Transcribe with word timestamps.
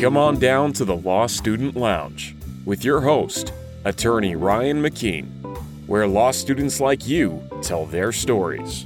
Come 0.00 0.18
on 0.18 0.38
down 0.38 0.74
to 0.74 0.84
the 0.84 0.94
Law 0.94 1.26
Student 1.26 1.74
Lounge 1.74 2.36
with 2.66 2.84
your 2.84 3.00
host, 3.00 3.54
attorney 3.86 4.36
Ryan 4.36 4.82
McKeen, 4.82 5.24
where 5.86 6.06
law 6.06 6.32
students 6.32 6.80
like 6.80 7.08
you 7.08 7.42
tell 7.62 7.86
their 7.86 8.12
stories. 8.12 8.84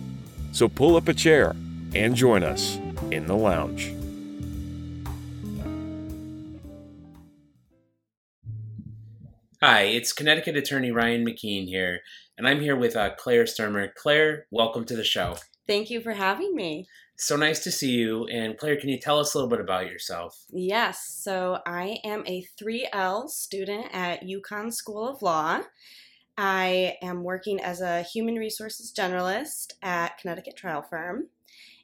So 0.53 0.69
pull 0.69 0.95
up 0.95 1.09
a 1.09 1.15
chair 1.15 1.57
and 1.97 2.15
join 2.15 2.45
us 2.45 2.79
in 3.11 3.27
the 3.27 3.35
lounge. 3.35 3.93
Hi, 9.61 9.83
it's 9.83 10.13
Connecticut 10.13 10.57
attorney 10.57 10.93
Ryan 10.93 11.27
McKeen 11.27 11.67
here, 11.67 12.03
and 12.39 12.47
I'm 12.47 12.61
here 12.61 12.77
with 12.77 12.95
uh, 12.95 13.11
Claire 13.19 13.47
Stermer. 13.47 13.93
Claire, 13.97 14.47
welcome 14.53 14.85
to 14.85 14.95
the 14.95 15.03
show. 15.03 15.39
Thank 15.67 15.91
you 15.91 16.01
for 16.01 16.13
having 16.13 16.55
me. 16.55 16.87
So 17.21 17.37
nice 17.37 17.59
to 17.65 17.71
see 17.71 17.91
you. 17.91 18.27
And 18.29 18.57
Claire, 18.57 18.81
can 18.81 18.89
you 18.89 18.99
tell 18.99 19.19
us 19.19 19.35
a 19.35 19.37
little 19.37 19.51
bit 19.51 19.61
about 19.61 19.91
yourself? 19.91 20.47
Yes, 20.49 21.07
so 21.23 21.59
I 21.67 21.99
am 22.03 22.25
a 22.27 22.47
3L 22.59 23.29
student 23.29 23.89
at 23.93 24.23
UConn 24.23 24.73
School 24.73 25.07
of 25.07 25.21
Law. 25.21 25.61
I 26.39 26.97
am 27.03 27.23
working 27.23 27.61
as 27.61 27.83
a 27.83 28.01
human 28.01 28.37
resources 28.37 28.91
generalist 28.97 29.75
at 29.83 30.17
Connecticut 30.17 30.57
Trial 30.57 30.81
Firm. 30.81 31.27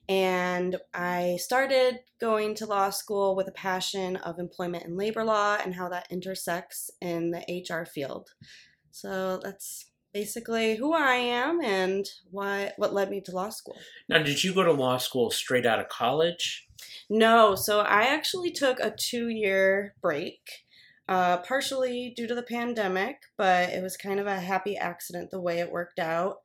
And 0.09 0.77
I 0.95 1.37
started 1.39 1.99
going 2.19 2.55
to 2.55 2.65
law 2.65 2.89
school 2.89 3.37
with 3.37 3.47
a 3.47 3.53
passion 3.53 4.17
of 4.17 4.39
employment 4.39 4.85
and 4.85 4.97
labor 4.97 5.23
law 5.23 5.59
and 5.63 5.75
how 5.75 5.91
that 5.91 6.07
intersects 6.11 6.91
in 7.03 7.31
the 7.33 7.65
HR 7.71 7.85
field. 7.85 8.31
So 8.91 9.39
that's 9.43 9.91
basically 10.17 10.77
who 10.77 10.95
I 10.95 11.17
am 11.17 11.61
and 11.63 12.09
why 12.31 12.73
what 12.79 12.95
led 12.95 13.11
me 13.11 13.21
to 13.21 13.33
law 13.33 13.51
school. 13.51 13.77
Now, 14.09 14.23
did 14.23 14.43
you 14.43 14.55
go 14.55 14.63
to 14.63 14.73
law 14.73 14.97
school 14.97 15.31
straight 15.31 15.67
out 15.67 15.79
of 15.79 15.91
college? 15.91 16.67
No, 17.11 17.55
so 17.55 17.81
I 17.81 18.05
actually 18.05 18.51
took 18.51 18.81
a 18.81 18.95
two 18.97 19.29
year 19.29 19.95
break, 20.01 20.65
uh, 21.07 21.37
partially 21.39 22.15
due 22.17 22.27
to 22.29 22.35
the 22.35 22.43
pandemic, 22.43 23.25
but 23.37 23.69
it 23.69 23.83
was 23.83 23.99
kind 23.99 24.19
of 24.19 24.27
a 24.27 24.41
happy 24.41 24.75
accident 24.75 25.31
the 25.31 25.41
way 25.41 25.59
it 25.59 25.71
worked 25.71 25.99
out. 25.99 26.39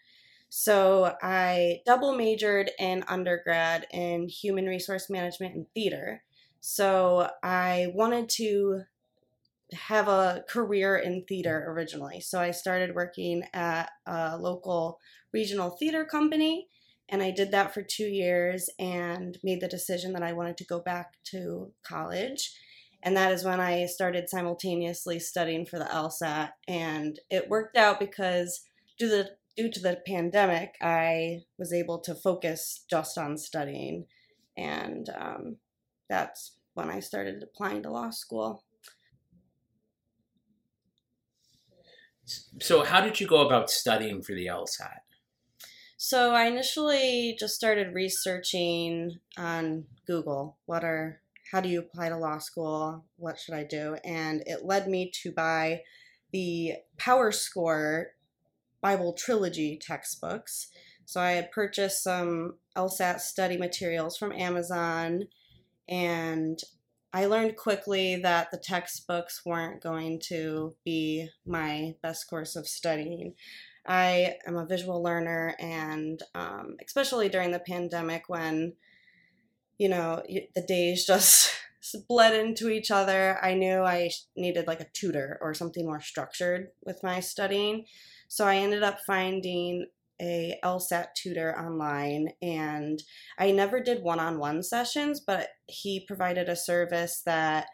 So 0.49 1.15
I 1.21 1.79
double 1.85 2.13
majored 2.13 2.71
in 2.77 3.05
undergrad 3.07 3.87
in 3.89 4.27
human 4.27 4.65
resource 4.65 5.09
management 5.09 5.55
and 5.55 5.65
theater. 5.73 6.23
So 6.59 7.29
I 7.41 7.93
wanted 7.95 8.27
to 8.31 8.81
have 9.73 10.07
a 10.07 10.43
career 10.49 10.97
in 10.97 11.23
theater 11.27 11.65
originally. 11.69 12.19
So 12.19 12.39
I 12.39 12.51
started 12.51 12.95
working 12.95 13.43
at 13.53 13.89
a 14.05 14.37
local 14.37 14.99
regional 15.33 15.71
theater 15.71 16.05
company 16.05 16.67
and 17.11 17.21
I 17.21 17.31
did 17.31 17.51
that 17.51 17.73
for 17.73 17.81
two 17.81 18.05
years 18.05 18.69
and 18.79 19.37
made 19.43 19.61
the 19.61 19.67
decision 19.67 20.13
that 20.13 20.23
I 20.23 20.31
wanted 20.31 20.57
to 20.57 20.65
go 20.65 20.79
back 20.79 21.15
to 21.25 21.73
college. 21.83 22.53
And 23.03 23.17
that 23.17 23.33
is 23.33 23.43
when 23.43 23.59
I 23.59 23.85
started 23.87 24.29
simultaneously 24.29 25.19
studying 25.19 25.65
for 25.65 25.77
the 25.77 25.85
LSAT. 25.85 26.51
And 26.67 27.19
it 27.29 27.49
worked 27.49 27.75
out 27.75 27.99
because 27.99 28.61
due 28.97 29.09
to 29.09 29.15
the 29.15 29.29
due 29.57 29.69
to 29.69 29.79
the 29.81 30.01
pandemic, 30.07 30.75
I 30.81 31.41
was 31.57 31.73
able 31.73 31.99
to 31.99 32.15
focus 32.15 32.85
just 32.89 33.17
on 33.17 33.37
studying, 33.37 34.05
and 34.55 35.09
um, 35.09 35.57
that's 36.09 36.53
when 36.73 36.89
I 36.89 37.01
started 37.01 37.43
applying 37.43 37.83
to 37.83 37.91
law 37.91 38.11
school. 38.11 38.63
So, 42.25 42.83
how 42.83 43.01
did 43.01 43.19
you 43.19 43.27
go 43.27 43.45
about 43.45 43.69
studying 43.69 44.21
for 44.21 44.33
the 44.33 44.47
LSAT? 44.47 44.99
So, 45.97 46.33
I 46.33 46.45
initially 46.45 47.35
just 47.39 47.55
started 47.55 47.93
researching 47.93 49.19
on 49.37 49.85
Google 50.05 50.57
what 50.65 50.83
are 50.83 51.21
how 51.51 51.59
do 51.59 51.67
you 51.67 51.79
apply 51.79 52.07
to 52.09 52.17
law 52.17 52.37
school? 52.37 53.03
What 53.17 53.37
should 53.37 53.53
I 53.53 53.63
do? 53.63 53.97
And 54.05 54.41
it 54.45 54.63
led 54.63 54.87
me 54.87 55.11
to 55.21 55.33
buy 55.33 55.81
the 56.31 56.75
Power 56.97 57.31
Score 57.31 58.11
Bible 58.81 59.13
trilogy 59.13 59.77
textbooks. 59.77 60.69
So 61.05 61.19
I 61.19 61.31
had 61.31 61.51
purchased 61.51 62.03
some 62.03 62.55
LSAT 62.77 63.19
study 63.19 63.57
materials 63.57 64.17
from 64.17 64.31
Amazon, 64.31 65.27
and 65.89 66.57
I 67.13 67.25
learned 67.25 67.57
quickly 67.57 68.15
that 68.17 68.51
the 68.51 68.57
textbooks 68.57 69.41
weren't 69.45 69.83
going 69.83 70.19
to 70.27 70.75
be 70.85 71.29
my 71.45 71.95
best 72.01 72.29
course 72.29 72.55
of 72.55 72.67
studying. 72.67 73.33
I 73.85 74.35
am 74.47 74.55
a 74.55 74.65
visual 74.65 75.03
learner, 75.03 75.55
and 75.59 76.21
um, 76.33 76.77
especially 76.85 77.27
during 77.27 77.51
the 77.51 77.59
pandemic 77.59 78.23
when, 78.27 78.73
you 79.77 79.89
know, 79.89 80.23
the 80.55 80.61
days 80.61 81.05
just 81.07 81.51
bled 82.07 82.33
into 82.33 82.69
each 82.69 82.91
other, 82.91 83.39
I 83.43 83.55
knew 83.55 83.81
I 83.81 84.11
needed 84.37 84.67
like 84.67 84.79
a 84.79 84.89
tutor 84.93 85.37
or 85.41 85.53
something 85.53 85.85
more 85.85 86.01
structured 86.01 86.67
with 86.85 87.03
my 87.03 87.19
studying. 87.19 87.85
So 88.29 88.45
I 88.45 88.57
ended 88.57 88.83
up 88.83 88.99
finding 89.05 89.87
a 90.21 90.57
LSAT 90.63 91.07
tutor 91.15 91.57
online 91.59 92.29
and 92.41 93.01
I 93.39 93.51
never 93.51 93.81
did 93.81 94.03
one-on-one 94.03 94.61
sessions, 94.63 95.19
but 95.19 95.49
he 95.67 95.99
provided 95.99 96.47
a 96.47 96.55
service 96.55 97.21
that 97.25 97.67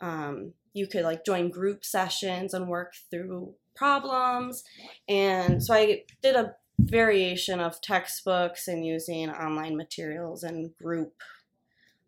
um, 0.00 0.52
you 0.74 0.88
could 0.88 1.04
like 1.04 1.24
join 1.24 1.48
group 1.48 1.84
sessions 1.84 2.54
and 2.54 2.68
work 2.68 2.94
through 3.10 3.54
problems. 3.76 4.64
And 5.08 5.62
so 5.62 5.74
I 5.74 6.02
did 6.22 6.34
a 6.34 6.54
variation 6.80 7.60
of 7.60 7.80
textbooks 7.80 8.66
and 8.66 8.84
using 8.84 9.30
online 9.30 9.76
materials 9.76 10.42
and 10.42 10.76
group 10.76 11.14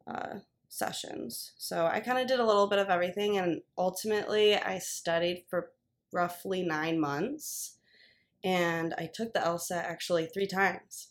uh, 0.09 0.38
sessions. 0.69 1.53
So 1.56 1.87
I 1.87 2.00
kind 2.00 2.19
of 2.19 2.27
did 2.27 2.41
a 2.41 2.47
little 2.47 2.66
bit 2.66 2.81
of 2.81 2.88
everything 2.88 3.38
and 3.38 3.62
ultimately 3.78 4.56
I 4.56 4.78
studied 4.78 5.44
for 5.49 5.71
roughly 6.12 6.62
nine 6.62 7.00
months 7.00 7.74
and 8.44 8.94
I 8.99 9.09
took 9.12 9.32
the 9.32 9.41
LSAT 9.41 9.82
actually 9.82 10.27
three 10.27 10.47
times. 10.47 11.09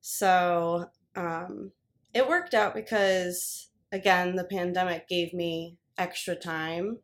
So 0.00 0.86
um, 1.16 1.72
it 2.14 2.28
worked 2.28 2.54
out 2.54 2.74
because, 2.74 3.68
again, 3.92 4.36
the 4.36 4.44
pandemic 4.44 5.08
gave 5.08 5.34
me 5.34 5.76
extra 5.98 6.36
time 6.36 6.98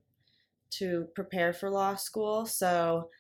to 0.71 1.09
prepare 1.15 1.53
for 1.53 1.69
law 1.69 1.97
school. 1.97 2.47
So 2.47 3.11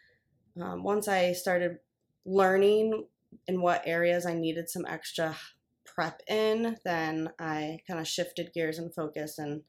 um, 0.60 0.84
once 0.84 1.08
I 1.08 1.32
started 1.32 1.78
learning 2.24 3.06
in 3.46 3.60
what 3.60 3.82
areas 3.84 4.24
I 4.24 4.34
needed 4.34 4.70
some 4.70 4.86
extra 4.88 5.36
prep 5.84 6.22
in, 6.28 6.76
then 6.84 7.30
I 7.38 7.80
kind 7.88 8.00
of 8.00 8.06
shifted 8.06 8.52
gears 8.54 8.78
and 8.78 8.94
focus 8.94 9.38
and 9.38 9.62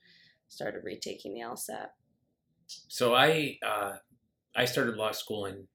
started 0.48 0.84
retaking 0.84 1.34
the 1.34 1.42
LSAT. 1.42 1.88
So 2.88 3.16
I 3.16 3.58
uh, 3.66 3.94
I 4.56 4.66
started 4.66 4.96
law 4.96 5.12
school 5.12 5.46
in 5.46 5.68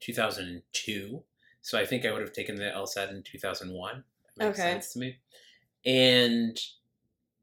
2002. 0.00 1.22
So 1.62 1.78
I 1.78 1.84
think 1.86 2.06
I 2.06 2.12
would 2.12 2.22
have 2.22 2.32
taken 2.32 2.56
the 2.56 2.70
LSAT 2.74 3.10
in 3.10 3.22
2001. 3.22 4.04
That 4.36 4.46
makes 4.46 4.58
Okay. 4.58 4.72
sense 4.72 4.92
to 4.94 4.98
me. 5.00 5.18
And 5.84 6.58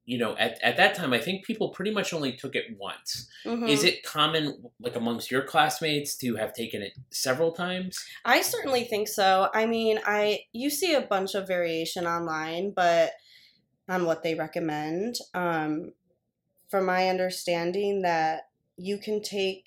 you 0.08 0.20
know, 0.20 0.38
at, 0.38 0.62
at 0.62 0.78
that 0.78 0.94
time, 0.94 1.14
I 1.14 1.20
think 1.20 1.46
people 1.46 1.70
pretty 1.70 1.90
much 1.90 2.14
only 2.14 2.34
took 2.34 2.56
it 2.56 2.66
once. 2.78 3.28
Mhm. 3.44 3.68
Is 3.68 3.84
it 3.84 4.04
common, 4.04 4.64
like 4.80 4.96
amongst 4.96 5.32
your 5.32 5.42
classmates, 5.42 6.16
to 6.18 6.36
have 6.36 6.54
taken 6.54 6.84
it 6.84 6.94
several 7.10 7.52
times? 7.52 7.98
I 8.24 8.42
certainly 8.42 8.84
think 8.84 9.08
so. 9.08 9.50
I 9.54 9.66
mean, 9.66 10.00
I 10.06 10.42
you 10.54 10.70
see 10.70 10.94
a 10.94 11.02
bunch 11.02 11.34
of 11.34 11.48
variation 11.48 12.06
online, 12.06 12.70
but 12.70 13.14
on 13.90 14.06
what 14.06 14.22
they 14.22 14.36
recommend. 14.36 15.16
Um, 15.34 15.94
from 16.70 16.86
my 16.86 17.10
understanding, 17.10 18.04
that 18.04 18.50
you 18.78 18.98
can 19.00 19.22
take 19.24 19.66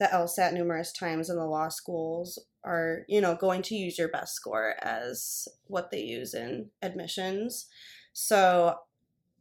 the 0.00 0.06
LSAT 0.06 0.54
numerous 0.54 0.92
times, 0.92 1.28
and 1.28 1.38
the 1.38 1.44
law 1.44 1.68
schools 1.68 2.42
are, 2.64 3.04
you 3.06 3.20
know, 3.20 3.36
going 3.36 3.60
to 3.62 3.74
use 3.76 3.98
your 3.98 4.08
best 4.08 4.34
score 4.34 4.74
as 4.82 5.46
what 5.66 5.90
they 5.90 6.00
use 6.00 6.34
in 6.34 6.70
admissions. 6.82 7.66
So 8.14 8.76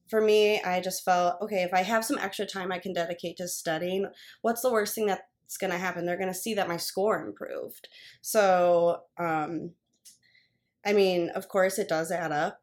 for 0.09 0.21
me, 0.21 0.61
I 0.61 0.81
just 0.81 1.06
felt 1.06 1.41
okay, 1.41 1.63
if 1.63 1.73
I 1.73 1.81
have 1.81 2.03
some 2.03 2.17
extra 2.17 2.45
time 2.45 2.71
I 2.71 2.79
can 2.79 2.94
dedicate 2.94 3.38
to 3.38 3.47
studying, 3.47 4.07
what's 4.41 4.61
the 4.61 4.71
worst 4.71 4.94
thing 4.94 5.06
that's 5.06 5.57
going 5.59 5.71
to 5.71 5.77
happen? 5.77 6.06
They're 6.06 6.17
going 6.17 6.27
to 6.27 6.33
see 6.33 6.53
that 6.56 6.67
my 6.67 6.77
score 6.77 7.25
improved. 7.25 7.88
So, 8.21 9.03
um, 9.17 9.71
I 10.85 10.91
mean, 10.94 11.29
of 11.29 11.47
course, 11.47 11.79
it 11.79 11.88
does 11.88 12.12
add 12.12 12.33
up 12.33 12.59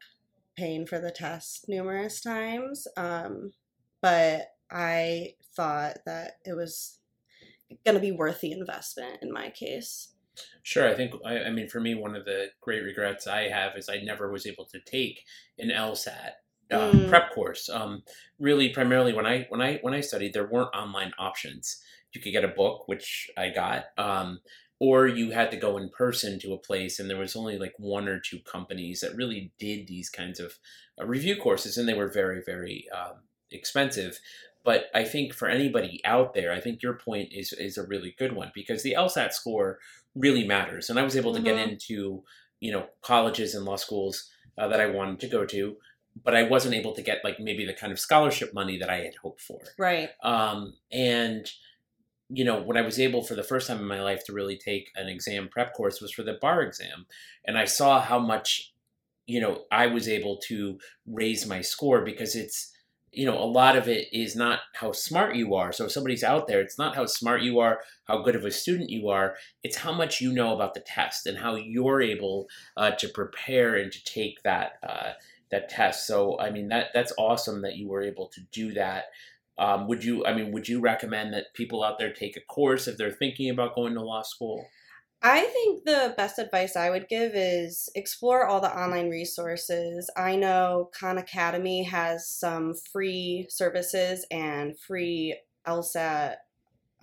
paying 0.55 0.85
for 0.85 0.99
the 0.99 1.11
test 1.11 1.65
numerous 1.67 2.21
times. 2.21 2.87
Um, 2.95 3.53
but 4.01 4.49
I 4.69 5.33
thought 5.55 5.97
that 6.05 6.33
it 6.45 6.53
was 6.53 6.96
going 7.85 7.95
to 7.95 8.01
be 8.01 8.11
worth 8.11 8.41
the 8.41 8.51
investment 8.51 9.19
in 9.21 9.31
my 9.31 9.49
case. 9.49 10.13
Sure, 10.63 10.87
I 10.87 10.93
think 10.93 11.13
I, 11.25 11.39
I 11.45 11.49
mean 11.49 11.67
for 11.67 11.79
me, 11.79 11.95
one 11.95 12.15
of 12.15 12.25
the 12.25 12.47
great 12.61 12.83
regrets 12.83 13.25
I 13.27 13.49
have 13.49 13.75
is 13.75 13.89
I 13.89 13.97
never 13.97 14.31
was 14.31 14.45
able 14.45 14.65
to 14.65 14.79
take 14.81 15.23
an 15.57 15.69
LSAT 15.69 16.31
uh, 16.71 16.91
Mm. 16.91 17.09
prep 17.09 17.33
course. 17.33 17.69
Um, 17.69 18.03
really, 18.39 18.69
primarily 18.69 19.13
when 19.13 19.25
I 19.25 19.45
when 19.49 19.61
I 19.61 19.77
when 19.81 19.93
I 19.93 20.01
studied, 20.01 20.33
there 20.33 20.47
weren't 20.47 20.75
online 20.75 21.13
options. 21.17 21.81
You 22.13 22.21
could 22.21 22.31
get 22.33 22.43
a 22.43 22.49
book, 22.49 22.87
which 22.87 23.29
I 23.37 23.49
got, 23.49 23.85
um, 23.97 24.39
or 24.79 25.07
you 25.07 25.31
had 25.31 25.51
to 25.51 25.57
go 25.57 25.77
in 25.77 25.89
person 25.89 26.39
to 26.39 26.53
a 26.53 26.57
place, 26.57 26.99
and 26.99 27.09
there 27.09 27.17
was 27.17 27.35
only 27.35 27.57
like 27.57 27.73
one 27.77 28.07
or 28.07 28.19
two 28.19 28.39
companies 28.39 29.01
that 29.01 29.15
really 29.15 29.51
did 29.57 29.87
these 29.87 30.09
kinds 30.09 30.39
of 30.39 30.53
uh, 30.99 31.05
review 31.05 31.35
courses, 31.37 31.77
and 31.77 31.87
they 31.87 31.93
were 31.93 32.09
very 32.09 32.41
very 32.45 32.85
um, 32.95 33.17
expensive. 33.51 34.19
But 34.67 34.87
I 34.93 35.05
think 35.05 35.33
for 35.33 35.47
anybody 35.47 36.01
out 36.03 36.33
there, 36.33 36.51
I 36.51 36.59
think 36.59 36.83
your 36.83 36.95
point 36.95 37.29
is 37.31 37.53
is 37.53 37.77
a 37.77 37.87
really 37.87 38.13
good 38.19 38.33
one 38.33 38.51
because 38.53 38.83
the 38.83 38.95
LSAT 38.97 39.31
score 39.31 39.79
really 40.13 40.45
matters. 40.45 40.89
And 40.89 40.99
I 40.99 41.03
was 41.03 41.15
able 41.15 41.33
to 41.33 41.41
get 41.41 41.55
Mhm. 41.55 41.69
into 41.69 42.25
you 42.59 42.73
know 42.73 42.89
colleges 43.01 43.55
and 43.55 43.63
law 43.63 43.77
schools 43.77 44.29
uh, 44.57 44.67
that 44.67 44.81
I 44.81 44.87
wanted 44.87 45.21
to 45.21 45.29
go 45.29 45.45
to, 45.45 45.77
but 46.21 46.35
I 46.35 46.43
wasn't 46.43 46.75
able 46.75 46.93
to 46.95 47.01
get 47.01 47.23
like 47.23 47.39
maybe 47.39 47.63
the 47.65 47.73
kind 47.81 47.93
of 47.93 47.99
scholarship 48.07 48.53
money 48.53 48.77
that 48.77 48.89
I 48.89 48.99
had 49.07 49.15
hoped 49.23 49.39
for. 49.39 49.61
Right. 49.77 50.09
Um, 50.21 50.77
and 50.91 51.49
you 52.29 52.43
know, 52.43 52.61
when 52.61 52.75
I 52.75 52.81
was 52.81 52.99
able 52.99 53.23
for 53.23 53.35
the 53.35 53.43
first 53.51 53.67
time 53.67 53.79
in 53.79 53.85
my 53.87 54.01
life 54.01 54.25
to 54.25 54.33
really 54.33 54.57
take 54.57 54.89
an 54.97 55.07
exam 55.07 55.47
prep 55.47 55.73
course 55.75 56.01
was 56.01 56.11
for 56.11 56.23
the 56.23 56.33
bar 56.41 56.61
exam, 56.61 57.05
and 57.45 57.57
I 57.57 57.63
saw 57.63 58.01
how 58.01 58.19
much 58.19 58.73
you 59.27 59.39
know 59.39 59.63
I 59.71 59.87
was 59.87 60.09
able 60.09 60.35
to 60.49 60.77
raise 61.05 61.45
my 61.45 61.61
score 61.61 62.01
because 62.03 62.35
it's 62.35 62.73
you 63.11 63.25
know 63.25 63.37
a 63.37 63.45
lot 63.45 63.75
of 63.75 63.87
it 63.87 64.07
is 64.11 64.35
not 64.35 64.59
how 64.73 64.91
smart 64.91 65.35
you 65.35 65.55
are. 65.55 65.71
So 65.71 65.85
if 65.85 65.91
somebody's 65.91 66.23
out 66.23 66.47
there, 66.47 66.61
it's 66.61 66.77
not 66.77 66.95
how 66.95 67.05
smart 67.05 67.41
you 67.41 67.59
are, 67.59 67.79
how 68.05 68.21
good 68.21 68.35
of 68.35 68.45
a 68.45 68.51
student 68.51 68.89
you 68.89 69.09
are. 69.09 69.35
It's 69.63 69.77
how 69.77 69.93
much 69.93 70.21
you 70.21 70.33
know 70.33 70.53
about 70.53 70.73
the 70.73 70.81
test 70.81 71.25
and 71.25 71.37
how 71.37 71.55
you're 71.55 72.01
able 72.01 72.47
uh, 72.75 72.91
to 72.91 73.07
prepare 73.09 73.75
and 73.75 73.91
to 73.91 74.03
take 74.03 74.43
that. 74.43 74.73
Uh, 74.87 75.11
that 75.49 75.69
test. 75.69 76.07
So 76.07 76.37
I 76.39 76.49
mean 76.49 76.67
that 76.69 76.87
that's 76.93 77.13
awesome 77.17 77.61
that 77.61 77.77
you 77.77 77.87
were 77.87 78.03
able 78.03 78.27
to 78.27 78.41
do 78.51 78.73
that. 78.73 79.05
Um, 79.57 79.87
would 79.87 80.03
you? 80.03 80.25
I 80.25 80.33
mean, 80.33 80.51
would 80.51 80.67
you 80.67 80.79
recommend 80.79 81.33
that 81.33 81.53
people 81.53 81.83
out 81.83 81.97
there 81.97 82.13
take 82.13 82.37
a 82.37 82.41
course 82.41 82.87
if 82.87 82.97
they're 82.97 83.11
thinking 83.11 83.49
about 83.49 83.75
going 83.75 83.93
to 83.93 84.01
law 84.01 84.21
school? 84.21 84.65
I 85.21 85.41
think 85.45 85.83
the 85.83 86.13
best 86.15 86.37
advice 86.37 86.75
I 86.75 86.89
would 86.89 87.09
give 87.09 87.31
is 87.33 87.89
explore 87.95 88.45
all 88.45 88.61
the 88.61 88.79
online 88.79 89.09
resources. 89.09 90.09
I 90.15 90.35
know 90.35 90.91
Khan 90.97 91.17
Academy 91.17 91.83
has 91.83 92.29
some 92.29 92.75
free 92.91 93.47
services 93.49 94.25
and 94.29 94.79
free 94.79 95.39
LSAT 95.67 96.35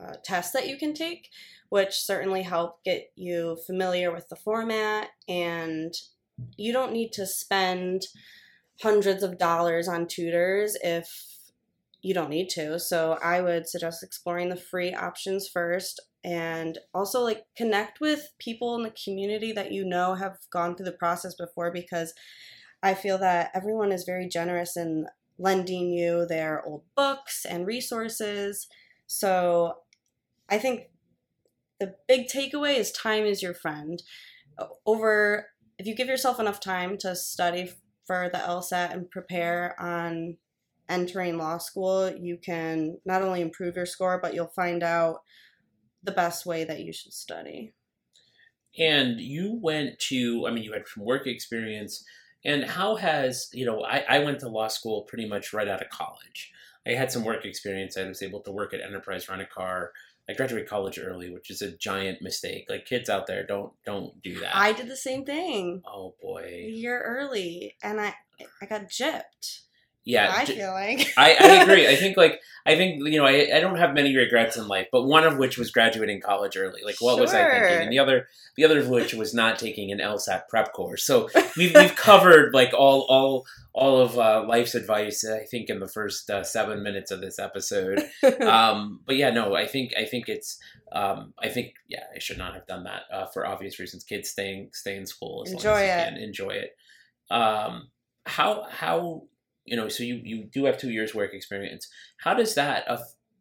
uh, 0.00 0.12
tests 0.24 0.52
that 0.52 0.68
you 0.68 0.76
can 0.76 0.94
take, 0.94 1.28
which 1.70 1.94
certainly 1.94 2.42
help 2.42 2.82
get 2.84 3.10
you 3.16 3.58
familiar 3.66 4.12
with 4.12 4.28
the 4.28 4.36
format. 4.36 5.08
And 5.28 5.92
you 6.56 6.72
don't 6.72 6.92
need 6.92 7.12
to 7.14 7.26
spend 7.26 8.06
hundreds 8.80 9.22
of 9.22 9.38
dollars 9.38 9.88
on 9.88 10.06
tutors 10.06 10.76
if 10.82 11.34
you 12.00 12.14
don't 12.14 12.30
need 12.30 12.48
to. 12.50 12.78
So 12.78 13.18
I 13.22 13.40
would 13.40 13.68
suggest 13.68 14.02
exploring 14.02 14.50
the 14.50 14.56
free 14.56 14.94
options 14.94 15.48
first 15.48 16.00
and 16.24 16.78
also 16.94 17.20
like 17.20 17.44
connect 17.54 18.00
with 18.00 18.30
people 18.38 18.74
in 18.74 18.82
the 18.82 18.94
community 19.04 19.52
that 19.52 19.72
you 19.72 19.84
know 19.84 20.14
have 20.14 20.38
gone 20.50 20.74
through 20.74 20.86
the 20.86 20.92
process 20.92 21.34
before 21.34 21.70
because 21.70 22.14
I 22.82 22.94
feel 22.94 23.18
that 23.18 23.50
everyone 23.54 23.92
is 23.92 24.04
very 24.04 24.28
generous 24.28 24.76
in 24.76 25.06
lending 25.38 25.92
you 25.92 26.26
their 26.26 26.64
old 26.64 26.82
books 26.96 27.44
and 27.44 27.66
resources. 27.66 28.68
So 29.06 29.78
I 30.48 30.58
think 30.58 30.88
the 31.78 31.94
big 32.08 32.28
takeaway 32.28 32.78
is 32.78 32.90
time 32.92 33.24
is 33.24 33.42
your 33.42 33.54
friend. 33.54 34.02
Over 34.86 35.48
if 35.78 35.86
you 35.86 35.94
give 35.94 36.08
yourself 36.08 36.40
enough 36.40 36.60
time 36.60 36.96
to 36.98 37.16
study 37.16 37.72
for 38.06 38.30
the 38.32 38.38
LSAT 38.38 38.92
and 38.92 39.10
prepare 39.10 39.78
on 39.80 40.36
entering 40.88 41.36
law 41.36 41.58
school, 41.58 42.10
you 42.10 42.36
can 42.36 42.98
not 43.04 43.22
only 43.22 43.40
improve 43.40 43.76
your 43.76 43.86
score, 43.86 44.20
but 44.22 44.34
you'll 44.34 44.46
find 44.46 44.82
out 44.82 45.20
the 46.04 46.12
best 46.12 46.46
way 46.46 46.64
that 46.64 46.80
you 46.80 46.92
should 46.92 47.12
study. 47.12 47.74
And 48.78 49.20
you 49.20 49.58
went 49.62 49.98
to, 50.00 50.46
I 50.46 50.50
mean, 50.50 50.64
you 50.64 50.72
had 50.72 50.86
some 50.86 51.04
work 51.04 51.26
experience. 51.26 52.04
And 52.44 52.64
how 52.64 52.96
has, 52.96 53.48
you 53.52 53.64
know, 53.64 53.82
I, 53.82 54.04
I 54.08 54.18
went 54.20 54.40
to 54.40 54.48
law 54.48 54.68
school 54.68 55.02
pretty 55.02 55.26
much 55.26 55.52
right 55.52 55.68
out 55.68 55.82
of 55.82 55.88
college. 55.88 56.52
I 56.86 56.90
had 56.90 57.10
some 57.10 57.24
work 57.24 57.44
experience. 57.44 57.96
I 57.96 58.06
was 58.06 58.22
able 58.22 58.40
to 58.40 58.52
work 58.52 58.74
at 58.74 58.80
Enterprise 58.80 59.28
Rent 59.28 59.40
a 59.40 59.46
Car. 59.46 59.92
I 60.28 60.32
graduated 60.32 60.68
college 60.68 60.98
early, 60.98 61.30
which 61.30 61.50
is 61.50 61.62
a 61.62 61.76
giant 61.76 62.22
mistake. 62.22 62.66
Like 62.68 62.86
kids 62.86 63.08
out 63.08 63.26
there, 63.26 63.44
don't 63.46 63.72
don't 63.84 64.22
do 64.22 64.40
that. 64.40 64.56
I 64.56 64.72
did 64.72 64.88
the 64.88 64.96
same 64.96 65.24
thing 65.24 65.82
oh 65.86 66.14
boy, 66.20 66.64
a 66.66 66.70
year 66.70 67.00
early, 67.00 67.76
and 67.82 68.00
I 68.00 68.14
I 68.60 68.66
got 68.66 68.88
gypped. 68.88 69.64
Yeah. 70.04 70.32
I 70.36 70.44
j- 70.44 70.56
feel 70.56 70.72
like 70.72 71.12
I, 71.16 71.36
I 71.40 71.62
agree. 71.62 71.86
I 71.88 71.96
think 71.96 72.16
like 72.16 72.40
I 72.66 72.76
think 72.76 73.06
you 73.06 73.18
know 73.18 73.26
I, 73.26 73.50
I 73.54 73.60
don't 73.60 73.76
have 73.76 73.92
many 73.94 74.16
regrets 74.16 74.56
in 74.56 74.68
life, 74.68 74.88
but 74.90 75.02
one 75.04 75.24
of 75.24 75.36
which 75.36 75.58
was 75.58 75.70
graduating 75.70 76.20
college 76.20 76.56
early. 76.56 76.80
Like 76.84 76.96
what 77.00 77.20
was 77.20 77.34
I 77.34 77.42
thinking? 77.50 77.82
And 77.82 77.92
the 77.92 77.98
other 77.98 78.28
the 78.56 78.64
other 78.64 78.78
of 78.78 78.88
which 78.88 79.12
was 79.14 79.34
not 79.34 79.58
taking 79.58 79.92
an 79.92 79.98
LSAT 79.98 80.48
prep 80.48 80.72
course. 80.72 81.04
So 81.04 81.28
we've 81.56 81.74
we've 81.74 81.96
covered 81.96 82.54
like 82.54 82.72
all 82.72 83.02
all 83.08 83.46
all 83.74 84.00
of 84.00 84.18
uh, 84.18 84.44
life's 84.48 84.74
advice. 84.74 85.28
I 85.28 85.44
think 85.44 85.68
in 85.68 85.80
the 85.80 85.88
first 85.88 86.30
uh, 86.30 86.44
seven 86.44 86.82
minutes 86.82 87.10
of 87.10 87.20
this 87.20 87.38
episode. 87.38 88.02
Um, 88.40 89.00
but 89.04 89.16
yeah, 89.16 89.30
no, 89.30 89.54
I 89.54 89.66
think 89.66 89.92
I 89.98 90.04
think 90.04 90.28
it's 90.28 90.58
um, 90.92 91.34
I 91.38 91.48
think 91.48 91.74
yeah 91.88 92.04
I 92.14 92.18
should 92.18 92.38
not 92.38 92.54
have 92.54 92.66
done 92.66 92.84
that 92.84 93.02
uh, 93.12 93.26
for 93.26 93.46
obvious 93.46 93.78
reasons. 93.78 94.04
Kids 94.04 94.30
staying 94.30 94.70
stay 94.72 94.96
in 94.96 95.06
school 95.06 95.42
as 95.44 95.52
Enjoy 95.52 95.70
long 95.70 95.78
as 95.80 95.82
you 95.82 95.92
it. 95.92 96.08
can 96.14 96.16
enjoy 96.22 96.50
it. 96.50 96.76
Um, 97.30 97.88
how 98.26 98.66
how 98.70 99.24
you 99.64 99.76
know 99.76 99.88
so 99.88 100.02
you 100.02 100.20
you 100.22 100.44
do 100.44 100.64
have 100.64 100.78
two 100.78 100.90
years 100.90 101.14
work 101.14 101.34
experience. 101.34 101.88
How 102.18 102.34
does 102.34 102.54
that 102.54 102.88
uh, 102.88 102.98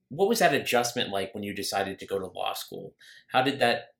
what 0.09 0.29
was 0.29 0.39
that 0.39 0.53
adjustment 0.53 1.09
like 1.09 1.33
when 1.33 1.43
you 1.43 1.53
decided 1.53 1.99
to 1.99 2.05
go 2.05 2.19
to 2.19 2.27
law 2.27 2.53
school? 2.53 2.93
How 3.31 3.41
did 3.41 3.59
that? 3.59 3.93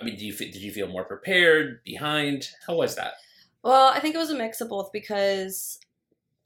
I 0.00 0.04
mean, 0.04 0.16
do 0.16 0.24
you 0.24 0.32
did 0.32 0.56
you 0.56 0.72
feel 0.72 0.88
more 0.88 1.04
prepared, 1.04 1.82
behind? 1.84 2.48
How 2.66 2.76
was 2.76 2.96
that? 2.96 3.14
Well, 3.62 3.88
I 3.88 4.00
think 4.00 4.14
it 4.14 4.18
was 4.18 4.30
a 4.30 4.38
mix 4.38 4.60
of 4.60 4.70
both 4.70 4.90
because 4.92 5.78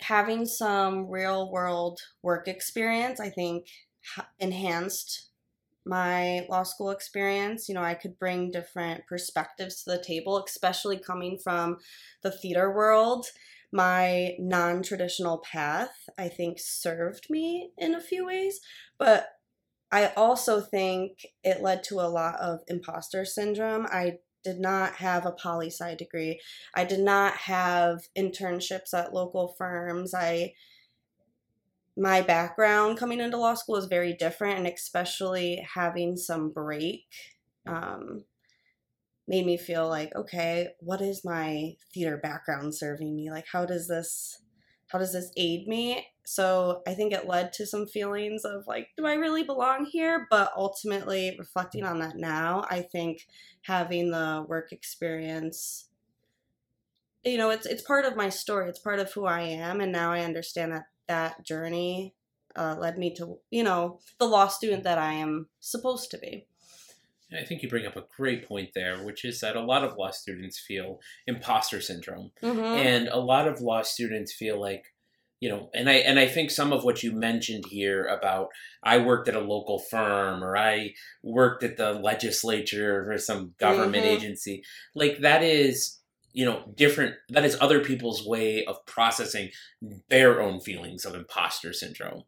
having 0.00 0.44
some 0.44 1.08
real 1.08 1.50
world 1.50 2.00
work 2.22 2.48
experience, 2.48 3.20
I 3.20 3.30
think, 3.30 3.68
enhanced 4.38 5.28
my 5.86 6.46
law 6.48 6.62
school 6.62 6.90
experience. 6.90 7.68
You 7.68 7.74
know, 7.74 7.82
I 7.82 7.94
could 7.94 8.18
bring 8.18 8.50
different 8.50 9.06
perspectives 9.06 9.82
to 9.82 9.90
the 9.90 10.02
table, 10.02 10.42
especially 10.44 10.98
coming 10.98 11.38
from 11.38 11.78
the 12.22 12.30
theater 12.30 12.74
world. 12.74 13.26
My 13.74 14.36
non 14.38 14.84
traditional 14.84 15.38
path, 15.38 16.08
I 16.16 16.28
think, 16.28 16.60
served 16.60 17.28
me 17.28 17.72
in 17.76 17.96
a 17.96 18.00
few 18.00 18.24
ways, 18.24 18.60
but 18.98 19.26
I 19.90 20.12
also 20.16 20.60
think 20.60 21.26
it 21.42 21.60
led 21.60 21.82
to 21.84 21.96
a 21.96 22.06
lot 22.06 22.36
of 22.36 22.60
imposter 22.68 23.24
syndrome. 23.24 23.88
I 23.90 24.18
did 24.44 24.60
not 24.60 24.94
have 24.94 25.26
a 25.26 25.32
poli 25.32 25.70
sci 25.70 25.96
degree. 25.96 26.40
I 26.76 26.84
did 26.84 27.00
not 27.00 27.34
have 27.34 28.02
internships 28.16 28.94
at 28.94 29.12
local 29.12 29.56
firms. 29.58 30.14
I 30.14 30.54
my 31.96 32.22
background 32.22 32.96
coming 32.96 33.19
into 33.19 33.38
law 33.38 33.54
school 33.54 33.74
is 33.74 33.86
very 33.86 34.12
different, 34.12 34.58
and 34.58 34.69
especially 34.69 35.66
having 35.74 36.16
some 36.16 36.50
break 36.50 37.06
um, 37.66 38.22
made 39.26 39.46
me 39.46 39.56
feel 39.56 39.88
like, 39.88 40.14
okay, 40.14 40.69
what 40.81 41.00
is 41.00 41.24
my 41.24 41.72
theater 41.93 42.19
background 42.22 42.74
serving 42.74 43.14
me? 43.14 43.31
Like, 43.31 43.46
how 43.50 43.64
does 43.64 43.88
this 43.88 44.40
how 44.88 44.98
does 44.98 45.12
this 45.12 45.32
aid 45.36 45.66
me? 45.66 46.06
So 46.24 46.82
I 46.86 46.94
think 46.94 47.12
it 47.12 47.26
led 47.26 47.52
to 47.54 47.66
some 47.66 47.86
feelings 47.86 48.44
of 48.44 48.66
like, 48.66 48.88
do 48.96 49.06
I 49.06 49.14
really 49.14 49.43
belong 49.43 49.86
here? 49.86 50.26
But 50.31 50.52
ultimately, 50.56 51.34
reflecting 51.38 51.84
on 51.84 51.98
that 52.00 52.16
now, 52.16 52.64
I 52.70 52.82
think 52.82 53.26
having 53.62 54.10
the 54.10 54.44
work 54.46 54.72
experience 54.72 55.88
you 57.24 57.38
know 57.38 57.50
it's 57.50 57.66
it's 57.66 57.82
part 57.82 58.04
of 58.04 58.16
my 58.16 58.28
story 58.28 58.69
it's 58.69 58.78
part 58.78 58.98
of 58.98 59.10
who 59.12 59.24
i 59.24 59.40
am 59.40 59.81
and 59.81 59.90
now 59.90 60.12
i 60.12 60.20
understand 60.20 60.72
that 60.72 60.84
that 61.08 61.44
journey 61.44 62.14
uh, 62.56 62.76
led 62.78 62.98
me 62.98 63.12
to 63.14 63.38
you 63.50 63.62
know 63.62 63.98
the 64.19 64.26
law 64.26 64.46
student 64.46 64.84
that 64.84 64.98
i 64.98 65.12
am 65.12 65.48
supposed 65.60 66.10
to 66.10 66.19
be 66.19 66.46
I 67.32 67.44
think 67.44 67.62
you 67.62 67.69
bring 67.69 67.86
up 67.86 67.96
a 67.96 68.04
great 68.16 68.46
point 68.46 68.70
there, 68.74 69.04
which 69.04 69.24
is 69.24 69.40
that 69.40 69.56
a 69.56 69.60
lot 69.62 69.82
of 69.84 69.96
law 69.96 70.10
students 70.10 70.58
feel 70.58 71.00
imposter 71.26 71.81
syndrome. 71.81 72.31
mm-hmm. 72.43 72.60
and 72.60 73.08
a 73.08 73.19
lot 73.19 73.48
of 73.48 73.60
law 73.60 73.82
students 73.82 74.32
feel 74.32 74.60
like 74.60 74.93
you 75.40 75.48
know 75.50 75.69
and 75.74 75.90
i 75.90 75.94
and 75.94 76.19
i 76.19 76.26
think 76.28 76.50
some 76.50 76.72
of 76.72 76.84
what 76.84 77.02
you 77.02 77.10
mentioned 77.12 77.64
here 77.66 78.04
about 78.06 78.48
i 78.84 78.96
worked 78.98 79.28
at 79.28 79.34
a 79.34 79.40
local 79.40 79.78
firm 79.81 80.43
or 80.44 80.56
i 80.56 80.94
worked 81.24 81.62
at 81.64 81.76
the 81.76 81.93
legislature 81.93 83.10
or 83.10 83.19
some 83.19 83.52
government 83.58 84.04
Mhm. 84.04 84.16
agency 84.16 84.62
like 84.94 85.19
that 85.19 85.43
is 85.43 85.98
you 86.32 86.44
know 86.44 86.72
different 86.76 87.16
that 87.31 87.44
is 87.44 87.56
other 87.60 87.81
people's 87.81 88.24
way 88.26 88.64
of 88.64 88.84
processing 88.86 89.50
their 90.08 90.40
own 90.40 90.60
feelings 90.60 91.04
of 91.04 91.14
imposter 91.14 91.72
syndrome 91.72 92.22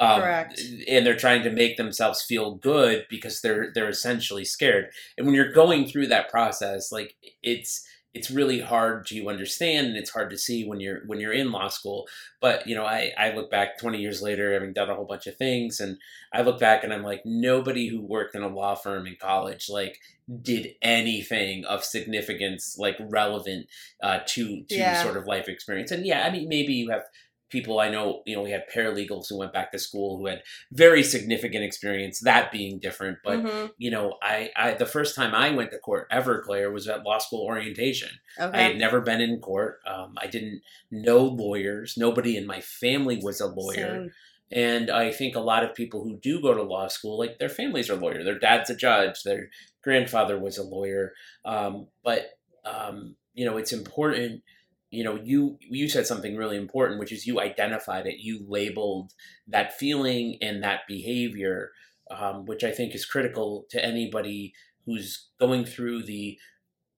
um, 0.00 0.20
Correct. 0.20 0.60
and 0.88 1.04
they're 1.04 1.16
trying 1.16 1.42
to 1.42 1.50
make 1.50 1.76
themselves 1.76 2.22
feel 2.22 2.54
good 2.54 3.06
because 3.10 3.40
they're 3.40 3.72
they're 3.74 3.88
essentially 3.88 4.44
scared 4.44 4.90
and 5.16 5.26
when 5.26 5.34
you're 5.34 5.52
going 5.52 5.86
through 5.86 6.06
that 6.08 6.30
process 6.30 6.92
like 6.92 7.14
it's 7.42 7.84
it's 8.14 8.30
really 8.30 8.60
hard 8.60 9.06
to 9.06 9.28
understand 9.28 9.88
and 9.88 9.96
it's 9.96 10.10
hard 10.10 10.30
to 10.30 10.38
see 10.38 10.64
when 10.66 10.80
you're 10.80 11.00
when 11.06 11.20
you're 11.20 11.32
in 11.32 11.52
law 11.52 11.68
school 11.68 12.06
but 12.40 12.66
you 12.66 12.74
know 12.74 12.84
i 12.84 13.12
i 13.18 13.30
look 13.32 13.50
back 13.50 13.78
20 13.78 13.98
years 14.00 14.22
later 14.22 14.52
having 14.52 14.72
done 14.72 14.88
a 14.88 14.94
whole 14.94 15.04
bunch 15.04 15.26
of 15.26 15.36
things 15.36 15.78
and 15.78 15.98
i 16.32 16.40
look 16.40 16.58
back 16.58 16.82
and 16.84 16.92
i'm 16.92 17.02
like 17.02 17.20
nobody 17.24 17.88
who 17.88 18.00
worked 18.00 18.34
in 18.34 18.42
a 18.42 18.48
law 18.48 18.74
firm 18.74 19.06
in 19.06 19.16
college 19.20 19.68
like 19.68 19.98
did 20.42 20.68
anything 20.82 21.64
of 21.66 21.84
significance 21.84 22.76
like 22.78 22.96
relevant 23.10 23.66
uh 24.02 24.20
to 24.26 24.62
to 24.68 24.74
Yeah. 24.76 25.02
sort 25.02 25.16
of 25.16 25.26
life 25.26 25.48
experience 25.48 25.90
and 25.90 26.06
yeah 26.06 26.26
i 26.26 26.30
mean 26.30 26.48
maybe 26.48 26.72
you 26.72 26.90
have 26.90 27.02
people 27.50 27.80
I 27.80 27.88
know, 27.88 28.22
you 28.26 28.36
know, 28.36 28.42
we 28.42 28.50
had 28.50 28.64
paralegals 28.74 29.28
who 29.28 29.38
went 29.38 29.52
back 29.52 29.72
to 29.72 29.78
school 29.78 30.18
who 30.18 30.26
had 30.26 30.42
very 30.70 31.02
significant 31.02 31.64
experience, 31.64 32.20
that 32.20 32.52
being 32.52 32.78
different. 32.78 33.18
But, 33.24 33.38
Mhm. 33.40 33.72
you 33.78 33.90
know, 33.90 34.18
I, 34.22 34.50
I, 34.54 34.74
the 34.74 34.86
first 34.86 35.14
time 35.14 35.34
I 35.34 35.50
went 35.50 35.70
to 35.70 35.78
court 35.78 36.08
ever, 36.10 36.42
Claire, 36.42 36.70
was 36.70 36.88
at 36.88 37.04
law 37.04 37.18
school 37.18 37.44
orientation. 37.44 38.10
I 38.38 38.62
had 38.62 38.76
never 38.76 39.00
been 39.00 39.20
in 39.20 39.40
court. 39.40 39.80
Um, 39.86 40.14
I 40.18 40.26
didn't 40.26 40.62
know 40.90 41.24
lawyers. 41.24 41.96
Nobody 41.96 42.36
in 42.36 42.46
my 42.46 42.60
family 42.60 43.18
was 43.22 43.40
a 43.40 43.46
lawyer. 43.46 44.02
Same. 44.02 44.12
And 44.50 44.90
I 44.90 45.12
think 45.12 45.36
a 45.36 45.40
lot 45.40 45.64
of 45.64 45.74
people 45.74 46.02
who 46.02 46.16
do 46.16 46.40
go 46.40 46.54
to 46.54 46.62
law 46.62 46.88
school, 46.88 47.18
like 47.18 47.38
their 47.38 47.50
families 47.50 47.90
are 47.90 47.96
lawyer, 47.96 48.24
their 48.24 48.38
dad's 48.38 48.70
a 48.70 48.76
judge, 48.76 49.22
their 49.22 49.50
grandfather 49.82 50.38
was 50.38 50.56
a 50.56 50.62
lawyer. 50.62 51.12
Um, 51.44 51.88
but 52.02 52.38
um, 52.64 53.16
you 53.34 53.44
know, 53.44 53.56
it's 53.56 53.72
important. 53.72 54.42
You 54.90 55.04
know, 55.04 55.18
you 55.22 55.58
you 55.60 55.88
said 55.88 56.06
something 56.06 56.36
really 56.36 56.56
important, 56.56 56.98
which 56.98 57.12
is 57.12 57.26
you 57.26 57.40
identified 57.40 58.06
it, 58.06 58.20
you 58.20 58.44
labeled 58.48 59.12
that 59.46 59.78
feeling 59.78 60.38
and 60.40 60.62
that 60.62 60.80
behavior, 60.88 61.72
um, 62.10 62.46
which 62.46 62.64
I 62.64 62.70
think 62.70 62.94
is 62.94 63.04
critical 63.04 63.66
to 63.70 63.84
anybody 63.84 64.54
who's 64.86 65.28
going 65.38 65.66
through 65.66 66.04
the 66.04 66.38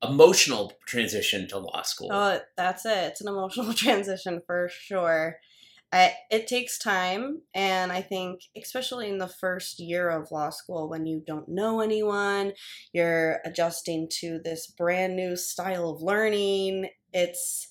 emotional 0.02 0.72
transition 0.86 1.48
to 1.48 1.58
law 1.58 1.82
school. 1.82 2.10
Oh, 2.12 2.40
that's 2.56 2.86
it. 2.86 3.08
It's 3.08 3.20
an 3.20 3.28
emotional 3.28 3.72
transition 3.74 4.40
for 4.46 4.68
sure. 4.68 5.36
I, 5.92 6.14
it 6.30 6.46
takes 6.46 6.78
time, 6.78 7.42
and 7.52 7.90
I 7.90 8.00
think, 8.00 8.42
especially 8.56 9.08
in 9.08 9.18
the 9.18 9.26
first 9.26 9.80
year 9.80 10.08
of 10.08 10.30
law 10.30 10.50
school, 10.50 10.88
when 10.88 11.04
you 11.04 11.20
don't 11.26 11.48
know 11.48 11.80
anyone, 11.80 12.52
you're 12.92 13.40
adjusting 13.44 14.08
to 14.20 14.38
this 14.44 14.68
brand 14.68 15.16
new 15.16 15.34
style 15.34 15.90
of 15.90 16.00
learning. 16.00 16.90
It's 17.12 17.69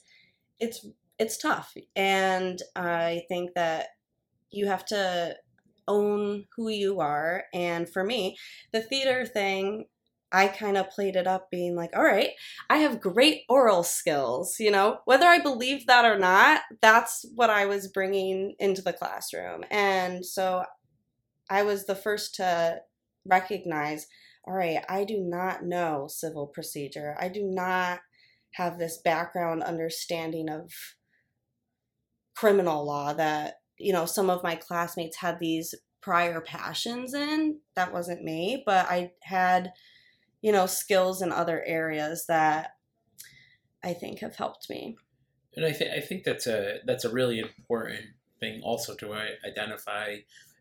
it's 0.60 0.86
it's 1.18 1.38
tough, 1.38 1.76
and 1.96 2.62
I 2.76 3.24
think 3.28 3.54
that 3.56 3.88
you 4.52 4.68
have 4.68 4.86
to 4.88 5.36
own 5.88 6.46
who 6.56 6.70
you 6.70 7.00
are. 7.00 7.44
And 7.54 7.90
for 7.90 8.04
me, 8.04 8.38
the 8.72 8.82
theater 8.82 9.26
thing, 9.26 9.86
I 10.32 10.48
kind 10.48 10.78
of 10.78 10.92
played 10.92 11.16
it 11.16 11.28
up, 11.28 11.50
being 11.50 11.76
like, 11.76 11.90
all 11.96 12.04
right. 12.04 12.32
I 12.70 12.78
have 12.78 13.02
great 13.02 13.42
oral 13.50 13.84
skills, 13.84 14.58
you 14.60 14.72
know, 14.72 15.00
whether 15.06 15.26
I 15.26 15.40
believe 15.40 15.88
that 15.88 16.06
or 16.06 16.18
not, 16.18 16.62
that's 16.82 17.26
what 17.36 17.50
I 17.50 17.66
was 17.66 17.88
bringing 17.88 18.56
into 18.60 18.82
the 18.82 18.94
classroom. 18.94 19.64
And 19.72 20.26
so 20.26 20.64
I 21.50 21.64
was 21.64 21.86
the 21.86 21.96
first 21.96 22.36
to 22.36 22.82
recognize, 23.26 24.08
all 24.48 24.54
right, 24.54 24.86
I 24.88 25.04
do 25.04 25.20
not 25.20 25.64
know 25.64 26.08
civil 26.08 26.48
procedure. 26.48 27.16
I 27.20 27.28
do 27.28 27.44
not 27.44 28.00
have 28.52 28.78
this 28.78 29.00
background 29.04 29.64
understanding 29.64 30.50
of 30.50 30.72
criminal 32.36 32.86
law 32.86 33.14
that, 33.14 33.56
you 33.78 33.94
know, 33.94 34.06
some 34.06 34.30
of 34.30 34.44
my 34.44 34.56
classmates 34.56 35.18
had 35.18 35.40
these 35.40 35.76
prior 36.02 36.42
passions 36.42 37.14
in. 37.14 37.60
That 37.76 37.94
wasn't 37.94 38.24
me, 38.24 38.64
but 38.66 38.90
I 38.90 39.12
had 39.22 39.72
you 40.42 40.52
know, 40.52 40.66
skills 40.66 41.22
in 41.22 41.32
other 41.32 41.64
areas 41.66 42.26
that 42.28 42.72
I 43.84 43.94
think 43.94 44.20
have 44.20 44.36
helped 44.36 44.70
me. 44.70 44.98
And 45.56 45.66
I 45.66 45.72
think 45.72 45.92
I 45.92 46.00
think 46.00 46.24
that's 46.24 46.48
a 46.48 46.80
that's 46.86 47.06
a 47.06 47.12
really 47.12 47.40
important 47.40 48.06
thing 48.40 48.62
also 48.64 48.96
to 48.96 49.14
identify 49.46 50.18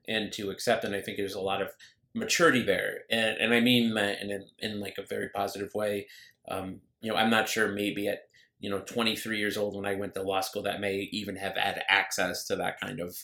and 0.08 0.32
to 0.32 0.50
accept. 0.50 0.84
And 0.84 0.94
I 0.94 1.00
think 1.00 1.16
there's 1.16 1.34
a 1.34 1.40
lot 1.40 1.62
of 1.62 1.68
maturity 2.14 2.62
there, 2.62 3.00
and 3.10 3.36
and 3.38 3.54
I 3.54 3.60
mean 3.60 3.94
that 3.94 4.20
in 4.22 4.44
in 4.58 4.80
like 4.80 4.96
a 4.98 5.06
very 5.06 5.28
positive 5.28 5.70
way. 5.74 6.06
Um, 6.50 6.80
you 7.00 7.10
know, 7.10 7.16
I'm 7.16 7.30
not 7.30 7.48
sure 7.48 7.68
maybe 7.72 8.08
at 8.08 8.20
you 8.60 8.70
know 8.70 8.80
23 8.80 9.38
years 9.38 9.56
old 9.56 9.76
when 9.76 9.86
I 9.86 9.94
went 9.94 10.14
to 10.14 10.22
law 10.22 10.40
school 10.40 10.62
that 10.62 10.80
may 10.80 11.08
even 11.12 11.36
have 11.36 11.56
had 11.56 11.82
access 11.88 12.46
to 12.46 12.56
that 12.56 12.80
kind 12.80 13.00
of 13.00 13.16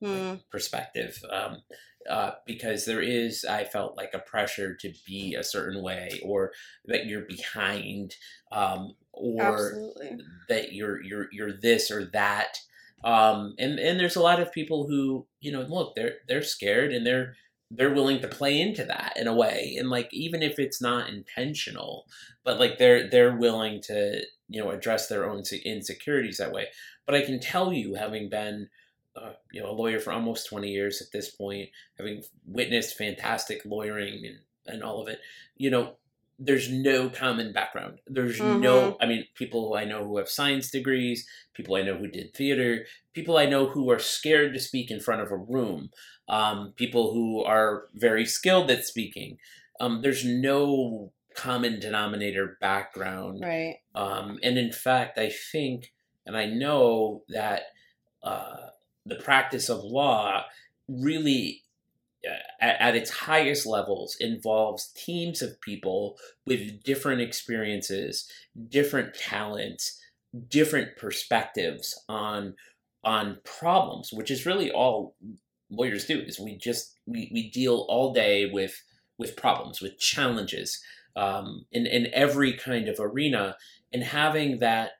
Hmm. 0.00 0.36
perspective 0.50 1.22
um, 1.30 1.58
uh, 2.08 2.32
because 2.46 2.84
there 2.84 3.02
is 3.02 3.44
i 3.44 3.64
felt 3.64 3.96
like 3.96 4.10
a 4.14 4.18
pressure 4.20 4.74
to 4.74 4.92
be 5.06 5.34
a 5.34 5.44
certain 5.44 5.82
way 5.82 6.20
or 6.24 6.52
that 6.86 7.06
you're 7.06 7.26
behind 7.26 8.14
um, 8.52 8.94
or 9.12 9.42
Absolutely. 9.42 10.18
that 10.48 10.72
you're 10.72 11.02
you're 11.02 11.28
you're 11.32 11.52
this 11.52 11.90
or 11.90 12.06
that 12.06 12.58
um, 13.04 13.54
and 13.58 13.78
and 13.78 14.00
there's 14.00 14.16
a 14.16 14.22
lot 14.22 14.40
of 14.40 14.52
people 14.52 14.86
who 14.86 15.26
you 15.40 15.52
know 15.52 15.62
look 15.62 15.94
they're 15.94 16.18
they're 16.28 16.42
scared 16.42 16.92
and 16.92 17.06
they're 17.06 17.34
they're 17.70 17.92
willing 17.92 18.20
to 18.20 18.28
play 18.28 18.60
into 18.60 18.84
that 18.84 19.12
in 19.16 19.26
a 19.26 19.34
way. 19.34 19.76
And 19.78 19.90
like 19.90 20.08
even 20.12 20.42
if 20.42 20.58
it's 20.58 20.80
not 20.80 21.08
intentional 21.08 22.06
but 22.48 22.58
like 22.58 22.78
they're 22.78 23.10
they're 23.10 23.36
willing 23.36 23.78
to 23.82 24.22
you 24.48 24.62
know 24.62 24.70
address 24.70 25.06
their 25.06 25.28
own 25.28 25.42
insecurities 25.66 26.38
that 26.38 26.50
way. 26.50 26.68
But 27.04 27.14
i 27.14 27.20
can 27.20 27.40
tell 27.40 27.72
you 27.74 27.94
having 27.94 28.30
been 28.30 28.68
uh, 29.14 29.32
you 29.52 29.62
know 29.62 29.70
a 29.70 29.72
lawyer 29.72 30.00
for 30.00 30.12
almost 30.12 30.48
20 30.48 30.68
years 30.68 31.02
at 31.02 31.12
this 31.12 31.28
point 31.30 31.68
having 31.98 32.22
witnessed 32.46 32.96
fantastic 32.96 33.62
lawyering 33.66 34.24
and, 34.24 34.38
and 34.66 34.82
all 34.82 35.02
of 35.02 35.08
it 35.08 35.20
you 35.56 35.70
know 35.70 35.96
there's 36.38 36.70
no 36.70 37.10
common 37.10 37.52
background. 37.52 37.98
There's 38.06 38.40
no 38.40 38.96
i 39.00 39.06
mean 39.06 39.26
people 39.34 39.68
who 39.68 39.74
i 39.74 39.84
know 39.84 40.04
who 40.04 40.16
have 40.18 40.28
science 40.28 40.70
degrees 40.70 41.26
people 41.52 41.74
i 41.74 41.82
know 41.82 41.96
who 41.96 42.06
did 42.06 42.32
theater 42.32 42.86
people 43.12 43.36
i 43.36 43.44
know 43.44 43.66
who 43.66 43.90
are 43.90 43.98
scared 43.98 44.54
to 44.54 44.60
speak 44.60 44.90
in 44.90 45.00
front 45.00 45.20
of 45.20 45.30
a 45.30 45.36
room 45.36 45.90
um, 46.28 46.72
people 46.76 47.12
who 47.12 47.42
are 47.44 47.84
very 47.94 48.24
skilled 48.24 48.70
at 48.70 48.84
speaking 48.84 49.38
um, 49.80 50.02
there's 50.02 50.24
no 50.24 51.12
common 51.34 51.78
denominator 51.78 52.56
background 52.60 53.40
Right. 53.42 53.76
um, 53.94 54.38
and 54.42 54.58
in 54.58 54.72
fact, 54.72 55.18
I 55.18 55.30
think, 55.52 55.92
and 56.26 56.36
I 56.36 56.46
know 56.46 57.22
that 57.28 57.62
uh, 58.24 58.70
the 59.06 59.14
practice 59.14 59.68
of 59.68 59.84
law 59.84 60.42
really, 60.88 61.62
uh, 62.28 62.32
at, 62.60 62.80
at 62.80 62.96
its 62.96 63.10
highest 63.10 63.66
levels, 63.66 64.16
involves 64.18 64.88
teams 64.96 65.42
of 65.42 65.60
people 65.60 66.16
with 66.44 66.82
different 66.82 67.20
experiences, 67.20 68.28
different 68.68 69.14
talents, 69.14 70.00
different 70.48 70.96
perspectives 70.96 72.02
on 72.08 72.54
on 73.04 73.38
problems, 73.44 74.10
which 74.12 74.30
is 74.30 74.44
really 74.44 74.70
all 74.72 75.14
lawyers 75.70 76.06
do. 76.06 76.20
Is 76.20 76.38
we 76.38 76.56
just 76.56 76.98
we, 77.06 77.30
we 77.32 77.50
deal 77.50 77.86
all 77.88 78.12
day 78.12 78.50
with 78.50 78.82
with 79.18 79.36
problems, 79.36 79.80
with 79.80 79.98
challenges, 79.98 80.80
um, 81.16 81.66
in 81.72 81.86
in 81.86 82.08
every 82.12 82.52
kind 82.52 82.88
of 82.88 83.00
arena 83.00 83.56
and 83.92 84.02
having 84.04 84.58
that 84.58 84.92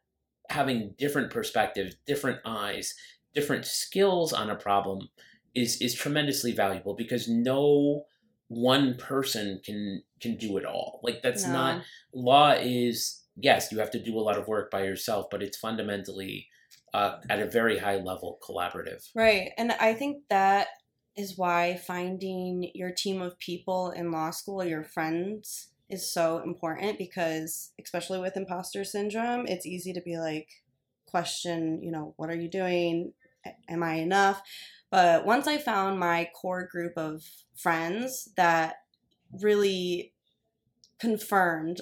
having 0.51 0.95
different 0.99 1.31
perspectives 1.31 1.95
different 2.07 2.41
eyes 2.45 2.95
different 3.35 3.67
skills 3.67 4.33
on 4.33 4.49
a 4.51 4.55
problem 4.57 5.09
is 5.55 5.81
is 5.81 5.95
tremendously 5.95 6.53
valuable 6.53 6.95
because 6.95 7.29
no 7.29 8.05
one 8.49 8.97
person 8.97 9.61
can 9.65 10.03
can 10.21 10.37
do 10.37 10.57
it 10.57 10.65
all 10.65 11.01
like 11.03 11.21
that's 11.23 11.45
No. 11.45 11.53
not 11.53 11.83
law 12.15 12.53
is 12.53 13.23
yes 13.37 13.71
you 13.71 13.79
have 13.79 13.91
to 13.91 14.03
do 14.03 14.19
a 14.19 14.21
lot 14.21 14.39
of 14.39 14.49
work 14.49 14.71
by 14.71 14.85
yourself 14.85 15.27
but 15.31 15.43
it's 15.43 15.59
fundamentally 15.59 16.49
uh, 16.95 17.19
at 17.29 17.41
a 17.41 17.47
very 17.47 17.79
high 17.79 17.97
level 17.97 18.39
collaborative 18.43 19.09
Right. 19.15 19.51
And 19.59 19.73
I 19.73 19.95
think 19.95 20.25
that 20.31 20.69
is 21.17 21.37
why 21.37 21.81
finding 21.87 22.71
your 22.75 22.93
team 22.93 23.21
of 23.21 23.39
people 23.39 23.91
in 23.91 24.13
law 24.13 24.31
school, 24.31 24.65
your 24.65 24.85
friends, 24.85 25.69
is 25.89 26.13
so 26.13 26.39
important 26.39 26.99
because, 26.99 27.73
especially 27.83 28.21
with 28.21 28.37
imposter 28.37 28.85
syndrome, 28.85 29.47
it's 29.47 29.67
easy 29.67 29.93
to 29.93 30.01
be 30.01 30.19
like, 30.19 30.49
question, 31.07 31.83
you 31.83 31.91
know, 31.91 32.15
what 32.17 32.31
are 32.31 32.37
you 32.37 32.49
doing? 32.49 33.13
Am 33.69 33.83
I 33.83 33.95
enough? 33.95 34.43
But 34.91 35.25
once 35.25 35.47
I 35.47 35.59
found 35.59 35.99
my 35.99 36.31
core 36.35 36.69
group 36.71 36.93
of 36.97 37.23
friends 37.57 38.31
that 38.37 38.77
really 39.33 40.13
confirmed 40.99 41.81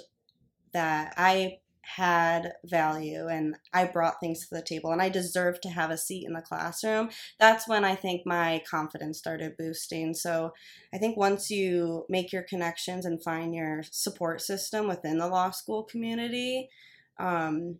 that 0.73 1.15
I 1.17 1.59
had 1.87 2.53
value 2.65 3.29
and 3.29 3.57
I 3.73 3.85
brought 3.85 4.21
things 4.21 4.47
to 4.47 4.55
the 4.55 4.63
table 4.63 4.91
and 4.91 5.01
I 5.01 5.09
deserved 5.09 5.63
to 5.63 5.69
have 5.69 5.91
a 5.91 5.99
seat 5.99 6.25
in 6.27 6.33
the 6.33 6.41
classroom, 6.41 7.11
that's 7.39 7.69
when 7.69 7.85
I 7.85 7.95
think 7.95 8.23
my 8.27 8.63
confidence 8.69 9.19
started 9.19 9.57
boosting. 9.57 10.15
So 10.15 10.53
I 10.93 10.99
think 10.99 11.17
once 11.17 11.51
you 11.51 12.05
make 12.09 12.33
your 12.33 12.43
connections 12.43 13.07
and 13.07 13.23
find 13.23 13.55
your 13.55 13.83
support 13.91 14.41
system 14.41 14.89
within 14.89 15.19
the 15.19 15.29
law 15.29 15.51
school 15.51 15.85
community, 15.85 16.69
um, 17.19 17.79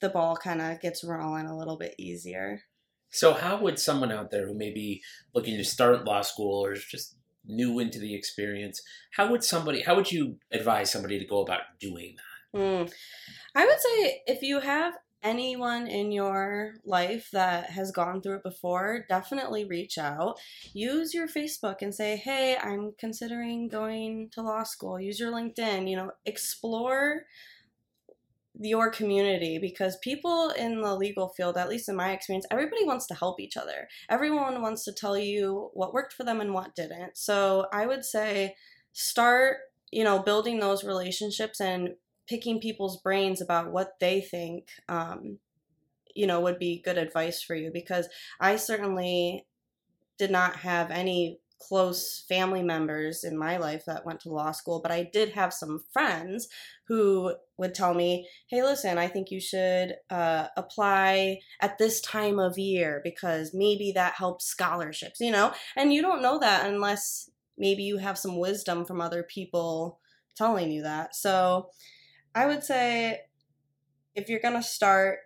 the 0.00 0.08
ball 0.08 0.36
kind 0.36 0.60
of 0.60 0.80
gets 0.80 1.04
rolling 1.04 1.46
a 1.46 1.56
little 1.56 1.78
bit 1.78 1.94
easier. 1.96 2.62
So, 3.10 3.32
how 3.32 3.60
would 3.60 3.78
someone 3.78 4.10
out 4.10 4.32
there 4.32 4.46
who 4.48 4.54
may 4.54 4.72
be 4.72 5.00
looking 5.34 5.56
to 5.56 5.64
start 5.64 6.04
law 6.04 6.22
school 6.22 6.64
or 6.66 6.72
is 6.72 6.84
just 6.84 7.14
new 7.46 7.78
into 7.78 7.98
the 7.98 8.14
experience, 8.14 8.82
how 9.12 9.30
would 9.30 9.44
somebody, 9.44 9.82
how 9.82 9.94
would 9.94 10.10
you 10.10 10.38
advise 10.50 10.90
somebody 10.90 11.18
to 11.18 11.24
go 11.24 11.42
about 11.42 11.60
doing 11.78 12.16
that? 12.16 12.33
Mm. 12.54 12.92
I 13.54 13.66
would 13.66 13.80
say 13.80 14.22
if 14.26 14.42
you 14.42 14.60
have 14.60 14.94
anyone 15.24 15.86
in 15.86 16.12
your 16.12 16.74
life 16.84 17.30
that 17.32 17.70
has 17.70 17.90
gone 17.90 18.20
through 18.20 18.36
it 18.36 18.42
before, 18.42 19.06
definitely 19.08 19.64
reach 19.64 19.96
out. 19.96 20.38
Use 20.74 21.14
your 21.14 21.26
Facebook 21.26 21.76
and 21.80 21.94
say, 21.94 22.16
hey, 22.16 22.56
I'm 22.62 22.92
considering 22.98 23.68
going 23.68 24.28
to 24.34 24.42
law 24.42 24.62
school. 24.64 25.00
Use 25.00 25.18
your 25.18 25.32
LinkedIn, 25.32 25.88
you 25.88 25.96
know, 25.96 26.10
explore 26.26 27.22
your 28.60 28.90
community 28.90 29.58
because 29.58 29.96
people 29.96 30.50
in 30.50 30.80
the 30.80 30.94
legal 30.94 31.28
field, 31.30 31.56
at 31.56 31.68
least 31.68 31.88
in 31.88 31.96
my 31.96 32.12
experience, 32.12 32.46
everybody 32.50 32.84
wants 32.84 33.06
to 33.06 33.14
help 33.14 33.40
each 33.40 33.56
other. 33.56 33.88
Everyone 34.08 34.62
wants 34.62 34.84
to 34.84 34.92
tell 34.92 35.18
you 35.18 35.70
what 35.72 35.92
worked 35.92 36.12
for 36.12 36.22
them 36.22 36.40
and 36.40 36.54
what 36.54 36.76
didn't. 36.76 37.16
So 37.16 37.66
I 37.72 37.86
would 37.86 38.04
say 38.04 38.54
start, 38.92 39.56
you 39.90 40.04
know, 40.04 40.20
building 40.20 40.60
those 40.60 40.84
relationships 40.84 41.60
and 41.60 41.94
picking 42.28 42.60
people's 42.60 43.00
brains 43.00 43.40
about 43.40 43.72
what 43.72 43.98
they 44.00 44.20
think, 44.20 44.68
um, 44.88 45.38
you 46.14 46.26
know, 46.26 46.40
would 46.40 46.58
be 46.58 46.82
good 46.84 46.98
advice 46.98 47.42
for 47.42 47.54
you 47.54 47.70
because 47.72 48.08
I 48.40 48.56
certainly 48.56 49.46
did 50.18 50.30
not 50.30 50.56
have 50.56 50.90
any 50.90 51.40
close 51.60 52.24
family 52.28 52.62
members 52.62 53.24
in 53.24 53.38
my 53.38 53.56
life 53.56 53.84
that 53.86 54.04
went 54.04 54.20
to 54.20 54.28
law 54.28 54.52
school, 54.52 54.80
but 54.80 54.92
I 54.92 55.08
did 55.12 55.30
have 55.30 55.52
some 55.52 55.84
friends 55.92 56.48
who 56.88 57.34
would 57.56 57.74
tell 57.74 57.94
me, 57.94 58.28
hey, 58.48 58.62
listen, 58.62 58.98
I 58.98 59.08
think 59.08 59.30
you 59.30 59.40
should 59.40 59.94
uh, 60.10 60.48
apply 60.56 61.38
at 61.60 61.78
this 61.78 62.00
time 62.00 62.38
of 62.38 62.58
year 62.58 63.00
because 63.02 63.52
maybe 63.54 63.92
that 63.92 64.14
helps 64.14 64.44
scholarships, 64.44 65.20
you 65.20 65.30
know? 65.30 65.52
And 65.76 65.92
you 65.92 66.02
don't 66.02 66.22
know 66.22 66.38
that 66.38 66.66
unless 66.66 67.30
maybe 67.56 67.82
you 67.82 67.98
have 67.98 68.18
some 68.18 68.38
wisdom 68.38 68.84
from 68.84 69.00
other 69.00 69.22
people 69.22 70.00
telling 70.36 70.70
you 70.70 70.82
that. 70.82 71.14
So 71.14 71.70
I 72.34 72.46
would 72.46 72.64
say 72.64 73.20
if 74.14 74.28
you're 74.28 74.40
going 74.40 74.54
to 74.54 74.62
start, 74.62 75.18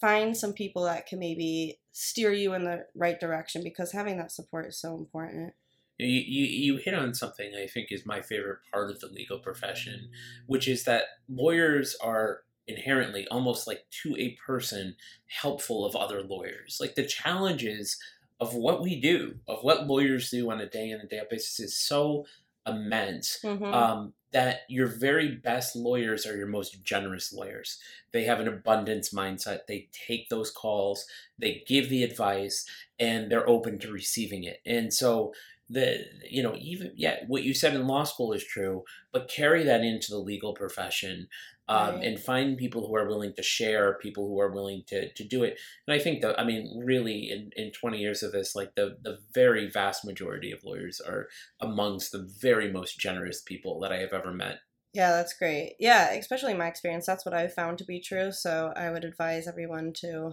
find 0.00 0.36
some 0.36 0.52
people 0.52 0.84
that 0.84 1.06
can 1.06 1.18
maybe 1.18 1.78
steer 1.92 2.32
you 2.32 2.54
in 2.54 2.64
the 2.64 2.86
right 2.94 3.18
direction 3.18 3.62
because 3.62 3.92
having 3.92 4.18
that 4.18 4.32
support 4.32 4.66
is 4.66 4.80
so 4.80 4.96
important. 4.96 5.52
You, 5.98 6.06
you, 6.06 6.44
you 6.44 6.76
hit 6.76 6.94
on 6.94 7.12
something 7.12 7.50
I 7.60 7.66
think 7.66 7.88
is 7.90 8.06
my 8.06 8.20
favorite 8.20 8.60
part 8.72 8.90
of 8.90 9.00
the 9.00 9.08
legal 9.08 9.38
profession, 9.38 10.10
which 10.46 10.68
is 10.68 10.84
that 10.84 11.04
lawyers 11.28 11.96
are 12.00 12.42
inherently 12.68 13.26
almost 13.30 13.66
like 13.66 13.86
to 14.02 14.14
a 14.16 14.36
person 14.46 14.94
helpful 15.26 15.84
of 15.84 15.96
other 15.96 16.22
lawyers. 16.22 16.78
Like 16.80 16.94
the 16.94 17.06
challenges 17.06 17.98
of 18.40 18.54
what 18.54 18.82
we 18.82 19.00
do, 19.00 19.36
of 19.48 19.64
what 19.64 19.88
lawyers 19.88 20.30
do 20.30 20.50
on 20.52 20.60
a 20.60 20.68
day 20.68 20.90
in 20.90 21.00
and 21.00 21.08
day 21.08 21.18
out 21.18 21.30
basis 21.30 21.58
is 21.58 21.76
so 21.76 22.26
immense 22.66 23.38
Mm-hmm. 23.42 23.64
um, 23.64 24.12
that 24.32 24.60
your 24.68 24.86
very 24.86 25.36
best 25.36 25.74
lawyers 25.74 26.26
are 26.26 26.36
your 26.36 26.46
most 26.46 26.84
generous 26.84 27.32
lawyers. 27.32 27.78
They 28.12 28.24
have 28.24 28.40
an 28.40 28.48
abundance 28.48 29.12
mindset. 29.12 29.60
They 29.66 29.88
take 29.92 30.28
those 30.28 30.50
calls, 30.50 31.06
they 31.38 31.64
give 31.66 31.88
the 31.88 32.04
advice, 32.04 32.66
and 32.98 33.30
they're 33.30 33.48
open 33.48 33.78
to 33.80 33.92
receiving 33.92 34.44
it. 34.44 34.60
And 34.66 34.92
so 34.92 35.32
the 35.70 36.04
you 36.28 36.42
know 36.42 36.54
even 36.58 36.90
yeah 36.96 37.16
what 37.26 37.42
you 37.42 37.52
said 37.52 37.74
in 37.74 37.86
law 37.86 38.02
school 38.02 38.32
is 38.32 38.42
true 38.42 38.82
but 39.12 39.28
carry 39.28 39.62
that 39.64 39.82
into 39.82 40.10
the 40.10 40.18
legal 40.18 40.54
profession 40.54 41.28
um, 41.68 41.96
Right. 41.96 42.04
and 42.04 42.18
find 42.18 42.56
people 42.56 42.86
who 42.86 42.96
are 42.96 43.06
willing 43.06 43.34
to 43.34 43.42
share 43.42 43.94
people 44.00 44.26
who 44.26 44.40
are 44.40 44.50
willing 44.50 44.82
to, 44.88 45.12
to 45.12 45.24
do 45.24 45.42
it 45.42 45.58
and 45.86 45.94
i 45.94 45.98
think 46.02 46.22
that 46.22 46.38
i 46.40 46.44
mean 46.44 46.82
really 46.84 47.30
in, 47.30 47.50
in 47.56 47.72
20 47.72 47.98
years 47.98 48.22
of 48.22 48.32
this 48.32 48.54
like 48.56 48.74
the, 48.74 48.96
the 49.02 49.18
very 49.34 49.68
vast 49.68 50.04
majority 50.04 50.50
of 50.52 50.64
lawyers 50.64 51.00
are 51.00 51.28
amongst 51.60 52.12
the 52.12 52.26
very 52.40 52.70
most 52.72 52.98
generous 52.98 53.42
people 53.42 53.78
that 53.80 53.92
i 53.92 53.98
have 53.98 54.12
ever 54.12 54.32
met 54.32 54.58
Yeah, 54.94 55.10
that's 55.12 55.34
great. 55.34 55.76
Yeah, 55.78 56.10
especially 56.12 56.52
in 56.52 56.58
my 56.58 56.66
experience, 56.66 57.04
that's 57.06 57.26
what 57.26 57.34
I've 57.34 57.52
found 57.52 57.76
to 57.78 57.84
be 57.84 58.00
true. 58.00 58.32
So 58.32 58.72
I 58.74 58.90
would 58.90 59.04
advise 59.04 59.46
everyone 59.46 59.92
to 60.00 60.32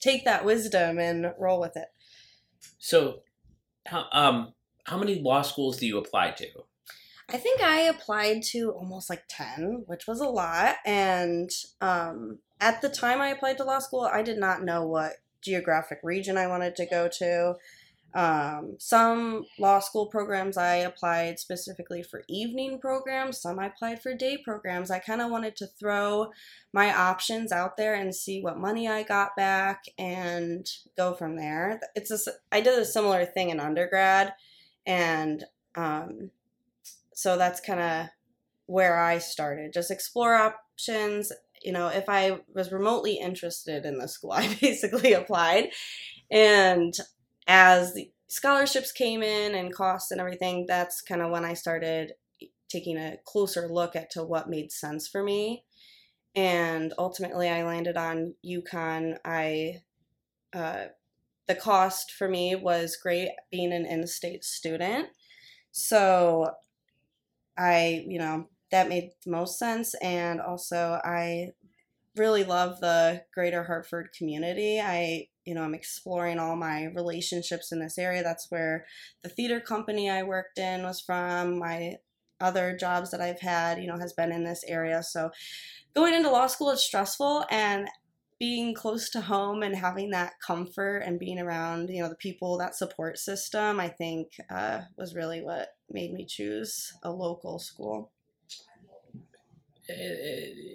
take 0.00 0.24
that 0.24 0.44
wisdom 0.44 0.98
and 1.00 1.34
roll 1.36 1.60
with 1.60 1.76
it. 1.76 1.88
so 2.78 3.22
how, 3.86 4.06
um, 4.12 4.54
how 4.84 4.96
many 4.98 5.20
law 5.20 5.42
schools 5.42 5.78
do 5.78 5.86
you 5.86 5.98
apply 5.98 6.30
to 6.30 6.46
I 7.30 7.36
think 7.38 7.62
I 7.62 7.82
applied 7.82 8.42
to 8.50 8.70
almost 8.70 9.08
like 9.08 9.24
10, 9.28 9.84
which 9.86 10.06
was 10.06 10.20
a 10.20 10.28
lot. 10.28 10.76
And 10.84 11.50
um, 11.80 12.38
at 12.60 12.82
the 12.82 12.88
time 12.88 13.20
I 13.20 13.28
applied 13.28 13.58
to 13.58 13.64
law 13.64 13.78
school, 13.78 14.02
I 14.02 14.22
did 14.22 14.38
not 14.38 14.62
know 14.62 14.86
what 14.86 15.14
geographic 15.40 15.98
region 16.02 16.36
I 16.36 16.46
wanted 16.46 16.76
to 16.76 16.86
go 16.86 17.08
to. 17.18 17.54
Um, 18.14 18.76
some 18.78 19.46
law 19.58 19.78
school 19.80 20.06
programs 20.06 20.58
I 20.58 20.76
applied 20.76 21.38
specifically 21.38 22.02
for 22.02 22.24
evening 22.28 22.78
programs, 22.78 23.40
some 23.40 23.58
I 23.58 23.66
applied 23.68 24.02
for 24.02 24.14
day 24.14 24.36
programs. 24.36 24.90
I 24.90 24.98
kind 24.98 25.22
of 25.22 25.30
wanted 25.30 25.56
to 25.56 25.66
throw 25.66 26.30
my 26.74 26.94
options 26.94 27.52
out 27.52 27.78
there 27.78 27.94
and 27.94 28.14
see 28.14 28.42
what 28.42 28.58
money 28.58 28.86
I 28.86 29.02
got 29.02 29.34
back 29.34 29.84
and 29.98 30.66
go 30.96 31.14
from 31.14 31.36
there. 31.36 31.80
It's 31.94 32.10
a, 32.10 32.32
I 32.50 32.60
did 32.60 32.78
a 32.78 32.84
similar 32.84 33.24
thing 33.24 33.48
in 33.48 33.60
undergrad 33.60 34.34
and 34.84 35.44
um, 35.74 36.30
so 37.14 37.36
that's 37.36 37.60
kind 37.60 37.80
of 37.80 38.06
where 38.66 38.98
I 38.98 39.18
started. 39.18 39.72
Just 39.72 39.90
explore 39.90 40.34
options. 40.34 41.32
You 41.62 41.72
know, 41.72 41.88
if 41.88 42.08
I 42.08 42.40
was 42.54 42.72
remotely 42.72 43.18
interested 43.18 43.84
in 43.84 43.98
the 43.98 44.08
school, 44.08 44.32
I 44.36 44.56
basically 44.60 45.12
applied. 45.12 45.70
And 46.30 46.94
as 47.46 47.94
the 47.94 48.10
scholarships 48.28 48.92
came 48.92 49.22
in 49.22 49.54
and 49.54 49.74
costs 49.74 50.10
and 50.10 50.20
everything, 50.20 50.66
that's 50.66 51.02
kind 51.02 51.22
of 51.22 51.30
when 51.30 51.44
I 51.44 51.54
started 51.54 52.12
taking 52.68 52.96
a 52.96 53.18
closer 53.26 53.68
look 53.68 53.94
at 53.94 54.10
to 54.10 54.24
what 54.24 54.48
made 54.48 54.72
sense 54.72 55.06
for 55.06 55.22
me. 55.22 55.64
And 56.34 56.94
ultimately, 56.96 57.50
I 57.50 57.62
landed 57.62 57.98
on 57.98 58.34
UConn. 58.44 59.18
I 59.24 59.82
uh, 60.54 60.86
the 61.46 61.54
cost 61.54 62.12
for 62.12 62.28
me 62.28 62.54
was 62.54 62.96
great 62.96 63.28
being 63.50 63.72
an 63.72 63.84
in-state 63.84 64.44
student. 64.44 65.08
So 65.72 66.52
I, 67.56 68.04
you 68.06 68.18
know, 68.18 68.48
that 68.70 68.88
made 68.88 69.10
the 69.24 69.30
most 69.30 69.58
sense. 69.58 69.94
And 70.02 70.40
also, 70.40 71.00
I 71.04 71.50
really 72.16 72.44
love 72.44 72.80
the 72.80 73.22
greater 73.34 73.64
Hartford 73.64 74.10
community. 74.16 74.80
I, 74.80 75.28
you 75.44 75.54
know, 75.54 75.62
I'm 75.62 75.74
exploring 75.74 76.38
all 76.38 76.56
my 76.56 76.86
relationships 76.94 77.72
in 77.72 77.80
this 77.80 77.98
area. 77.98 78.22
That's 78.22 78.46
where 78.50 78.86
the 79.22 79.28
theater 79.28 79.60
company 79.60 80.10
I 80.10 80.22
worked 80.22 80.58
in 80.58 80.82
was 80.82 81.00
from. 81.00 81.58
My 81.58 81.96
other 82.40 82.76
jobs 82.76 83.10
that 83.10 83.20
I've 83.20 83.40
had, 83.40 83.80
you 83.80 83.86
know, 83.86 83.98
has 83.98 84.12
been 84.12 84.32
in 84.32 84.44
this 84.44 84.64
area. 84.66 85.02
So 85.02 85.30
going 85.94 86.14
into 86.14 86.30
law 86.30 86.46
school 86.48 86.70
is 86.70 86.82
stressful 86.82 87.44
and 87.50 87.88
being 88.42 88.74
close 88.74 89.08
to 89.08 89.20
home 89.20 89.62
and 89.62 89.76
having 89.76 90.10
that 90.10 90.32
comfort 90.44 90.98
and 91.06 91.20
being 91.20 91.38
around, 91.38 91.88
you 91.88 92.02
know, 92.02 92.08
the 92.08 92.16
people, 92.16 92.58
that 92.58 92.74
support 92.74 93.16
system, 93.16 93.78
I 93.78 93.88
think 93.88 94.32
uh, 94.50 94.80
was 94.96 95.14
really 95.14 95.42
what 95.42 95.68
made 95.88 96.12
me 96.12 96.26
choose 96.26 96.92
a 97.04 97.12
local 97.12 97.60
school. 97.60 98.10
uh, 99.88 99.94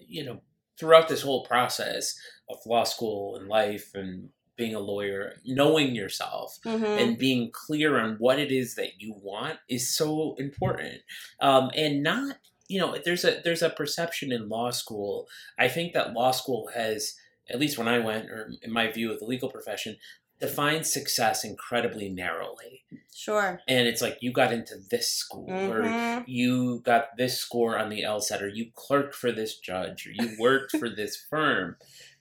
you 0.07 0.23
know, 0.23 0.41
throughout 0.79 1.07
this 1.09 1.21
whole 1.21 1.45
process 1.45 2.17
of 2.49 2.57
law 2.65 2.83
school 2.83 3.35
and 3.35 3.47
life 3.47 3.91
and 3.95 4.29
being 4.55 4.75
a 4.75 4.79
lawyer, 4.79 5.33
knowing 5.45 5.95
yourself 5.95 6.57
Mhm. 6.65 6.99
and 6.99 7.17
being 7.17 7.51
clear 7.51 7.99
on 7.99 8.15
what 8.15 8.39
it 8.39 8.51
is 8.51 8.75
that 8.75 8.99
you 9.01 9.13
want 9.21 9.59
is 9.69 9.93
so 9.93 10.35
important. 10.35 11.01
Um, 11.39 11.69
and 11.75 12.01
not, 12.03 12.37
you 12.67 12.79
know, 12.79 12.97
there's 13.03 13.23
a 13.23 13.41
there's 13.43 13.61
a 13.61 13.69
perception 13.69 14.31
in 14.31 14.49
law 14.49 14.71
school. 14.71 15.27
I 15.57 15.67
think 15.69 15.93
that 15.93 16.13
law 16.13 16.31
school 16.31 16.69
has, 16.73 17.15
at 17.49 17.59
least 17.59 17.77
when 17.77 17.87
I 17.87 17.99
went, 17.99 18.29
or 18.29 18.51
in 18.61 18.71
my 18.71 18.91
view 18.91 19.11
of 19.11 19.19
the 19.19 19.25
legal 19.25 19.49
profession, 19.49 19.97
defined 20.39 20.85
success 20.85 21.43
incredibly 21.43 22.09
narrowly. 22.09 22.83
Sure. 23.13 23.59
And 23.67 23.87
it's 23.87 24.01
like 24.01 24.19
you 24.21 24.31
got 24.31 24.53
into 24.53 24.75
this 24.91 25.09
school 25.09 25.49
or 25.49 25.81
Mhm. 25.83 26.23
you 26.27 26.81
got 26.81 27.17
this 27.17 27.39
score 27.39 27.77
on 27.77 27.89
the 27.89 28.03
LSAT, 28.03 28.41
or 28.41 28.47
you 28.47 28.71
clerked 28.75 29.15
for 29.15 29.31
this 29.31 29.57
judge, 29.57 30.05
or 30.05 30.11
you 30.11 30.35
worked 30.39 30.71
for 30.71 30.89
this 30.89 31.15
firm. 31.15 31.77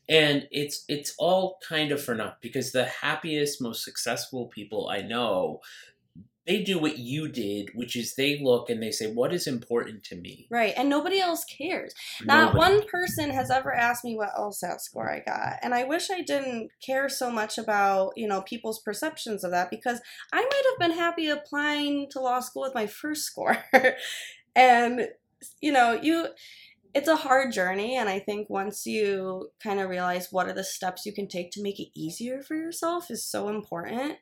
And 0.09 0.49
it's 0.51 0.85
it's 0.89 1.15
all 1.19 1.59
kind 1.69 1.91
of 1.93 2.03
for 2.03 2.15
naught 2.15 2.41
because 2.41 2.73
the 2.73 2.85
happiest, 2.87 3.61
most 3.61 3.85
successful 3.85 4.47
people 4.47 4.89
I 4.89 5.03
know, 5.03 5.61
they 6.47 6.63
do 6.63 6.79
what 6.79 6.99
you 6.99 7.29
did, 7.29 7.71
which 7.75 7.97
is 7.97 8.15
they 8.15 8.39
look 8.41 8.71
and 8.71 8.83
they 8.83 8.91
say, 8.91 9.07
"What 9.07 9.33
is 9.33 9.47
important 9.47 10.05
to 10.05 10.17
me?" 10.17 10.47
Right. 10.51 10.75
And 10.77 10.89
nobody 10.89 11.19
else 11.19 11.45
cares. 11.45 11.93
Not 12.25 12.55
Nobody. 12.55 12.77
one 12.77 12.89
person 12.89 13.31
has 13.31 13.51
ever 13.51 13.75
asked 13.75 14.05
me 14.05 14.17
what 14.17 14.35
LSAT 14.39 14.81
score 14.81 15.11
I 15.11 15.21
got. 15.21 15.59
And 15.63 15.75
I 15.75 15.85
wish 15.85 16.11
I 16.11 16.23
didn't 16.23 16.71
care 16.81 17.09
so 17.09 17.31
much 17.31 17.59
about, 17.59 18.13
you 18.17 18.29
know, 18.29 18.43
people's 18.43 18.81
perceptions 18.81 19.43
of 19.43 19.51
that 19.51 19.71
because 19.71 20.01
I 20.33 20.41
might 20.41 20.63
have 20.71 20.79
been 20.79 20.97
happy 20.97 21.29
applying 21.29 22.09
to 22.11 22.21
law 22.21 22.41
school 22.41 22.63
with 22.63 22.75
my 22.75 22.87
first 22.87 23.25
score. 23.25 23.59
and, 24.55 25.09
you 25.61 25.73
know, 25.73 25.99
you 26.01 26.29
it's 26.95 27.09
a 27.09 27.17
hard 27.17 27.53
journey 27.53 27.95
and 27.95 28.09
I 28.09 28.19
think 28.19 28.49
once 28.49 28.87
you 28.87 29.51
kind 29.63 29.81
of 29.81 29.91
realize 29.91 30.29
what 30.33 30.49
are 30.49 30.55
the 30.55 30.65
steps 30.65 31.05
you 31.05 31.13
can 31.13 31.29
take 31.29 31.51
to 31.51 31.63
make 31.63 31.79
it 31.79 31.91
easier 31.95 32.43
for 32.43 32.55
yourself 32.55 33.11
is 33.11 33.23
so 33.23 33.51
important. 33.51 34.17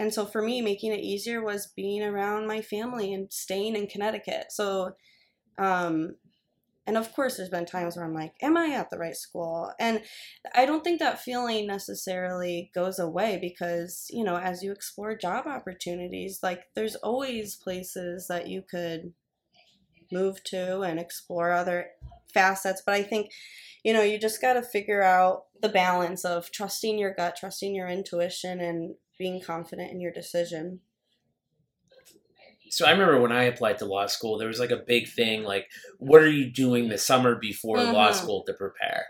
And 0.00 0.12
so 0.12 0.26
for 0.26 0.42
me, 0.42 0.60
making 0.60 0.92
it 0.92 1.00
easier 1.00 1.44
was 1.44 1.72
being 1.76 2.02
around 2.02 2.48
my 2.48 2.60
family 2.60 3.14
and 3.14 3.32
staying 3.32 3.76
in 3.76 3.86
Connecticut. 3.86 4.46
So 4.50 4.96
um 5.58 6.16
and 6.86 6.96
of 6.96 7.12
course 7.12 7.36
there's 7.36 7.50
been 7.50 7.66
times 7.66 7.94
where 7.94 8.06
i'm 8.06 8.14
like 8.14 8.32
am 8.40 8.56
i 8.56 8.70
at 8.70 8.88
the 8.88 8.96
right 8.96 9.16
school 9.16 9.70
and 9.78 10.00
i 10.54 10.64
don't 10.64 10.82
think 10.82 10.98
that 10.98 11.20
feeling 11.20 11.66
necessarily 11.66 12.70
goes 12.74 12.98
away 12.98 13.36
because 13.38 14.06
you 14.10 14.24
know 14.24 14.36
as 14.36 14.62
you 14.62 14.72
explore 14.72 15.14
job 15.14 15.46
opportunities 15.46 16.38
like 16.42 16.62
there's 16.74 16.94
always 16.96 17.54
places 17.56 18.26
that 18.28 18.48
you 18.48 18.62
could 18.62 19.12
move 20.12 20.42
to 20.44 20.80
and 20.80 20.98
explore 20.98 21.52
other 21.52 21.88
facets. 22.32 22.82
But 22.84 22.94
I 22.94 23.02
think, 23.02 23.30
you 23.84 23.92
know, 23.92 24.02
you 24.02 24.18
just 24.18 24.40
got 24.40 24.54
to 24.54 24.62
figure 24.62 25.02
out 25.02 25.44
the 25.60 25.68
balance 25.68 26.24
of 26.24 26.50
trusting 26.50 26.98
your 26.98 27.14
gut, 27.14 27.36
trusting 27.38 27.74
your 27.74 27.88
intuition, 27.88 28.60
and 28.60 28.94
being 29.20 29.38
confident 29.38 29.92
in 29.92 30.00
your 30.00 30.10
decision. 30.10 30.80
So 32.70 32.86
I 32.86 32.92
remember 32.92 33.20
when 33.20 33.32
I 33.32 33.44
applied 33.44 33.78
to 33.78 33.84
law 33.84 34.06
school, 34.06 34.38
there 34.38 34.48
was 34.48 34.58
like 34.58 34.70
a 34.70 34.76
big 34.86 35.08
thing 35.08 35.42
like, 35.42 35.68
what 35.98 36.22
are 36.22 36.30
you 36.30 36.50
doing 36.50 36.88
the 36.88 36.96
summer 36.96 37.34
before 37.34 37.76
mm-hmm. 37.76 37.92
law 37.92 38.12
school 38.12 38.44
to 38.44 38.54
prepare? 38.54 39.04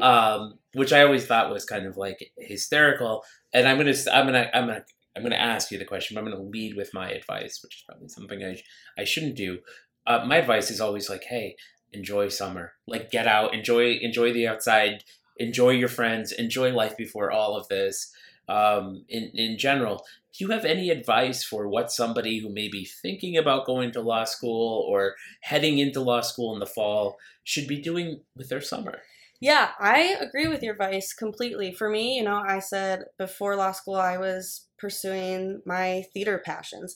um, 0.00 0.58
which 0.74 0.92
I 0.92 1.02
always 1.02 1.26
thought 1.26 1.52
was 1.52 1.64
kind 1.64 1.86
of 1.86 1.96
like 1.96 2.30
hysterical. 2.38 3.24
And 3.52 3.66
I'm 3.66 3.78
gonna, 3.78 3.94
I'm 4.12 4.26
gonna, 4.26 4.50
I'm 4.54 4.66
gonna, 4.66 4.84
I'm 5.16 5.22
gonna 5.24 5.34
ask 5.34 5.72
you 5.72 5.78
the 5.78 5.84
question, 5.84 6.14
but 6.14 6.20
I'm 6.20 6.30
gonna 6.30 6.44
lead 6.44 6.76
with 6.76 6.94
my 6.94 7.10
advice, 7.10 7.60
which 7.64 7.78
is 7.78 7.84
probably 7.88 8.08
something 8.08 8.44
I, 8.44 8.62
I 8.96 9.04
shouldn't 9.04 9.34
do. 9.34 9.58
Uh, 10.06 10.24
my 10.24 10.36
advice 10.36 10.70
is 10.70 10.80
always 10.80 11.10
like, 11.10 11.24
hey, 11.24 11.56
enjoy 11.92 12.28
summer, 12.28 12.74
like 12.86 13.10
get 13.10 13.26
out, 13.26 13.54
enjoy, 13.54 13.98
enjoy 14.00 14.32
the 14.32 14.46
outside, 14.46 15.02
enjoy 15.38 15.70
your 15.70 15.88
friends, 15.88 16.30
enjoy 16.30 16.72
life 16.72 16.96
before 16.96 17.32
all 17.32 17.56
of 17.56 17.66
this 17.68 18.12
um, 18.48 19.04
in 19.08 19.30
in 19.34 19.58
general. 19.58 20.04
Do 20.36 20.44
you 20.44 20.50
have 20.50 20.64
any 20.64 20.88
advice 20.90 21.44
for 21.44 21.68
what 21.68 21.92
somebody 21.92 22.38
who 22.38 22.48
may 22.48 22.68
be 22.68 22.86
thinking 22.86 23.36
about 23.36 23.66
going 23.66 23.92
to 23.92 24.00
law 24.00 24.24
school 24.24 24.86
or 24.88 25.14
heading 25.42 25.78
into 25.78 26.00
law 26.00 26.22
school 26.22 26.54
in 26.54 26.60
the 26.60 26.66
fall 26.66 27.18
should 27.44 27.66
be 27.66 27.80
doing 27.80 28.22
with 28.34 28.48
their 28.48 28.62
summer? 28.62 29.02
Yeah, 29.40 29.70
I 29.80 30.16
agree 30.20 30.46
with 30.46 30.62
your 30.62 30.74
advice 30.74 31.12
completely. 31.12 31.72
For 31.72 31.90
me, 31.90 32.16
you 32.16 32.22
know, 32.22 32.42
I 32.46 32.60
said 32.60 33.06
before 33.18 33.56
law 33.56 33.72
school 33.72 33.96
I 33.96 34.16
was 34.16 34.68
pursuing 34.78 35.60
my 35.66 36.04
theater 36.14 36.40
passions. 36.44 36.94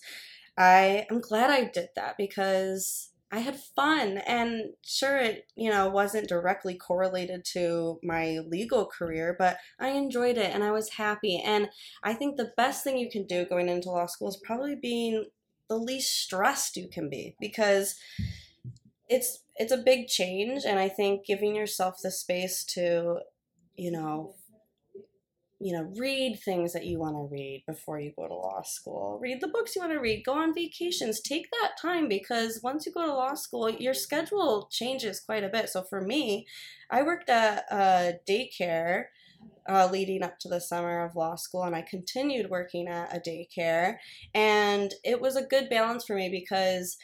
I 0.56 1.06
am 1.10 1.20
glad 1.20 1.50
I 1.50 1.64
did 1.64 1.88
that 1.96 2.16
because 2.16 3.10
I 3.36 3.40
had 3.40 3.60
fun 3.60 4.16
and 4.26 4.72
sure 4.82 5.18
it, 5.18 5.44
you 5.56 5.68
know, 5.68 5.90
wasn't 5.90 6.26
directly 6.26 6.74
correlated 6.74 7.44
to 7.52 8.00
my 8.02 8.38
legal 8.38 8.86
career, 8.86 9.36
but 9.38 9.58
I 9.78 9.88
enjoyed 9.88 10.38
it 10.38 10.54
and 10.54 10.64
I 10.64 10.70
was 10.70 10.88
happy. 10.88 11.42
And 11.44 11.68
I 12.02 12.14
think 12.14 12.38
the 12.38 12.52
best 12.56 12.82
thing 12.82 12.96
you 12.96 13.10
can 13.10 13.26
do 13.26 13.44
going 13.44 13.68
into 13.68 13.90
law 13.90 14.06
school 14.06 14.28
is 14.28 14.40
probably 14.42 14.74
being 14.74 15.26
the 15.68 15.76
least 15.76 16.18
stressed 16.18 16.78
you 16.78 16.88
can 16.88 17.10
be 17.10 17.36
because 17.38 17.96
it's 19.10 19.44
it's 19.56 19.72
a 19.72 19.82
big 19.84 20.06
change 20.06 20.62
and 20.64 20.78
I 20.78 20.88
think 20.88 21.26
giving 21.26 21.54
yourself 21.54 21.96
the 22.02 22.10
space 22.10 22.64
to, 22.70 23.18
you 23.76 23.90
know, 23.90 24.34
you 25.58 25.72
know, 25.72 25.90
read 25.96 26.38
things 26.44 26.72
that 26.74 26.84
you 26.84 26.98
want 26.98 27.14
to 27.14 27.28
read 27.30 27.64
before 27.66 27.98
you 27.98 28.12
go 28.14 28.28
to 28.28 28.34
law 28.34 28.60
school. 28.62 29.18
Read 29.20 29.40
the 29.40 29.48
books 29.48 29.74
you 29.74 29.80
want 29.80 29.92
to 29.92 30.00
read. 30.00 30.22
Go 30.24 30.34
on 30.34 30.54
vacations. 30.54 31.20
Take 31.20 31.46
that 31.50 31.72
time 31.80 32.08
because 32.08 32.60
once 32.62 32.84
you 32.84 32.92
go 32.92 33.06
to 33.06 33.14
law 33.14 33.34
school, 33.34 33.70
your 33.70 33.94
schedule 33.94 34.68
changes 34.70 35.20
quite 35.20 35.44
a 35.44 35.48
bit. 35.48 35.70
So 35.70 35.82
for 35.82 36.02
me, 36.02 36.46
I 36.90 37.02
worked 37.02 37.30
at 37.30 37.64
a 37.70 38.14
daycare 38.28 39.04
uh, 39.68 39.88
leading 39.90 40.22
up 40.22 40.38
to 40.40 40.48
the 40.48 40.60
summer 40.60 41.04
of 41.04 41.16
law 41.16 41.36
school, 41.36 41.64
and 41.64 41.74
I 41.74 41.82
continued 41.82 42.50
working 42.50 42.86
at 42.86 43.16
a 43.16 43.20
daycare. 43.20 43.96
And 44.34 44.92
it 45.04 45.20
was 45.20 45.36
a 45.36 45.46
good 45.46 45.70
balance 45.70 46.04
for 46.04 46.16
me 46.16 46.28
because 46.28 46.98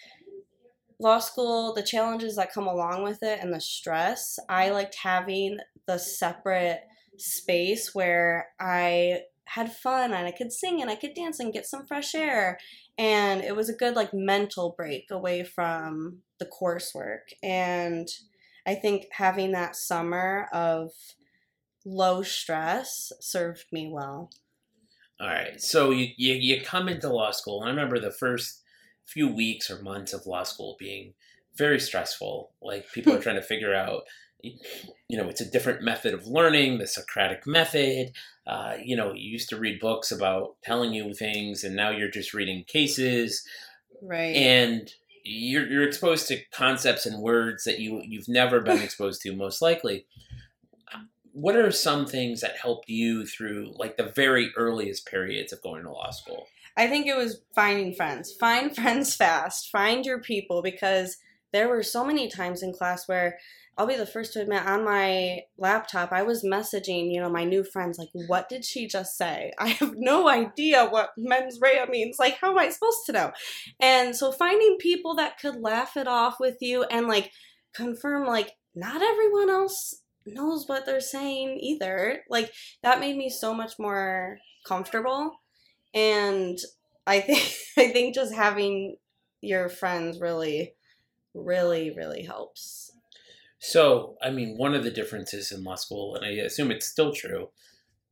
law 1.01 1.19
school, 1.19 1.73
the 1.73 1.83
challenges 1.83 2.37
that 2.37 2.53
come 2.53 2.67
along 2.67 3.03
with 3.03 3.23
it, 3.23 3.41
and 3.41 3.53
the 3.53 3.61
stress, 3.61 4.39
I 4.49 4.71
liked 4.71 4.97
having 5.03 5.59
the 5.87 5.99
separate 5.99 6.83
space 7.19 7.95
where 7.95 8.49
I 8.61 9.23
had 9.45 9.75
fun 9.75 10.15
and 10.15 10.27
I 10.27 10.31
could 10.31 10.53
sing 10.53 10.81
and 10.81 10.91
I 10.91 10.95
could 10.95 11.15
dance 11.15 11.39
and 11.39 11.53
get 11.53 11.67
some 11.67 11.87
fresh 11.87 12.15
air. 12.15 12.59
And 12.97 13.43
it 13.43 13.55
was 13.55 13.69
a 13.69 13.75
good 13.75 13.95
like 13.95 14.15
mental 14.15 14.75
break 14.77 15.11
away 15.11 15.45
from 15.45 16.19
the 16.39 16.47
coursework. 16.47 17.35
And 17.43 18.09
I 18.67 18.75
think 18.75 19.07
having 19.13 19.53
that 19.53 19.77
summer 19.77 20.49
of 20.53 20.91
low 21.85 22.23
stress 22.23 23.13
served 23.21 23.67
me 23.73 23.91
well. 23.93 24.31
All 25.21 25.29
right. 25.29 25.61
So 25.61 25.91
you, 25.91 26.09
you, 26.17 26.35
you 26.35 26.61
come 26.63 26.89
into 26.89 27.13
law 27.13 27.31
school. 27.31 27.61
And 27.61 27.69
I 27.69 27.73
remember 27.73 27.99
the 27.99 28.11
first 28.11 28.63
few 29.05 29.29
weeks 29.29 29.71
or 29.71 29.83
months 29.83 30.13
of 30.13 30.27
law 30.27 30.43
school 30.45 30.77
being 30.79 31.15
very 31.57 31.79
stressful. 31.79 32.53
Like 32.63 32.91
people 32.93 33.13
are 33.13 33.19
trying 33.23 33.37
to 33.37 33.43
figure 33.43 33.75
out 33.75 34.03
you 34.43 35.17
know, 35.17 35.29
it's 35.29 35.41
a 35.41 35.51
different 35.51 35.83
method 35.83 36.15
of 36.15 36.27
learning, 36.27 36.79
the 36.79 36.87
Socratic 36.87 37.47
method. 37.47 38.13
Uh, 38.47 38.75
you 38.83 38.97
know, 38.97 39.13
you 39.13 39.31
used 39.31 39.49
to 39.51 39.57
read 39.57 39.81
books 39.81 40.11
about 40.11 40.57
telling 40.65 40.93
you 40.93 41.15
things, 41.15 41.63
and 41.65 41.77
now 41.77 41.91
you're 41.91 42.11
just 42.11 42.35
reading 42.35 42.65
cases. 42.67 43.47
Right. 44.03 44.35
And 44.35 44.93
you're, 45.25 45.67
you're 45.67 45.87
exposed 45.87 46.27
to 46.29 46.41
concepts 46.53 47.07
and 47.07 47.23
words 47.23 47.65
that 47.65 47.79
you, 47.79 48.03
you've 48.05 48.29
never 48.29 48.61
been 48.61 48.79
exposed 48.83 49.23
to, 49.23 49.35
most 49.35 49.63
likely. 49.63 50.07
What 51.35 51.57
are 51.57 51.71
some 51.71 52.07
things 52.07 52.41
that 52.41 52.57
helped 52.57 52.89
you 52.89 53.25
through, 53.25 53.73
like, 53.77 53.97
the 53.97 54.13
very 54.15 54.51
earliest 54.57 55.07
periods 55.07 55.53
of 55.53 55.63
going 55.63 55.85
to 55.85 55.91
law 55.91 56.11
school? 56.11 56.47
I 56.77 56.89
think 56.89 57.07
it 57.07 57.17
was 57.17 57.41
finding 57.55 57.95
friends. 57.95 58.33
Find 58.33 58.75
friends 58.77 59.15
fast. 59.15 59.71
Find 59.71 60.05
your 60.05 60.21
people 60.21 60.63
because 60.63 61.17
there 61.53 61.69
were 61.69 61.83
so 61.83 62.05
many 62.05 62.29
times 62.29 62.63
in 62.63 62.73
class 62.73 63.07
where 63.07 63.39
I'll 63.79 63.87
be 63.87 63.97
the 63.97 64.07
first 64.07 64.35
to 64.35 64.43
admit 64.43 64.67
on 64.67 64.85
my 64.85 65.41
laptop, 65.57 66.13
I 66.13 66.23
was 66.23 66.45
messaging, 66.45 67.11
you 67.11 67.21
know, 67.21 67.31
my 67.31 67.45
new 67.45 67.65
friends, 67.65 67.99
like, 67.99 68.11
what 68.27 68.49
did 68.51 68.65
she 68.65 68.87
just 68.87 69.17
say? 69.17 69.53
I 69.59 69.69
have 69.69 69.95
no 69.97 70.29
idea 70.29 70.87
what 70.87 71.11
mens 71.17 71.59
rea 71.61 71.87
means. 71.89 72.19
Like, 72.19 72.39
how 72.39 72.51
am 72.51 72.59
I 72.59 72.69
supposed 72.69 73.07
to 73.07 73.13
know? 73.13 73.33
And 73.81 74.15
so 74.15 74.31
finding 74.31 74.77
people 74.79 75.15
that 75.17 75.39
could 75.39 75.57
laugh 75.57 75.97
it 75.97 76.07
off 76.07 76.37
with 76.39 76.59
you 76.61 76.85
and 76.85 77.09
like 77.09 77.33
confirm, 77.75 78.27
like, 78.27 78.53
not 78.75 79.01
everyone 79.03 79.49
else 79.49 80.03
knows 80.27 80.69
what 80.69 80.85
they're 80.85 81.01
saying 81.01 81.59
either. 81.61 82.21
Like, 82.29 82.53
that 82.83 83.01
made 83.01 83.17
me 83.17 83.31
so 83.31 83.55
much 83.55 83.79
more 83.79 84.39
comfortable. 84.67 85.33
And 85.95 86.59
I 87.07 87.21
think, 87.23 87.55
I 87.79 87.89
think 87.91 88.15
just 88.15 88.35
having 88.35 88.97
your 89.41 89.71
friends 89.71 90.21
really, 90.21 90.75
really, 91.35 91.91
really 91.91 92.23
helps 92.23 92.92
so, 93.65 94.17
I 94.21 94.31
mean, 94.31 94.59
one 94.59 94.75
of 94.75 94.83
the 94.83 94.91
differences 94.91 95.53
in 95.53 95.63
law 95.63 95.77
school, 95.77 96.17
and 96.17 96.25
I 96.25 96.31
assume 96.31 96.73
it's 96.73 96.89
still 96.89 97.13
true, 97.13 97.51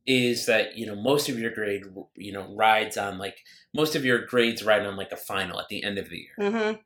is 0.07 0.45
that 0.45 0.77
you 0.77 0.85
know 0.85 0.95
most 0.95 1.27
of 1.27 1.37
your 1.37 1.51
grade, 1.51 1.83
you 2.15 2.31
know, 2.31 2.55
rides 2.55 2.95
on 2.95 3.17
like 3.17 3.35
most 3.73 3.93
of 3.93 4.05
your 4.05 4.25
grades 4.25 4.63
ride 4.63 4.85
on 4.85 4.95
like 4.95 5.11
a 5.11 5.17
final 5.17 5.59
at 5.59 5.67
the 5.67 5.83
end 5.83 5.97
of 5.97 6.09
the 6.09 6.19
year. 6.19 6.35
Mm-hmm. 6.39 6.79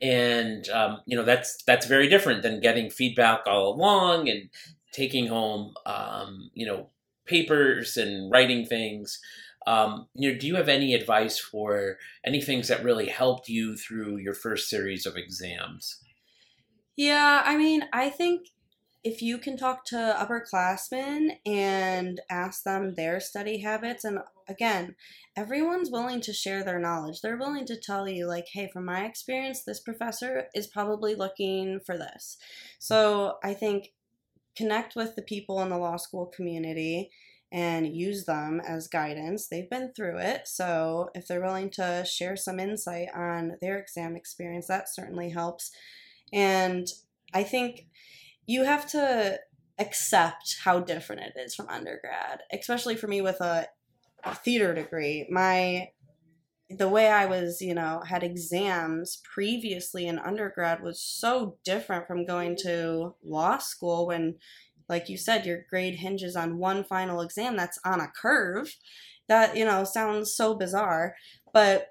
And 0.00 0.68
um, 0.70 1.02
you 1.04 1.18
know 1.18 1.22
that's 1.22 1.62
that's 1.64 1.84
very 1.84 2.08
different 2.08 2.42
than 2.42 2.60
getting 2.60 2.88
feedback 2.88 3.40
all 3.46 3.74
along 3.74 4.26
and 4.26 4.48
taking 4.94 5.26
home, 5.26 5.74
um, 5.84 6.50
you 6.54 6.64
know, 6.64 6.88
papers 7.26 7.98
and 7.98 8.30
writing 8.30 8.64
things. 8.64 9.20
Um, 9.66 10.06
you 10.14 10.32
know, 10.32 10.38
do 10.38 10.46
you 10.46 10.56
have 10.56 10.70
any 10.70 10.94
advice 10.94 11.38
for 11.38 11.98
any 12.24 12.40
things 12.40 12.68
that 12.68 12.82
really 12.82 13.08
helped 13.08 13.50
you 13.50 13.76
through 13.76 14.16
your 14.16 14.34
first 14.34 14.70
series 14.70 15.04
of 15.04 15.18
exams? 15.18 15.98
Yeah, 16.96 17.42
I 17.44 17.56
mean, 17.56 17.84
I 17.92 18.10
think 18.10 18.48
if 19.02 19.20
you 19.22 19.38
can 19.38 19.56
talk 19.56 19.84
to 19.86 19.96
upperclassmen 19.96 21.38
and 21.44 22.20
ask 22.30 22.62
them 22.62 22.94
their 22.94 23.18
study 23.18 23.58
habits, 23.58 24.04
and 24.04 24.18
again, 24.48 24.94
everyone's 25.34 25.90
willing 25.90 26.20
to 26.20 26.32
share 26.32 26.62
their 26.62 26.78
knowledge. 26.78 27.20
They're 27.20 27.38
willing 27.38 27.66
to 27.66 27.80
tell 27.80 28.08
you, 28.08 28.26
like, 28.26 28.46
hey, 28.52 28.68
from 28.72 28.84
my 28.84 29.04
experience, 29.04 29.64
this 29.64 29.80
professor 29.80 30.48
is 30.54 30.66
probably 30.66 31.14
looking 31.14 31.80
for 31.84 31.96
this. 31.96 32.36
So 32.78 33.38
I 33.42 33.54
think 33.54 33.92
connect 34.54 34.94
with 34.94 35.16
the 35.16 35.22
people 35.22 35.62
in 35.62 35.70
the 35.70 35.78
law 35.78 35.96
school 35.96 36.26
community 36.26 37.10
and 37.50 37.86
use 37.96 38.24
them 38.26 38.60
as 38.66 38.86
guidance. 38.86 39.48
They've 39.48 39.68
been 39.68 39.92
through 39.96 40.18
it, 40.18 40.46
so 40.46 41.08
if 41.14 41.26
they're 41.26 41.42
willing 41.42 41.70
to 41.70 42.04
share 42.04 42.36
some 42.36 42.60
insight 42.60 43.08
on 43.14 43.56
their 43.60 43.78
exam 43.78 44.14
experience, 44.14 44.66
that 44.68 44.88
certainly 44.88 45.30
helps. 45.30 45.72
And 46.32 46.88
I 47.34 47.42
think 47.42 47.86
you 48.46 48.64
have 48.64 48.88
to 48.90 49.38
accept 49.78 50.56
how 50.62 50.80
different 50.80 51.22
it 51.22 51.40
is 51.40 51.54
from 51.54 51.68
undergrad, 51.68 52.40
especially 52.52 52.96
for 52.96 53.08
me 53.08 53.20
with 53.20 53.40
a, 53.40 53.66
a 54.24 54.34
theater 54.34 54.74
degree. 54.74 55.26
My 55.30 55.88
the 56.78 56.88
way 56.88 57.08
I 57.08 57.26
was, 57.26 57.60
you 57.60 57.74
know, 57.74 58.02
had 58.06 58.22
exams 58.22 59.20
previously 59.34 60.06
in 60.06 60.18
undergrad 60.18 60.82
was 60.82 61.02
so 61.02 61.58
different 61.64 62.06
from 62.06 62.24
going 62.24 62.56
to 62.62 63.14
law 63.22 63.58
school 63.58 64.06
when 64.06 64.36
like 64.88 65.08
you 65.08 65.16
said 65.16 65.46
your 65.46 65.64
grade 65.68 65.96
hinges 65.96 66.36
on 66.36 66.58
one 66.58 66.84
final 66.84 67.20
exam 67.20 67.56
that's 67.56 67.78
on 67.84 68.00
a 68.00 68.08
curve. 68.08 68.74
That, 69.28 69.56
you 69.56 69.64
know, 69.64 69.84
sounds 69.84 70.34
so 70.34 70.54
bizarre, 70.54 71.14
but 71.54 71.88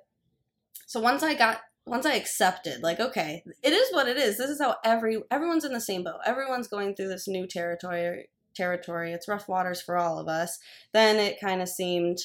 so 0.85 0.99
once 0.99 1.23
I 1.23 1.33
got 1.33 1.61
once 1.91 2.05
I 2.05 2.15
accepted, 2.15 2.81
like, 2.81 2.99
okay, 2.99 3.43
it 3.61 3.73
is 3.73 3.93
what 3.93 4.07
it 4.07 4.17
is. 4.17 4.37
This 4.37 4.49
is 4.49 4.61
how 4.61 4.77
every 4.83 5.21
everyone's 5.29 5.65
in 5.65 5.73
the 5.73 5.81
same 5.81 6.03
boat. 6.03 6.21
Everyone's 6.25 6.67
going 6.67 6.95
through 6.95 7.09
this 7.09 7.27
new 7.27 7.45
territory. 7.45 8.29
Territory. 8.55 9.13
It's 9.13 9.27
rough 9.27 9.47
waters 9.47 9.81
for 9.81 9.97
all 9.97 10.19
of 10.19 10.27
us. 10.27 10.57
Then 10.93 11.17
it 11.17 11.39
kind 11.39 11.61
of 11.61 11.69
seemed 11.69 12.17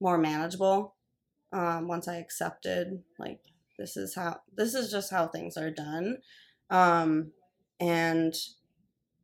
more 0.00 0.18
manageable 0.18 0.94
um, 1.52 1.88
once 1.88 2.08
I 2.08 2.16
accepted, 2.16 3.02
like, 3.18 3.40
this 3.78 3.96
is 3.96 4.14
how 4.14 4.40
this 4.54 4.74
is 4.74 4.90
just 4.90 5.10
how 5.10 5.28
things 5.28 5.56
are 5.56 5.70
done 5.70 6.18
um, 6.70 7.32
and 7.80 8.34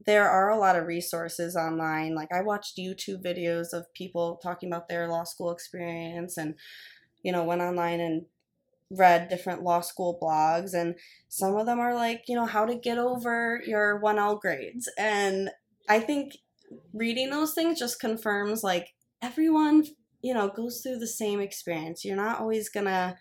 there 0.04 0.28
are 0.28 0.50
a 0.50 0.58
lot 0.58 0.76
of 0.76 0.86
resources 0.86 1.56
online 1.56 2.14
like 2.14 2.28
i 2.32 2.42
watched 2.42 2.76
youtube 2.76 3.24
videos 3.24 3.72
of 3.72 3.92
people 3.94 4.38
talking 4.42 4.68
about 4.68 4.88
their 4.88 5.08
law 5.08 5.24
school 5.24 5.50
experience 5.50 6.36
and 6.36 6.54
you 7.22 7.32
know 7.32 7.44
went 7.44 7.62
online 7.62 8.00
and 8.00 8.26
read 8.98 9.28
different 9.28 9.62
law 9.62 9.80
school 9.80 10.18
blogs 10.20 10.74
and 10.74 10.94
some 11.28 11.56
of 11.56 11.66
them 11.66 11.78
are 11.78 11.94
like 11.94 12.22
you 12.28 12.36
know 12.36 12.46
how 12.46 12.64
to 12.64 12.74
get 12.74 12.98
over 12.98 13.62
your 13.66 14.00
1l 14.02 14.40
grades. 14.40 14.88
And 14.98 15.50
i 15.88 15.98
think 15.98 16.32
reading 16.92 17.30
those 17.30 17.54
things 17.54 17.78
just 17.78 18.00
confirms 18.00 18.62
like 18.62 18.94
everyone 19.20 19.84
you 20.22 20.32
know 20.34 20.48
goes 20.48 20.80
through 20.82 20.98
the 20.98 21.06
same 21.06 21.40
experience. 21.40 22.04
You're 22.04 22.16
not 22.16 22.40
always 22.40 22.68
gonna 22.68 23.16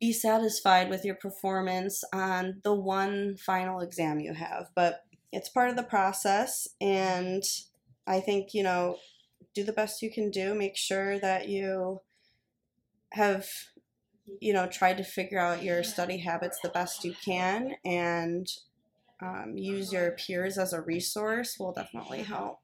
be 0.00 0.12
satisfied 0.12 0.88
with 0.90 1.04
your 1.04 1.16
performance 1.16 2.04
on 2.12 2.60
the 2.62 2.74
one 2.74 3.36
final 3.36 3.80
exam 3.80 4.20
you 4.20 4.32
have 4.32 4.68
but 4.76 5.00
it's 5.32 5.48
part 5.48 5.68
of 5.70 5.76
the 5.76 5.82
process. 5.82 6.68
And 6.80 7.42
i 8.06 8.20
think 8.20 8.54
you 8.54 8.62
know 8.62 8.96
do 9.54 9.64
the 9.64 9.72
best 9.72 10.02
you 10.02 10.10
can 10.10 10.30
do. 10.30 10.54
Make 10.54 10.76
sure 10.76 11.18
that 11.18 11.48
you 11.48 12.00
have 13.12 13.46
you 14.40 14.52
know 14.52 14.66
try 14.66 14.94
to 14.94 15.04
figure 15.04 15.38
out 15.38 15.62
your 15.62 15.82
study 15.82 16.18
habits 16.18 16.58
the 16.62 16.68
best 16.68 17.04
you 17.04 17.14
can 17.24 17.74
and 17.84 18.48
um, 19.20 19.54
use 19.56 19.92
your 19.92 20.12
peers 20.12 20.58
as 20.58 20.72
a 20.72 20.80
resource 20.80 21.56
will 21.58 21.72
definitely 21.72 22.22
help. 22.22 22.60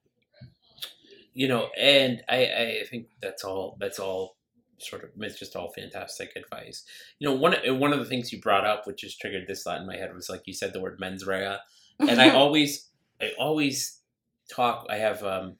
You 1.32 1.48
know 1.48 1.68
and 1.76 2.22
i 2.28 2.44
i 2.44 2.82
think 2.88 3.08
that's 3.20 3.42
all 3.42 3.76
that's 3.80 3.98
all 3.98 4.36
sort 4.78 5.02
of 5.02 5.10
it's 5.18 5.38
just 5.38 5.56
all 5.56 5.72
fantastic 5.72 6.32
advice. 6.36 6.84
You 7.18 7.28
know 7.28 7.34
one 7.34 7.56
one 7.78 7.92
of 7.92 7.98
the 7.98 8.04
things 8.04 8.32
you 8.32 8.40
brought 8.40 8.64
up 8.64 8.86
which 8.86 9.00
just 9.00 9.20
triggered 9.20 9.46
this 9.48 9.62
thought 9.62 9.80
in 9.80 9.86
my 9.86 9.96
head 9.96 10.14
was 10.14 10.28
like 10.28 10.42
you 10.46 10.52
said 10.54 10.72
the 10.72 10.80
word 10.80 11.00
mens 11.00 11.26
rea. 11.26 11.56
And 11.98 12.20
i 12.20 12.30
always 12.34 12.88
i 13.20 13.32
always 13.38 14.00
talk 14.48 14.86
i 14.90 14.96
have 14.96 15.24
um, 15.24 15.56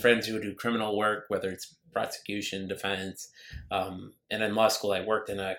friends 0.00 0.26
who 0.26 0.40
do 0.40 0.54
criminal 0.54 0.96
work 0.96 1.24
whether 1.28 1.50
it's 1.50 1.74
prosecution 1.96 2.68
defense 2.68 3.30
um, 3.70 4.12
and 4.30 4.42
in 4.42 4.54
law 4.54 4.68
school 4.68 4.92
i 4.92 5.00
worked 5.00 5.30
in 5.30 5.40
a 5.40 5.56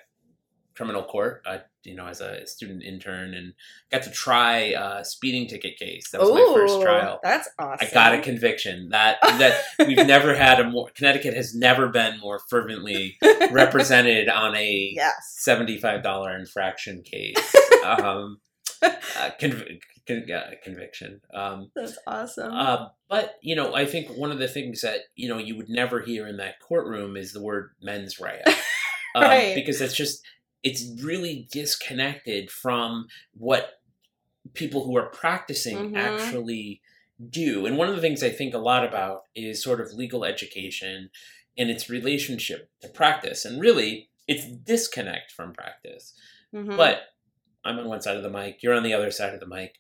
criminal 0.76 1.02
court 1.02 1.42
uh, 1.48 1.58
you 1.84 1.96
know 1.96 2.06
as 2.06 2.22
a 2.22 2.46
student 2.46 2.84
intern 2.84 3.34
and 3.34 3.54
got 3.92 4.04
to 4.04 4.12
try 4.12 4.58
a 4.78 5.04
speeding 5.04 5.48
ticket 5.48 5.76
case 5.80 6.12
that 6.12 6.22
was 6.22 6.30
my 6.30 6.54
first 6.54 6.80
trial 6.80 7.20
That's 7.24 7.50
awesome. 7.58 7.88
I 7.90 7.92
got 7.92 8.14
a 8.14 8.22
conviction 8.22 8.90
that 8.90 9.18
that 9.22 9.64
we've 9.88 9.98
never 10.06 10.36
had 10.36 10.60
a 10.60 10.70
more 10.70 10.90
Connecticut 10.94 11.34
has 11.34 11.56
never 11.56 11.88
been 11.88 12.20
more 12.20 12.40
fervently 12.48 13.18
represented 13.50 14.30
on 14.30 14.56
a 14.56 14.92
yes. 14.96 15.14
seventy 15.38 15.80
five 15.80 16.04
dollar 16.04 16.38
infraction 16.38 17.02
case. 17.02 17.56
Um, 17.86 18.42
uh, 18.82 19.30
conv- 19.40 19.80
con- 20.08 20.32
uh, 20.32 20.52
conviction. 20.64 21.22
Um, 21.34 21.72
That's 21.76 21.98
awesome. 22.08 22.54
uh, 22.54 22.88
but 23.10 23.36
you 23.42 23.56
know, 23.56 23.76
I 23.76 23.86
think 23.86 24.10
one 24.10 24.32
of 24.32 24.40
the 24.40 24.48
things 24.48 24.82
that 24.82 25.02
you 25.16 25.28
know 25.30 25.38
you 25.38 25.56
would 25.58 25.70
never 25.70 26.02
hear 26.02 26.28
in 26.28 26.38
that 26.38 26.60
courtroom 26.60 27.16
is 27.18 27.34
the 27.34 27.42
word 27.42 27.72
mens 27.82 28.20
rea, 28.20 28.42
um, 29.16 29.24
Right. 29.24 29.56
because 29.56 29.82
it's 29.82 29.96
just 29.96 30.24
it's 30.64 30.84
really 31.04 31.48
disconnected 31.52 32.50
from 32.50 33.08
what 33.34 33.80
people 34.54 34.84
who 34.86 34.98
are 34.98 35.08
practicing 35.10 35.92
Mhm. 35.92 35.98
actually 35.98 36.82
do. 37.30 37.66
And 37.66 37.78
one 37.78 37.90
of 37.90 37.96
the 37.96 38.02
things 38.02 38.22
I 38.24 38.30
think 38.30 38.54
a 38.54 38.58
lot 38.60 38.84
about 38.86 39.24
is 39.36 39.62
sort 39.64 39.82
of 39.82 39.94
legal 39.94 40.24
education 40.26 41.10
and 41.58 41.70
its 41.70 41.90
relationship 41.90 42.70
to 42.82 42.88
practice, 42.90 43.46
and 43.46 43.60
really 43.62 44.10
its 44.28 44.46
disconnect 44.46 45.32
from 45.32 45.54
practice. 45.54 46.14
Mhm. 46.54 46.76
But 46.78 47.02
I'm 47.64 47.80
on 47.80 47.88
one 47.88 48.02
side 48.02 48.16
of 48.18 48.24
the 48.24 48.30
mic, 48.30 48.62
you're 48.64 48.74
on 48.76 48.84
the 48.84 48.94
other 48.94 49.12
side 49.12 49.34
of 49.34 49.40
the 49.40 49.48
mic. 49.48 49.80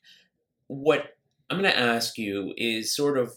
What 0.67 1.17
I'm 1.49 1.59
going 1.59 1.71
to 1.71 1.79
ask 1.79 2.17
you 2.17 2.53
is 2.57 2.95
sort 2.95 3.17
of 3.17 3.33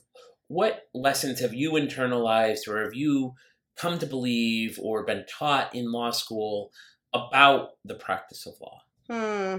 what 0.49 0.88
lessons 0.93 1.40
have 1.40 1.55
you 1.55 1.73
internalized 1.73 2.66
or 2.66 2.83
have 2.83 2.95
you 2.95 3.35
come 3.77 3.99
to 3.99 4.07
believe 4.07 4.79
or 4.83 5.05
been 5.05 5.25
taught 5.29 5.75
in 5.75 5.93
law 5.93 6.11
school 6.11 6.73
about 7.14 7.71
the 7.85 7.95
practice 7.95 8.47
of 8.47 8.55
law? 8.61 8.81
Hmm. 9.09 9.59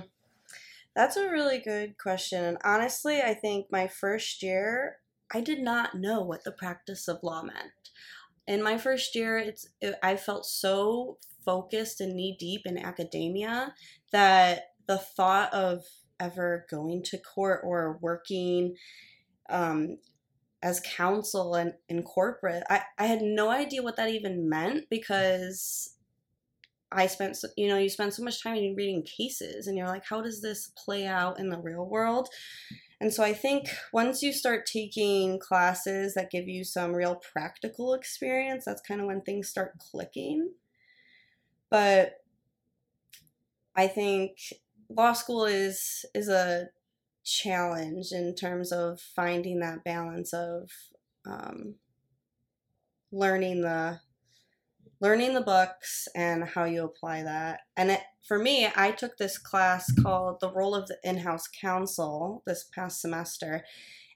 That's 0.95 1.15
a 1.15 1.29
really 1.29 1.59
good 1.59 1.97
question. 1.97 2.43
And 2.43 2.57
honestly, 2.63 3.21
I 3.21 3.33
think 3.33 3.67
my 3.71 3.87
first 3.87 4.43
year, 4.43 4.97
I 5.33 5.39
did 5.39 5.61
not 5.61 5.95
know 5.95 6.21
what 6.21 6.43
the 6.43 6.51
practice 6.51 7.07
of 7.07 7.23
law 7.23 7.41
meant. 7.41 7.71
In 8.47 8.61
my 8.61 8.77
first 8.77 9.15
year, 9.15 9.37
it's 9.37 9.69
it, 9.79 9.95
I 10.03 10.17
felt 10.17 10.45
so 10.45 11.17
focused 11.45 12.01
and 12.01 12.13
knee 12.13 12.35
deep 12.37 12.63
in 12.65 12.77
academia 12.77 13.73
that 14.11 14.73
the 14.87 14.97
thought 14.97 15.53
of 15.53 15.85
ever 16.21 16.65
going 16.69 17.03
to 17.03 17.17
court 17.17 17.61
or 17.63 17.97
working 18.01 18.75
um, 19.49 19.97
as 20.63 20.79
counsel 20.85 21.55
and 21.55 21.73
in 21.89 22.03
corporate, 22.03 22.63
I, 22.69 22.83
I 22.97 23.07
had 23.07 23.21
no 23.21 23.49
idea 23.49 23.81
what 23.83 23.97
that 23.97 24.09
even 24.09 24.47
meant 24.47 24.89
because 24.89 25.95
I 26.91 27.07
spent, 27.07 27.37
so- 27.37 27.47
you 27.57 27.67
know, 27.67 27.77
you 27.77 27.89
spend 27.89 28.13
so 28.13 28.23
much 28.23 28.43
time 28.43 28.75
reading 28.75 29.03
cases 29.03 29.67
and 29.67 29.77
you're 29.77 29.87
like, 29.87 30.05
how 30.05 30.21
does 30.21 30.41
this 30.41 30.71
play 30.77 31.07
out 31.07 31.39
in 31.39 31.49
the 31.49 31.59
real 31.59 31.85
world? 31.85 32.29
And 32.99 33.11
so 33.11 33.23
I 33.23 33.33
think 33.33 33.69
once 33.91 34.21
you 34.21 34.31
start 34.31 34.67
taking 34.67 35.39
classes 35.39 36.13
that 36.13 36.29
give 36.29 36.47
you 36.47 36.63
some 36.63 36.93
real 36.93 37.15
practical 37.15 37.95
experience, 37.95 38.65
that's 38.65 38.81
kind 38.81 39.01
of 39.01 39.07
when 39.07 39.21
things 39.21 39.49
start 39.49 39.79
clicking. 39.79 40.51
But 41.71 42.17
I 43.75 43.87
think 43.87 44.37
law 44.95 45.13
school 45.13 45.45
is 45.45 46.05
is 46.13 46.29
a 46.29 46.67
challenge 47.23 48.11
in 48.11 48.35
terms 48.35 48.71
of 48.71 48.99
finding 48.99 49.59
that 49.59 49.83
balance 49.83 50.33
of 50.33 50.69
um, 51.25 51.75
learning 53.11 53.61
the 53.61 53.99
learning 54.99 55.33
the 55.33 55.41
books 55.41 56.07
and 56.15 56.43
how 56.43 56.63
you 56.63 56.83
apply 56.83 57.23
that. 57.23 57.61
And 57.75 57.91
it, 57.91 58.01
for 58.27 58.37
me, 58.37 58.69
I 58.75 58.91
took 58.91 59.17
this 59.17 59.39
class 59.39 59.91
called 59.91 60.39
The 60.39 60.51
Role 60.51 60.75
of 60.75 60.87
the 60.87 60.97
In-House 61.03 61.47
Counsel 61.47 62.43
this 62.45 62.65
past 62.65 63.01
semester. 63.01 63.65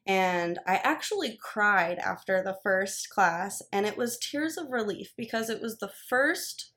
And 0.06 0.60
I 0.68 0.76
actually 0.84 1.40
cried 1.42 1.98
after 1.98 2.44
the 2.44 2.58
first 2.62 3.10
class, 3.10 3.64
and 3.74 3.88
it 3.88 3.98
was 3.98 4.20
tears 4.20 4.56
of 4.56 4.70
relief 4.70 5.14
because 5.18 5.50
it 5.50 5.60
was 5.60 5.80
the 5.80 5.92
first 6.08 6.74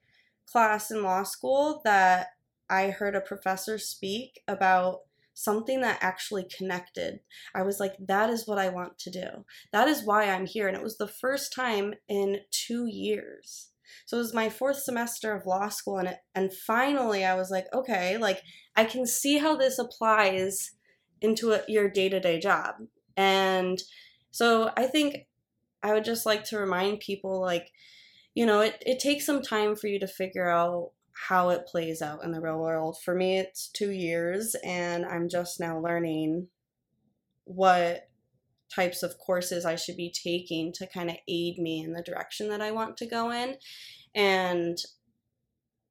class 0.50 0.90
in 0.90 1.02
law 1.02 1.24
school 1.24 1.82
that 1.84 2.28
I 2.70 2.90
heard 2.90 3.14
a 3.14 3.20
professor 3.20 3.78
speak 3.78 4.40
about 4.46 5.00
something 5.34 5.80
that 5.82 5.98
actually 6.00 6.44
connected. 6.44 7.20
I 7.54 7.62
was 7.62 7.78
like, 7.78 7.94
that 8.00 8.28
is 8.28 8.46
what 8.46 8.58
I 8.58 8.70
want 8.70 8.98
to 8.98 9.10
do. 9.10 9.44
That 9.72 9.86
is 9.86 10.04
why 10.04 10.24
I'm 10.28 10.46
here. 10.46 10.66
And 10.66 10.76
it 10.76 10.82
was 10.82 10.98
the 10.98 11.06
first 11.06 11.54
time 11.54 11.94
in 12.08 12.40
two 12.50 12.86
years. 12.86 13.70
So 14.04 14.16
it 14.16 14.20
was 14.20 14.34
my 14.34 14.48
fourth 14.48 14.78
semester 14.78 15.32
of 15.32 15.46
law 15.46 15.68
school, 15.68 15.98
and 15.98 16.08
it, 16.08 16.18
and 16.34 16.52
finally 16.52 17.24
I 17.24 17.34
was 17.34 17.50
like, 17.50 17.66
okay, 17.72 18.18
like 18.18 18.42
I 18.76 18.84
can 18.84 19.06
see 19.06 19.38
how 19.38 19.56
this 19.56 19.78
applies 19.78 20.72
into 21.20 21.52
a, 21.52 21.62
your 21.68 21.88
day 21.88 22.08
to 22.08 22.20
day 22.20 22.38
job. 22.38 22.74
And 23.16 23.80
so 24.30 24.70
I 24.76 24.86
think 24.86 25.26
I 25.82 25.92
would 25.92 26.04
just 26.04 26.26
like 26.26 26.44
to 26.44 26.58
remind 26.58 27.00
people, 27.00 27.40
like, 27.40 27.70
you 28.34 28.44
know, 28.46 28.60
it, 28.60 28.82
it 28.84 28.98
takes 28.98 29.24
some 29.24 29.42
time 29.42 29.74
for 29.74 29.86
you 29.86 29.98
to 30.00 30.06
figure 30.06 30.50
out 30.50 30.90
how 31.26 31.48
it 31.48 31.66
plays 31.66 32.00
out 32.00 32.22
in 32.22 32.30
the 32.30 32.40
real 32.40 32.58
world. 32.58 32.96
For 33.02 33.14
me, 33.14 33.38
it's 33.38 33.68
two 33.68 33.90
years, 33.90 34.54
and 34.64 35.04
I'm 35.04 35.28
just 35.28 35.58
now 35.58 35.78
learning 35.78 36.48
what 37.44 38.08
types 38.72 39.02
of 39.02 39.18
courses 39.18 39.64
I 39.64 39.76
should 39.76 39.96
be 39.96 40.12
taking 40.12 40.72
to 40.74 40.86
kind 40.86 41.10
of 41.10 41.16
aid 41.26 41.58
me 41.58 41.80
in 41.80 41.92
the 41.92 42.02
direction 42.02 42.48
that 42.50 42.60
I 42.60 42.70
want 42.70 42.96
to 42.98 43.06
go 43.06 43.32
in. 43.32 43.56
And 44.14 44.78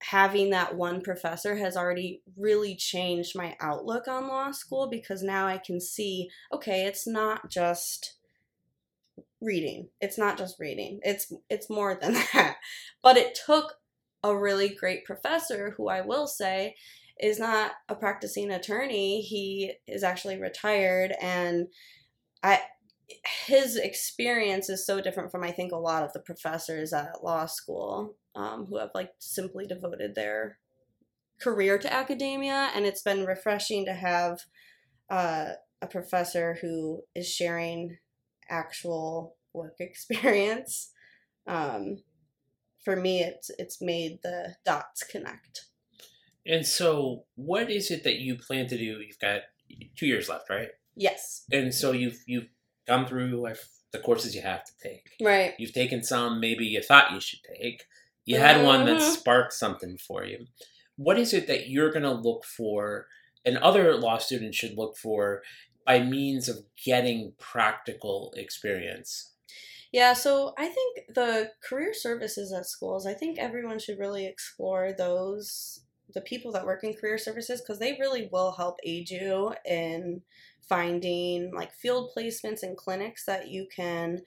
having 0.01 0.51
that 0.51 0.75
one 0.75 1.01
professor 1.01 1.55
has 1.57 1.75
already 1.75 2.21
really 2.37 2.75
changed 2.75 3.35
my 3.35 3.57
outlook 3.59 4.07
on 4.07 4.27
law 4.27 4.51
school 4.51 4.87
because 4.87 5.23
now 5.23 5.47
I 5.47 5.57
can 5.57 5.81
see 5.81 6.29
okay, 6.53 6.85
it's 6.85 7.07
not 7.07 7.49
just 7.49 8.17
reading. 9.41 9.89
It's 9.99 10.17
not 10.17 10.37
just 10.37 10.59
reading. 10.59 10.99
It's 11.03 11.33
it's 11.49 11.69
more 11.69 11.95
than 11.95 12.13
that. 12.33 12.57
But 13.01 13.17
it 13.17 13.37
took 13.45 13.73
a 14.29 14.39
really 14.39 14.69
great 14.69 15.05
professor 15.05 15.71
who 15.77 15.89
I 15.89 16.01
will 16.01 16.27
say 16.27 16.75
is 17.19 17.39
not 17.39 17.71
a 17.89 17.95
practicing 17.95 18.51
attorney. 18.51 19.21
He 19.21 19.73
is 19.87 20.03
actually 20.03 20.39
retired 20.39 21.13
and 21.21 21.67
I 22.43 22.61
his 23.45 23.77
experience 23.77 24.69
is 24.69 24.85
so 24.85 24.99
different 24.99 25.31
from 25.31 25.43
I 25.43 25.51
think 25.51 25.71
a 25.71 25.77
lot 25.77 26.03
of 26.03 26.13
the 26.13 26.19
professors 26.19 26.91
at 26.91 27.23
law 27.23 27.45
school 27.45 28.17
um, 28.35 28.65
who 28.65 28.77
have 28.77 28.91
like 28.93 29.11
simply 29.19 29.65
devoted 29.65 30.13
their 30.13 30.59
career 31.39 31.77
to 31.77 31.93
academia, 31.93 32.71
and 32.73 32.85
it's 32.85 33.01
been 33.01 33.25
refreshing 33.25 33.85
to 33.85 33.93
have 33.93 34.41
uh, 35.09 35.51
a 35.81 35.87
professor 35.87 36.57
who 36.61 37.03
is 37.15 37.27
sharing 37.27 37.97
actual 38.49 39.35
work 39.53 39.75
experience. 39.79 40.91
Um, 41.45 41.97
for 42.87 42.95
me, 42.95 43.19
it's 43.21 43.49
it's 43.59 43.81
made 43.81 44.19
the 44.23 44.55
dots 44.63 45.03
connect. 45.03 45.65
And 46.45 46.65
so, 46.65 47.25
what 47.35 47.69
is 47.69 47.91
it 47.91 48.05
that 48.05 48.19
you 48.19 48.37
plan 48.37 48.67
to 48.67 48.77
do? 48.77 49.01
You've 49.05 49.19
got 49.19 49.41
two 49.97 50.05
years 50.07 50.29
left, 50.29 50.49
right? 50.49 50.69
Yes. 50.95 51.43
And 51.51 51.73
so 51.73 51.91
you've 51.91 52.19
you've 52.25 52.47
gone 52.87 53.05
through 53.05 53.45
the 53.91 53.99
courses 53.99 54.33
you 54.33 54.41
have 54.41 54.63
to 54.63 54.71
take. 54.81 55.09
Right. 55.21 55.53
You've 55.59 55.73
taken 55.73 56.01
some 56.01 56.39
maybe 56.39 56.65
you 56.65 56.81
thought 56.81 57.11
you 57.11 57.19
should 57.19 57.41
take. 57.59 57.83
You 58.23 58.37
had 58.37 58.63
one 58.63 58.85
that 58.85 58.99
Mhm. 59.01 59.13
sparked 59.17 59.51
something 59.53 59.97
for 59.97 60.23
you. 60.23 60.47
What 60.95 61.19
is 61.19 61.33
it 61.33 61.47
that 61.47 61.67
you're 61.69 61.91
going 61.91 62.03
to 62.03 62.11
look 62.29 62.45
for, 62.45 63.07
and 63.45 63.57
other 63.57 63.95
law 63.97 64.17
students 64.17 64.57
should 64.57 64.77
look 64.77 64.95
for, 64.97 65.43
by 65.85 65.99
means 65.99 66.47
of 66.47 66.63
getting 66.85 67.33
practical 67.37 68.33
experience? 68.37 69.33
Yeah, 69.93 70.13
so 70.13 70.53
I 70.57 70.67
think 70.67 71.15
the 71.15 71.51
career 71.67 71.93
services 71.93 72.51
at 72.51 72.65
schools, 72.65 73.07
I 73.07 73.13
think 73.13 73.39
everyone 73.39 73.79
should 73.79 73.99
really 73.99 74.25
explore 74.25 74.93
those, 74.97 75.81
the 76.13 76.21
people 76.21 76.51
that 76.51 76.65
work 76.65 76.83
in 76.83 76.93
career 76.93 77.17
services, 77.17 77.61
because 77.61 77.79
they 77.79 77.97
really 77.99 78.29
will 78.31 78.51
help 78.51 78.77
aid 78.83 79.09
you 79.09 79.53
in 79.65 80.21
finding 80.67 81.53
like 81.55 81.71
field 81.73 82.11
placements 82.15 82.63
and 82.63 82.75
clinics 82.75 83.25
that 83.25 83.47
you 83.47 83.67
can 83.73 84.19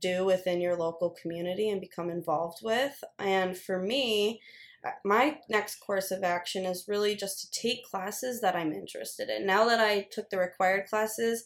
do 0.00 0.24
within 0.24 0.60
your 0.60 0.76
local 0.76 1.10
community 1.10 1.68
and 1.68 1.80
become 1.80 2.10
involved 2.10 2.58
with. 2.62 3.02
And 3.18 3.56
for 3.56 3.80
me, 3.80 4.40
uh, 4.84 4.90
my 5.04 5.38
next 5.48 5.76
course 5.76 6.10
of 6.10 6.24
action 6.24 6.64
is 6.64 6.88
really 6.88 7.14
just 7.14 7.40
to 7.40 7.60
take 7.60 7.84
classes 7.84 8.40
that 8.40 8.56
I'm 8.56 8.72
interested 8.72 9.28
in. 9.28 9.46
Now 9.46 9.64
that 9.66 9.80
I 9.80 10.08
took 10.10 10.30
the 10.30 10.38
required 10.38 10.86
classes, 10.88 11.44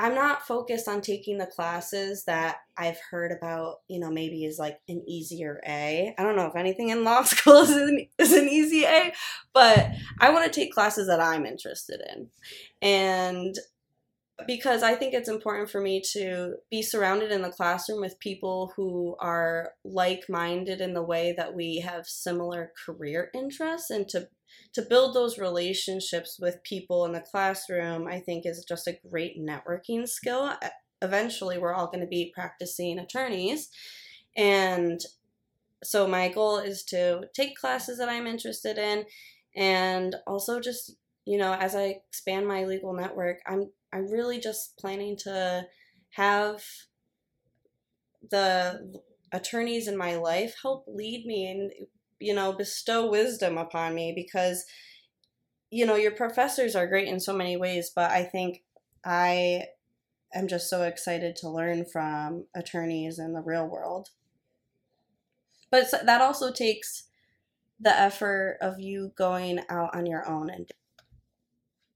I'm 0.00 0.14
not 0.14 0.46
focused 0.46 0.88
on 0.88 1.02
taking 1.02 1.36
the 1.36 1.46
classes 1.46 2.24
that 2.24 2.60
I've 2.74 2.98
heard 3.10 3.32
about, 3.32 3.80
you 3.86 4.00
know, 4.00 4.10
maybe 4.10 4.46
is 4.46 4.58
like 4.58 4.80
an 4.88 5.02
easier 5.06 5.60
A. 5.68 6.14
I 6.16 6.22
don't 6.22 6.36
know 6.36 6.46
if 6.46 6.56
anything 6.56 6.88
in 6.88 7.04
law 7.04 7.22
school 7.24 7.58
is 7.58 7.70
an, 7.70 8.06
is 8.18 8.32
an 8.32 8.48
easy 8.48 8.84
A, 8.84 9.12
but 9.52 9.90
I 10.18 10.30
want 10.30 10.50
to 10.50 10.58
take 10.58 10.72
classes 10.72 11.06
that 11.08 11.20
I'm 11.20 11.44
interested 11.44 12.00
in. 12.14 12.28
And 12.80 13.54
because 14.46 14.82
I 14.82 14.94
think 14.94 15.12
it's 15.12 15.28
important 15.28 15.68
for 15.68 15.82
me 15.82 16.02
to 16.12 16.54
be 16.70 16.80
surrounded 16.80 17.30
in 17.30 17.42
the 17.42 17.50
classroom 17.50 18.00
with 18.00 18.18
people 18.20 18.72
who 18.76 19.16
are 19.20 19.72
like 19.84 20.30
minded 20.30 20.80
in 20.80 20.94
the 20.94 21.02
way 21.02 21.34
that 21.36 21.54
we 21.54 21.80
have 21.80 22.06
similar 22.06 22.72
career 22.86 23.30
interests 23.34 23.90
and 23.90 24.08
to 24.08 24.28
to 24.74 24.82
build 24.82 25.14
those 25.14 25.38
relationships 25.38 26.38
with 26.40 26.62
people 26.62 27.04
in 27.04 27.12
the 27.12 27.20
classroom, 27.20 28.06
I 28.06 28.20
think 28.20 28.46
is 28.46 28.64
just 28.64 28.86
a 28.86 28.98
great 29.08 29.38
networking 29.38 30.08
skill. 30.08 30.52
Eventually, 31.02 31.58
we're 31.58 31.74
all 31.74 31.86
going 31.86 32.00
to 32.00 32.06
be 32.06 32.32
practicing 32.34 32.98
attorneys. 32.98 33.70
And 34.36 35.00
so, 35.82 36.06
my 36.06 36.28
goal 36.28 36.58
is 36.58 36.84
to 36.84 37.22
take 37.34 37.56
classes 37.56 37.98
that 37.98 38.08
I'm 38.08 38.26
interested 38.26 38.78
in 38.78 39.04
and 39.56 40.14
also 40.26 40.60
just, 40.60 40.94
you 41.24 41.38
know, 41.38 41.54
as 41.54 41.74
I 41.74 42.00
expand 42.08 42.46
my 42.46 42.64
legal 42.64 42.92
network, 42.92 43.38
I'm 43.46 43.70
I'm 43.92 44.10
really 44.10 44.38
just 44.38 44.76
planning 44.78 45.16
to 45.24 45.66
have 46.10 46.62
the 48.30 49.00
attorneys 49.32 49.88
in 49.88 49.96
my 49.96 50.16
life 50.16 50.54
help 50.60 50.84
lead 50.86 51.24
me 51.26 51.50
and 51.50 51.72
you 52.20 52.34
know 52.34 52.52
bestow 52.52 53.10
wisdom 53.10 53.58
upon 53.58 53.94
me 53.94 54.12
because 54.14 54.64
you 55.70 55.86
know 55.86 55.96
your 55.96 56.10
professors 56.10 56.76
are 56.76 56.86
great 56.86 57.08
in 57.08 57.18
so 57.20 57.32
many 57.32 57.56
ways 57.56 57.90
but 57.94 58.10
i 58.10 58.22
think 58.22 58.62
i 59.04 59.62
am 60.34 60.46
just 60.46 60.68
so 60.68 60.82
excited 60.82 61.34
to 61.34 61.48
learn 61.48 61.84
from 61.84 62.44
attorneys 62.54 63.18
in 63.18 63.32
the 63.32 63.40
real 63.40 63.66
world 63.66 64.10
but 65.70 65.86
that 66.04 66.20
also 66.20 66.52
takes 66.52 67.04
the 67.78 67.98
effort 67.98 68.58
of 68.60 68.78
you 68.78 69.12
going 69.16 69.60
out 69.70 69.94
on 69.94 70.04
your 70.06 70.28
own 70.28 70.50
and 70.50 70.70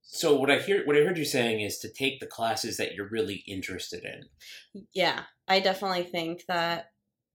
So 0.06 0.36
what 0.36 0.50
I 0.50 0.58
hear, 0.60 0.84
what 0.86 0.96
I 0.96 1.00
heard 1.00 1.18
you 1.18 1.24
saying 1.24 1.60
is 1.60 1.78
to 1.78 1.88
take 1.88 2.20
the 2.20 2.26
classes 2.26 2.76
that 2.76 2.94
you're 2.94 3.08
really 3.08 3.42
interested 3.46 4.04
in. 4.04 4.84
yeah 4.94 5.24
i 5.48 5.60
definitely 5.60 6.04
think 6.04 6.44
that 6.46 6.92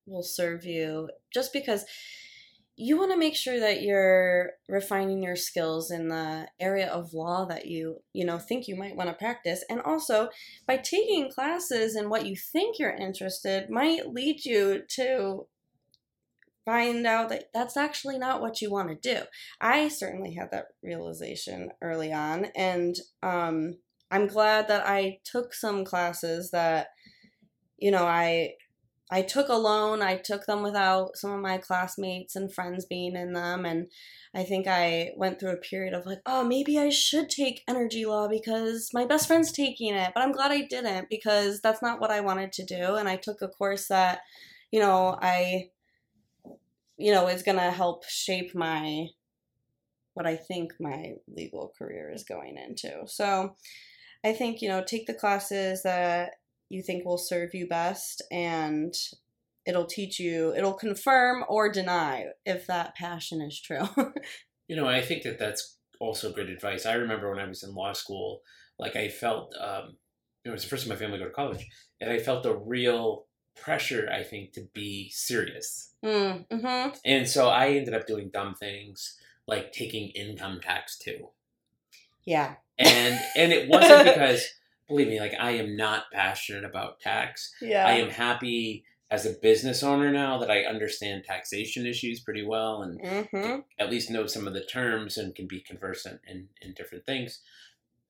will 0.07 0.23
serve 0.23 0.65
you 0.65 1.09
just 1.31 1.53
because 1.53 1.85
you 2.81 2.97
want 2.97 3.11
to 3.11 3.17
make 3.17 3.35
sure 3.35 3.59
that 3.59 3.81
you're 3.81 4.51
refining 4.69 5.21
your 5.21 5.35
skills 5.35 5.91
in 5.91 6.07
the 6.07 6.47
area 6.61 6.87
of 6.87 7.13
law 7.13 7.43
that 7.43 7.65
you 7.65 8.01
you 8.13 8.23
know 8.23 8.39
think 8.39 8.69
you 8.69 8.75
might 8.77 8.95
want 8.95 9.09
to 9.09 9.15
practice. 9.15 9.65
And 9.69 9.81
also 9.81 10.29
by 10.65 10.77
taking 10.77 11.29
classes 11.29 11.97
in 11.97 12.09
what 12.09 12.25
you 12.25 12.37
think 12.37 12.79
you're 12.79 12.95
interested 12.95 13.69
might 13.69 14.13
lead 14.13 14.45
you 14.45 14.83
to 14.95 15.47
find 16.63 17.05
out 17.05 17.27
that 17.29 17.49
that's 17.53 17.75
actually 17.75 18.17
not 18.17 18.41
what 18.41 18.61
you 18.61 18.71
want 18.71 18.89
to 18.89 19.13
do. 19.15 19.23
I 19.59 19.89
certainly 19.89 20.33
had 20.35 20.51
that 20.51 20.67
realization 20.81 21.71
early 21.81 22.13
on 22.13 22.45
and 22.55 22.95
um, 23.21 23.77
i'm 24.11 24.27
glad 24.27 24.67
that 24.67 24.87
i 24.87 25.19
took 25.23 25.53
some 25.53 25.85
classes 25.85 26.51
that 26.51 26.87
you 27.77 27.91
know 27.91 28.05
i 28.05 28.53
I 29.11 29.23
took 29.23 29.49
alone. 29.49 30.01
I 30.01 30.17
took 30.17 30.45
them 30.45 30.61
without 30.61 31.17
some 31.17 31.31
of 31.31 31.41
my 31.41 31.57
classmates 31.57 32.35
and 32.35 32.53
friends 32.53 32.85
being 32.85 33.15
in 33.15 33.33
them. 33.33 33.65
And 33.65 33.87
I 34.35 34.43
think 34.43 34.67
I 34.67 35.11
went 35.17 35.39
through 35.39 35.53
a 35.53 35.57
period 35.57 35.93
of 35.93 36.05
like, 36.05 36.19
oh, 36.27 36.43
maybe 36.43 36.77
I 36.77 36.89
should 36.89 37.29
take 37.29 37.63
energy 37.67 38.05
law 38.05 38.27
because 38.27 38.91
my 38.93 39.05
best 39.05 39.25
friend's 39.27 39.51
taking 39.51 39.95
it. 39.95 40.11
But 40.13 40.21
I'm 40.21 40.31
glad 40.31 40.51
I 40.51 40.61
didn't 40.61 41.09
because 41.09 41.59
that's 41.59 41.81
not 41.81 41.99
what 41.99 42.11
I 42.11 42.19
wanted 42.19 42.53
to 42.53 42.65
do. 42.65 42.95
And 42.95 43.09
I 43.09 43.15
took 43.15 43.41
a 43.41 43.47
course 43.47 43.87
that, 43.87 44.21
you 44.71 44.79
know, 44.79 45.17
I, 45.19 45.69
you 46.97 47.11
know, 47.11 47.27
is 47.27 47.41
going 47.41 47.57
to 47.57 47.71
help 47.71 48.05
shape 48.05 48.53
my, 48.53 49.07
what 50.13 50.27
I 50.27 50.35
think 50.35 50.73
my 50.79 51.13
legal 51.27 51.73
career 51.75 52.11
is 52.13 52.23
going 52.23 52.57
into. 52.57 53.07
So 53.07 53.55
I 54.23 54.33
think, 54.33 54.61
you 54.61 54.69
know, 54.69 54.83
take 54.83 55.07
the 55.07 55.13
classes 55.15 55.81
that 55.81 56.33
you 56.69 56.81
think 56.81 57.05
will 57.05 57.17
serve 57.17 57.53
you 57.53 57.67
best 57.67 58.21
and 58.31 58.93
it'll 59.65 59.85
teach 59.85 60.19
you 60.19 60.53
it'll 60.55 60.73
confirm 60.73 61.43
or 61.49 61.69
deny 61.71 62.25
if 62.45 62.65
that 62.67 62.95
passion 62.95 63.41
is 63.41 63.59
true 63.59 63.87
You 64.69 64.75
know, 64.75 64.87
I 64.87 65.01
think 65.01 65.23
that 65.23 65.39
that's 65.39 65.77
also 65.99 66.31
great 66.31 66.47
advice. 66.47 66.85
I 66.85 66.93
remember 66.93 67.29
when 67.29 67.39
I 67.39 67.47
was 67.47 67.63
in 67.63 67.73
law 67.73 67.91
school, 67.91 68.43
like 68.77 68.95
I 68.95 69.09
felt, 69.09 69.51
um, 69.59 69.97
it 70.45 70.51
was 70.51 70.61
the 70.63 70.69
first 70.69 70.83
time 70.85 70.93
my 70.93 70.95
family 70.95 71.17
go 71.17 71.25
to 71.25 71.31
college, 71.31 71.67
and 71.99 72.09
I 72.09 72.19
felt 72.19 72.45
a 72.45 72.55
real 72.55 73.25
pressure, 73.55 74.07
I 74.13 74.23
think, 74.23 74.53
to 74.53 74.67
be 74.73 75.09
serious. 75.09 75.95
mm, 76.05 76.47
mm-hmm. 76.47 76.89
And 77.03 77.27
so 77.27 77.49
I 77.49 77.69
ended 77.69 77.95
up 77.95 78.05
doing 78.05 78.29
dumb 78.31 78.53
things 78.53 79.17
like 79.47 79.71
taking 79.71 80.09
income 80.09 80.59
tax 80.61 80.97
too. 80.99 81.29
yeah 82.23 82.55
And 82.77 83.19
and 83.35 83.51
it 83.51 83.67
wasn't 83.73 84.05
because 84.05 84.45
believe 84.89 85.07
me, 85.07 85.19
like 85.19 85.35
I 85.39 85.51
am 85.51 85.77
not 85.77 86.11
passionate 86.11 86.65
about 86.65 86.99
tax. 86.99 87.53
yeah 87.61 87.87
I 87.87 87.93
am 87.93 88.09
happy 88.09 88.83
as 89.11 89.25
a 89.25 89.31
business 89.31 89.81
owner 89.81 90.11
now 90.11 90.37
that 90.37 90.51
I 90.51 90.63
understand 90.63 91.23
taxation 91.23 91.87
issues 91.87 92.19
pretty 92.19 92.45
well 92.45 92.83
and 92.83 93.01
mm-hmm. 93.01 93.59
at 93.79 93.89
least 93.89 94.11
know 94.11 94.27
some 94.27 94.47
of 94.47 94.53
the 94.53 94.63
terms 94.63 95.17
and 95.17 95.33
can 95.33 95.47
be 95.47 95.61
conversant 95.61 96.21
in, 96.27 96.49
in 96.61 96.73
different 96.73 97.05
things 97.05 97.39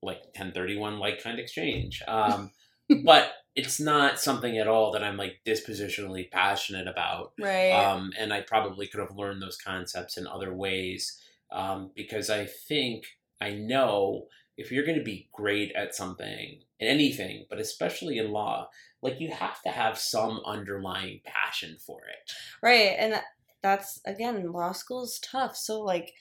like 0.02 0.20
1031 0.36 1.00
like 1.00 1.22
kind 1.24 1.40
exchange. 1.40 2.02
Um, 2.08 2.52
but 3.06 3.32
it's 3.56 3.80
not 3.80 4.20
something 4.20 4.58
at 4.58 4.68
all 4.68 4.92
that 4.92 5.04
I'm 5.04 5.18
like 5.18 5.40
dispositionally 5.46 6.30
passionate 6.30 6.88
about. 6.88 7.34
right 7.40 7.72
Um, 7.72 8.12
and 8.18 8.34
I 8.34 8.42
probably 8.42 8.88
could 8.88 9.00
have 9.00 9.16
learned 9.16 9.42
those 9.42 9.58
concepts 9.58 10.18
in 10.18 10.28
other 10.28 10.54
ways 10.54 11.20
um, 11.52 11.92
because 11.96 12.30
I 12.30 12.46
think 12.46 13.06
I 13.42 13.52
know 13.52 14.28
if 14.58 14.72
you're 14.72 14.86
going 14.86 14.98
to 14.98 15.04
be 15.04 15.30
great 15.32 15.72
at 15.74 15.96
something, 15.96 16.60
in 16.80 16.88
anything, 16.88 17.46
but 17.50 17.60
especially 17.60 18.18
in 18.18 18.32
law, 18.32 18.70
like 19.02 19.20
you 19.20 19.32
have 19.32 19.62
to 19.64 19.70
have 19.70 19.98
some 19.98 20.42
underlying 20.46 21.22
passion 21.26 21.78
for 21.86 22.00
it. 22.08 22.32
right 22.62 22.96
and 22.98 23.22
that's 23.62 24.00
again 24.06 24.52
law 24.52 24.72
school's 24.72 25.20
tough 25.20 25.56
so 25.56 25.82
like 25.82 26.14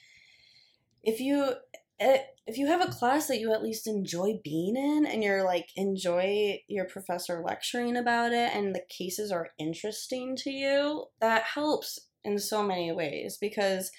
if 1.03 1.19
you 1.19 1.53
eh, 1.99 2.19
if 2.45 2.57
you 2.57 2.67
have 2.67 2.81
a 2.81 2.91
class 2.91 3.27
that 3.27 3.39
you 3.39 3.53
at 3.53 3.63
least 3.63 3.87
enjoy 3.87 4.39
being 4.43 4.75
in 4.75 5.05
and 5.05 5.23
you're 5.23 5.45
like 5.45 5.69
enjoy 5.75 6.59
your 6.67 6.85
professor 6.85 7.41
lecturing 7.45 7.95
about 7.95 8.31
it 8.31 8.53
and 8.53 8.73
the 8.75 8.83
cases 8.89 9.31
are 9.31 9.49
interesting 9.57 10.35
to 10.35 10.49
you 10.49 11.05
that 11.21 11.43
helps 11.43 11.99
in 12.23 12.37
so 12.37 12.61
many 12.61 12.91
ways 12.91 13.37
because 13.39 13.91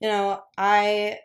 you 0.00 0.08
know 0.08 0.40
i 0.56 1.16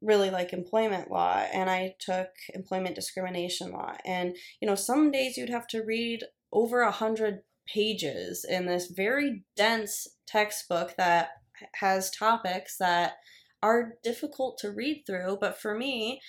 really 0.00 0.30
like 0.30 0.52
employment 0.52 1.10
law 1.10 1.44
and 1.52 1.68
i 1.68 1.94
took 1.98 2.28
employment 2.54 2.94
discrimination 2.94 3.72
law. 3.72 3.94
And 4.04 4.36
you 4.60 4.68
know 4.68 4.74
some 4.74 5.10
days 5.10 5.36
you'd 5.36 5.50
have 5.50 5.66
to 5.68 5.82
read 5.82 6.24
over 6.52 6.80
a 6.80 6.90
hundred 6.90 7.40
pages 7.66 8.46
in 8.48 8.66
this 8.66 8.90
very 8.94 9.44
dense 9.56 10.06
textbook 10.26 10.94
that 10.96 11.30
has 11.74 12.10
topics 12.10 12.76
that 12.78 13.14
are 13.62 13.94
difficult 14.02 14.56
to 14.58 14.70
read 14.70 15.02
through. 15.06 15.38
But 15.40 15.60
for 15.60 15.76
me 15.76 16.20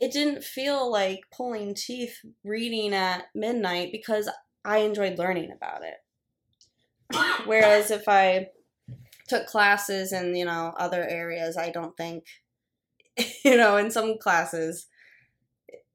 it 0.00 0.12
didn't 0.12 0.44
feel 0.44 0.90
like 0.90 1.20
pulling 1.34 1.74
teeth 1.74 2.18
reading 2.44 2.94
at 2.94 3.24
midnight 3.34 3.90
because 3.90 4.28
i 4.64 4.78
enjoyed 4.78 5.18
learning 5.18 5.50
about 5.50 5.82
it. 5.82 5.96
Whereas 7.46 7.90
if 7.90 8.04
i 8.06 8.48
took 9.28 9.46
classes 9.46 10.12
in 10.12 10.34
you 10.34 10.44
know 10.44 10.72
other 10.78 11.06
areas 11.06 11.56
i 11.56 11.70
don't 11.70 11.96
think 11.96 12.24
you 13.44 13.56
know, 13.56 13.76
in 13.76 13.90
some 13.90 14.18
classes, 14.18 14.86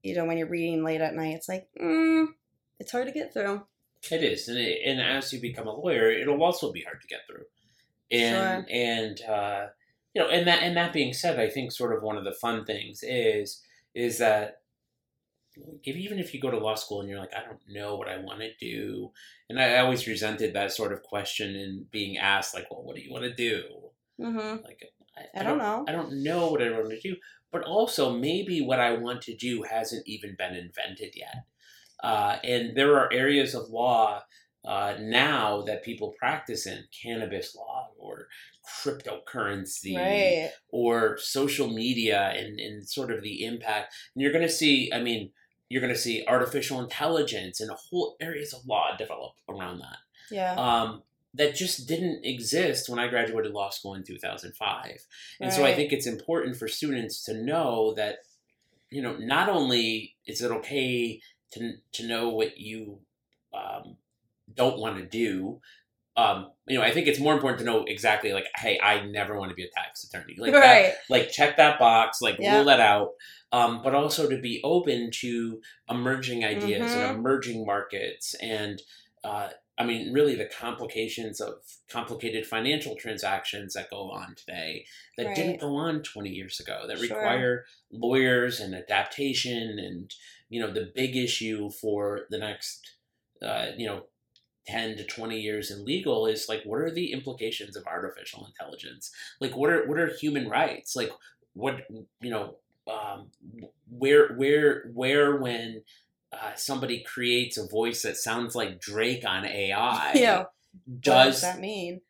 you 0.02 0.16
know, 0.16 0.26
when 0.26 0.38
you're 0.38 0.48
reading 0.48 0.84
late 0.84 1.02
at 1.02 1.16
night, 1.16 1.36
it's 1.36 1.50
like, 1.50 1.68
mm, 1.82 2.28
it's 2.80 2.92
hard 2.92 3.08
to 3.08 3.14
get 3.14 3.34
through. 3.34 3.64
It 4.12 4.22
is, 4.22 4.50
and 4.50 4.58
it, 4.58 4.80
and 4.86 5.00
as 5.00 5.32
you 5.32 5.40
become 5.40 5.68
a 5.68 5.74
lawyer, 5.74 6.12
it'll 6.12 6.44
also 6.44 6.74
be 6.74 6.82
hard 6.82 7.02
to 7.02 7.08
get 7.08 7.22
through. 7.28 7.46
And 8.12 8.68
Sure. 8.68 8.76
and 8.76 9.22
uh, 9.22 9.68
you 10.14 10.22
know, 10.22 10.28
and 10.28 10.46
that 10.48 10.62
and 10.62 10.76
that 10.76 10.92
being 10.92 11.14
said, 11.14 11.40
I 11.40 11.50
think 11.50 11.72
sort 11.72 11.96
of 11.96 12.04
one 12.04 12.18
of 12.18 12.26
the 12.26 12.34
fun 12.34 12.66
things 12.66 13.02
is 13.02 13.62
is 13.96 14.18
that 14.18 14.62
if, 15.84 15.96
even 15.96 16.20
if 16.20 16.34
you 16.34 16.42
go 16.42 16.52
to 16.52 16.58
law 16.58 16.76
school 16.76 17.00
and 17.00 17.10
you're 17.10 17.20
like, 17.20 17.34
I 17.36 17.46
don't 17.46 17.60
know 17.70 17.96
what 17.96 18.10
I 18.10 18.18
want 18.18 18.42
to 18.42 18.54
do, 18.60 19.12
and 19.50 19.60
I 19.60 19.78
always 19.78 20.08
resented 20.08 20.54
that 20.54 20.74
sort 20.74 20.92
of 20.92 21.04
question 21.04 21.56
and 21.56 21.90
being 21.92 22.18
asked 22.18 22.54
like, 22.54 22.70
well, 22.72 22.84
what 22.84 22.96
do 22.96 23.02
you 23.02 23.12
want 23.12 23.24
to 23.24 23.34
do? 23.34 23.64
Mm-hmm. 24.20 24.64
Like, 24.64 24.92
I 25.36 25.44
don't 25.44 25.58
know. 25.58 25.86
I 25.88 25.92
don't 25.92 26.24
know 26.24 26.48
what 26.52 26.62
I 26.62 26.72
want 26.72 26.90
to 26.90 27.00
do, 27.00 27.16
but 27.52 27.64
also 27.64 28.12
maybe 28.18 28.62
what 28.62 28.80
I 28.80 28.94
want 28.94 29.22
to 29.24 29.36
do 29.36 29.64
hasn't 29.64 30.08
even 30.08 30.36
been 30.38 30.56
invented 30.56 31.14
yet. 31.16 31.46
Uh, 32.04 32.38
and 32.44 32.76
there 32.76 32.98
are 32.98 33.12
areas 33.14 33.54
of 33.56 33.70
law 33.70 34.22
uh, 34.66 34.96
now 35.00 35.62
that 35.62 35.84
people 35.84 36.14
practice 36.18 36.66
in 36.66 36.84
cannabis 37.04 37.56
law 37.56 37.90
or 37.98 38.28
cryptocurrency 38.82 39.96
Right. 39.96 40.52
or 40.70 41.18
social 41.18 41.68
media 41.70 42.34
and, 42.36 42.60
and 42.60 42.88
sort 42.88 43.12
of 43.12 43.22
the 43.22 43.44
impact. 43.46 43.94
And 44.16 44.22
you're 44.22 44.32
going 44.32 44.48
to 44.48 44.52
see, 44.52 44.92
I 44.94 45.02
mean, 45.02 45.32
you're 45.70 45.82
going 45.82 45.94
to 45.94 46.00
see 46.00 46.24
artificial 46.28 46.80
intelligence 46.82 47.60
and 47.60 47.72
whole 47.72 48.16
areas 48.22 48.54
of 48.54 48.66
law 48.66 48.96
develop 48.98 49.34
around 49.50 49.80
that 49.80 49.98
Yeah. 50.32 50.54
um, 50.54 51.04
that 51.36 51.56
just 51.56 51.88
didn't 51.88 52.24
exist 52.26 52.90
when 52.90 53.00
I 53.00 53.08
graduated 53.08 53.54
law 53.54 53.70
school 53.70 53.96
in 53.96 54.04
2005. 54.04 55.06
And 55.42 55.52
so 55.52 55.66
I 55.66 55.74
think 55.76 55.92
it's 55.92 56.06
important 56.06 56.58
for 56.58 56.68
students 56.68 57.24
to 57.26 57.34
know 57.34 57.94
that, 57.96 58.18
you 58.92 59.02
know, 59.02 59.16
not 59.18 59.50
only 59.50 60.16
is 60.28 60.42
it 60.42 60.52
okay 60.52 61.20
to, 61.54 61.74
to 61.94 62.08
know 62.08 62.30
what 62.30 62.58
you 62.60 63.00
um, 63.54 63.98
don't 64.54 64.78
want 64.80 64.98
to 64.98 65.06
do, 65.06 65.60
um, 66.16 66.52
you 66.68 66.78
know, 66.78 66.86
I 66.86 66.92
think 66.92 67.08
it's 67.08 67.20
more 67.20 67.34
important 67.34 67.58
to 67.60 67.66
know 67.66 67.84
exactly 67.88 68.34
like, 68.34 68.46
hey, 68.56 68.80
I 68.80 69.04
never 69.06 69.40
want 69.40 69.50
to 69.50 69.56
be 69.56 69.64
a 69.64 69.70
tax 69.76 70.04
attorney. 70.04 70.36
Like 70.38 70.52
that, 70.62 70.96
like 71.10 71.32
check 71.32 71.58
that 71.58 71.80
box, 71.80 72.22
like 72.22 72.38
Yeah. 72.40 72.58
rule 72.58 72.66
that 72.66 72.80
out. 72.80 73.10
Um, 73.52 73.82
but 73.84 73.96
also 73.96 74.30
to 74.30 74.38
be 74.40 74.62
open 74.64 75.10
to 75.22 75.62
emerging 75.90 76.46
ideas 76.46 76.94
Mhm. 76.94 77.02
and 77.04 77.18
emerging 77.18 77.66
markets 77.66 78.36
and 78.36 78.80
uh, 79.24 79.50
I 79.84 79.86
mean, 79.86 80.14
really 80.14 80.36
the 80.36 80.46
complications 80.46 81.42
of 81.42 81.56
complicated 81.90 82.48
financial 82.48 82.96
transactions 82.96 83.74
that 83.74 83.90
go 83.90 84.10
on 84.12 84.36
today 84.36 84.86
that 85.18 85.28
Right. 85.28 85.36
didn't 85.36 85.60
go 85.60 85.76
on 85.76 86.04
20 86.04 86.30
years 86.30 86.60
ago 86.60 86.86
that 86.88 86.98
Sure. 86.98 87.08
require 87.08 87.66
lawyers 87.92 88.60
and 88.60 88.74
adaptation 88.74 89.78
and 89.80 90.14
you 90.50 90.60
know 90.62 90.72
the 90.72 90.92
big 90.96 91.16
issue 91.16 91.70
for 91.70 92.28
the 92.30 92.38
next 92.38 92.96
uh, 93.42 93.72
you 93.78 93.86
know 93.86 94.06
10 94.68 94.96
to 94.96 95.04
20 95.04 95.40
years 95.40 95.70
in 95.70 95.84
legal 95.84 96.26
is 96.26 96.48
like 96.48 96.64
what 96.64 96.80
are 96.80 96.92
the 96.92 97.12
implications 97.12 97.76
of 97.76 97.86
artificial 97.86 98.46
intelligence 98.46 99.12
like 99.42 99.56
what 99.58 99.70
are 99.70 99.86
what 99.88 100.00
are 100.00 100.08
human 100.08 100.48
rights 100.48 100.96
like 100.96 101.12
what 101.54 101.86
you 102.22 102.30
know 102.30 102.56
um, 102.88 103.30
where 103.90 104.34
where 104.36 104.90
where 104.94 105.38
when 105.38 105.84
uh, 106.42 106.56
somebody 106.56 107.04
creates 107.04 107.58
a 107.58 107.68
voice 107.68 108.02
that 108.04 108.18
sounds 108.18 108.56
like 108.56 108.80
Drake 108.80 109.24
on 109.26 109.46
AI 109.46 110.12
Yeah. 110.16 110.38
What 110.38 111.02
does 111.02 111.34
does 111.36 111.42
that 111.42 111.60
mean? 111.60 112.02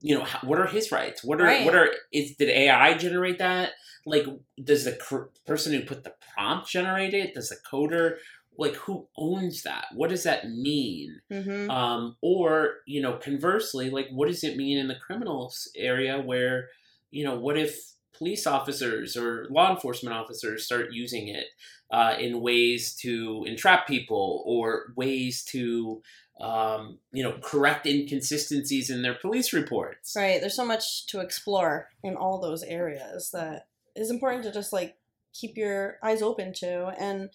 you 0.00 0.16
know 0.16 0.22
how, 0.24 0.38
what 0.46 0.60
are 0.60 0.66
his 0.68 0.92
rights 0.92 1.24
what 1.24 1.40
are 1.40 1.44
Right. 1.44 1.64
what 1.66 1.74
are 1.74 1.88
is 2.12 2.36
did 2.36 2.48
ai 2.50 2.94
generate 2.96 3.38
that 3.38 3.72
like 4.06 4.24
does 4.62 4.84
the 4.84 4.92
cr- 4.92 5.30
person 5.44 5.72
who 5.72 5.82
put 5.82 6.04
the 6.04 6.14
prompt 6.32 6.68
generate 6.68 7.14
it 7.14 7.34
does 7.34 7.48
the 7.48 7.56
coder 7.68 8.18
like 8.56 8.74
who 8.76 9.08
owns 9.16 9.64
that 9.64 9.86
what 9.96 10.10
does 10.10 10.22
that 10.22 10.48
mean 10.48 11.20
Mm-hmm. 11.32 11.68
um 11.68 12.16
or 12.22 12.74
you 12.86 13.02
know 13.02 13.14
conversely 13.14 13.90
like 13.90 14.06
what 14.12 14.28
does 14.28 14.44
it 14.44 14.56
mean 14.56 14.78
in 14.78 14.86
the 14.86 14.94
criminals 15.04 15.68
area 15.76 16.20
where 16.20 16.68
you 17.10 17.24
know 17.24 17.36
what 17.40 17.58
if 17.58 17.76
police 18.18 18.46
officers 18.46 19.16
or 19.16 19.46
law 19.50 19.70
enforcement 19.70 20.14
officers 20.14 20.64
start 20.64 20.92
using 20.92 21.28
it 21.28 21.46
uh, 21.90 22.14
in 22.18 22.40
ways 22.42 22.94
to 22.94 23.44
entrap 23.46 23.86
people 23.86 24.42
or 24.44 24.92
ways 24.96 25.42
to 25.44 26.02
um, 26.40 26.98
you 27.12 27.22
know 27.22 27.36
correct 27.42 27.86
inconsistencies 27.86 28.90
in 28.90 29.02
their 29.02 29.14
police 29.14 29.52
reports 29.52 30.14
Right. 30.16 30.40
There's 30.40 30.56
so 30.56 30.64
much 30.64 31.06
to 31.08 31.20
explore 31.20 31.88
in 32.02 32.16
all 32.16 32.40
those 32.40 32.62
areas 32.62 33.30
that 33.32 33.66
is 33.96 34.10
important 34.10 34.44
to 34.44 34.52
just 34.52 34.72
like 34.72 34.96
keep 35.34 35.56
your 35.56 35.98
eyes 36.02 36.22
open 36.22 36.52
to. 36.54 36.92
And 36.98 37.30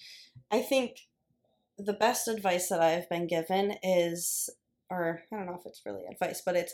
I 0.51 0.61
think 0.61 1.07
the 1.77 1.93
best 1.93 2.27
advice 2.27 2.69
that 2.69 2.81
I've 2.81 3.09
been 3.09 3.27
given 3.27 3.75
is, 3.83 4.49
or 4.89 5.23
I 5.31 5.35
don't 5.35 5.45
know 5.45 5.57
if 5.59 5.65
it's 5.65 5.81
really 5.85 6.03
advice, 6.09 6.41
but 6.45 6.55
it's 6.55 6.73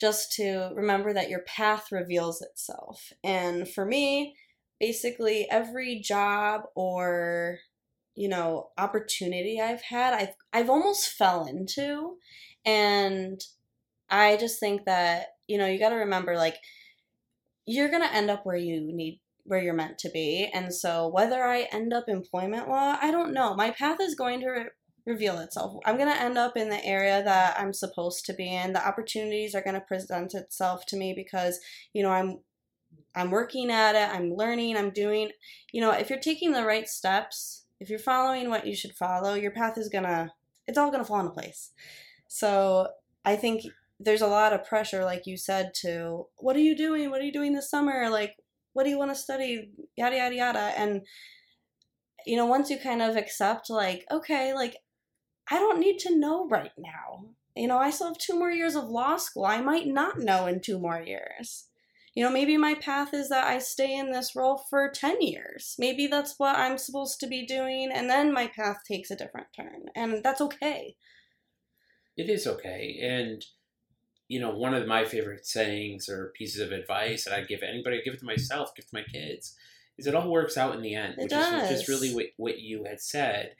just 0.00 0.32
to 0.32 0.70
remember 0.74 1.12
that 1.12 1.28
your 1.28 1.42
path 1.42 1.90
reveals 1.90 2.40
itself. 2.40 3.12
And 3.24 3.68
for 3.68 3.84
me, 3.84 4.36
basically 4.80 5.46
every 5.50 6.00
job 6.00 6.62
or 6.74 7.58
you 8.14 8.28
know 8.28 8.70
opportunity 8.78 9.60
I've 9.60 9.82
had, 9.82 10.14
I've 10.14 10.34
I've 10.52 10.70
almost 10.70 11.10
fell 11.10 11.46
into, 11.46 12.16
and 12.64 13.40
I 14.10 14.36
just 14.36 14.60
think 14.60 14.84
that 14.86 15.26
you 15.46 15.58
know 15.58 15.66
you 15.66 15.78
got 15.78 15.90
to 15.90 15.96
remember 15.96 16.36
like 16.36 16.56
you're 17.66 17.90
gonna 17.90 18.10
end 18.12 18.30
up 18.30 18.44
where 18.44 18.56
you 18.56 18.92
need 18.94 19.20
where 19.44 19.62
you're 19.62 19.74
meant 19.74 19.98
to 19.98 20.10
be, 20.10 20.50
and 20.52 20.74
so 20.74 21.08
whether 21.08 21.42
I 21.44 21.68
end 21.72 21.92
up 21.92 22.04
employment 22.08 22.68
law, 22.68 22.98
I 23.00 23.10
don't 23.10 23.32
know. 23.32 23.54
My 23.54 23.70
path 23.70 23.98
is 24.00 24.14
going 24.14 24.40
to 24.40 24.66
reveal 25.08 25.38
itself. 25.38 25.74
I'm 25.86 25.96
gonna 25.96 26.12
end 26.12 26.36
up 26.36 26.56
in 26.56 26.68
the 26.68 26.84
area 26.84 27.22
that 27.24 27.58
I'm 27.58 27.72
supposed 27.72 28.26
to 28.26 28.34
be 28.34 28.54
in. 28.54 28.74
The 28.74 28.86
opportunities 28.86 29.54
are 29.54 29.62
gonna 29.62 29.80
present 29.80 30.34
itself 30.34 30.84
to 30.86 30.96
me 30.96 31.14
because 31.16 31.58
you 31.94 32.02
know 32.02 32.10
I'm 32.10 32.40
I'm 33.14 33.30
working 33.30 33.70
at 33.70 33.94
it. 33.94 34.14
I'm 34.14 34.34
learning. 34.34 34.76
I'm 34.76 34.90
doing. 34.90 35.30
You 35.72 35.80
know, 35.80 35.90
if 35.90 36.10
you're 36.10 36.20
taking 36.20 36.52
the 36.52 36.64
right 36.64 36.86
steps, 36.86 37.64
if 37.80 37.88
you're 37.88 37.98
following 37.98 38.50
what 38.50 38.66
you 38.66 38.76
should 38.76 38.94
follow, 38.94 39.34
your 39.34 39.50
path 39.50 39.78
is 39.78 39.88
gonna. 39.88 40.32
It's 40.66 40.78
all 40.78 40.90
gonna 40.90 41.04
fall 41.04 41.20
into 41.20 41.32
place. 41.32 41.72
So 42.28 42.88
I 43.24 43.36
think 43.36 43.62
there's 43.98 44.22
a 44.22 44.28
lot 44.28 44.52
of 44.52 44.64
pressure, 44.64 45.04
like 45.04 45.26
you 45.26 45.36
said, 45.36 45.72
to 45.82 46.26
what 46.36 46.54
are 46.54 46.60
you 46.60 46.76
doing? 46.76 47.10
What 47.10 47.20
are 47.20 47.24
you 47.24 47.32
doing 47.32 47.54
this 47.54 47.70
summer? 47.70 48.10
Like, 48.10 48.36
what 48.74 48.84
do 48.84 48.90
you 48.90 48.98
want 48.98 49.10
to 49.10 49.14
study? 49.14 49.70
Yada 49.96 50.16
yada 50.16 50.34
yada. 50.34 50.72
And 50.76 51.02
you 52.26 52.36
know, 52.36 52.46
once 52.46 52.68
you 52.68 52.78
kind 52.78 53.00
of 53.00 53.16
accept, 53.16 53.70
like, 53.70 54.04
okay, 54.10 54.52
like 54.52 54.76
I 55.50 55.58
don't 55.58 55.80
need 55.80 55.98
to 56.00 56.16
know 56.16 56.46
right 56.48 56.72
now. 56.78 57.26
You 57.56 57.66
know, 57.68 57.78
I 57.78 57.90
still 57.90 58.08
have 58.08 58.18
two 58.18 58.38
more 58.38 58.50
years 58.50 58.76
of 58.76 58.88
law 58.88 59.16
school. 59.16 59.44
I 59.44 59.60
might 59.60 59.86
not 59.86 60.18
know 60.18 60.46
in 60.46 60.60
two 60.60 60.78
more 60.78 61.00
years. 61.00 61.66
You 62.14 62.24
know, 62.24 62.30
maybe 62.30 62.56
my 62.56 62.74
path 62.74 63.14
is 63.14 63.28
that 63.28 63.46
I 63.46 63.58
stay 63.58 63.96
in 63.96 64.10
this 64.12 64.34
role 64.34 64.64
for 64.70 64.90
10 64.90 65.20
years. 65.22 65.76
Maybe 65.78 66.06
that's 66.06 66.34
what 66.38 66.56
I'm 66.56 66.76
supposed 66.78 67.20
to 67.20 67.26
be 67.28 67.46
doing, 67.46 67.90
and 67.92 68.10
then 68.10 68.32
my 68.32 68.48
path 68.48 68.78
takes 68.86 69.10
a 69.10 69.16
different 69.16 69.48
turn. 69.54 69.86
And 69.94 70.22
that's 70.22 70.40
okay. 70.40 70.96
it 72.16 72.28
is 72.28 72.46
okay 72.46 72.98
and 73.00 73.44
you 74.26 74.40
know 74.40 74.50
one 74.50 74.74
of 74.74 74.86
my 74.86 75.04
favorite 75.04 75.46
sayings 75.46 76.08
or 76.08 76.32
pieces 76.36 76.60
of 76.60 76.72
advice 76.72 77.24
that 77.24 77.34
i 77.34 77.40
give 77.42 77.62
anybody 77.62 77.98
I 77.98 78.02
give 78.04 78.14
it 78.14 78.20
to 78.20 78.26
myself 78.26 78.74
give 78.74 78.84
it 78.84 78.88
to 78.90 78.96
my 78.96 79.04
kids 79.04 79.54
is 79.96 80.06
it 80.06 80.14
all 80.14 80.28
works 80.30 80.56
out 80.56 80.74
in 80.74 80.82
the 80.82 80.94
end 80.94 81.14
It 81.18 81.24
which 81.24 81.32
is 81.32 81.52
which 81.52 81.70
is 81.70 81.80
does. 81.80 81.88
really 81.88 82.14
what, 82.14 82.26
what 82.36 82.58
you 82.58 82.84
had 82.84 83.00
said 83.00 83.52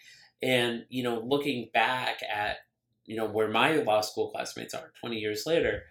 and 0.43 0.85
you 0.89 1.03
know 1.03 1.21
looking 1.21 1.69
back 1.73 2.21
at 2.23 2.57
you 3.07 3.17
know 3.17 3.27
where 3.27 3.49
my 3.49 3.73
law 3.77 4.01
school 4.01 4.31
classmates 4.31 4.75
are 4.75 4.93
20 5.01 5.17
years 5.17 5.45
later 5.47 5.83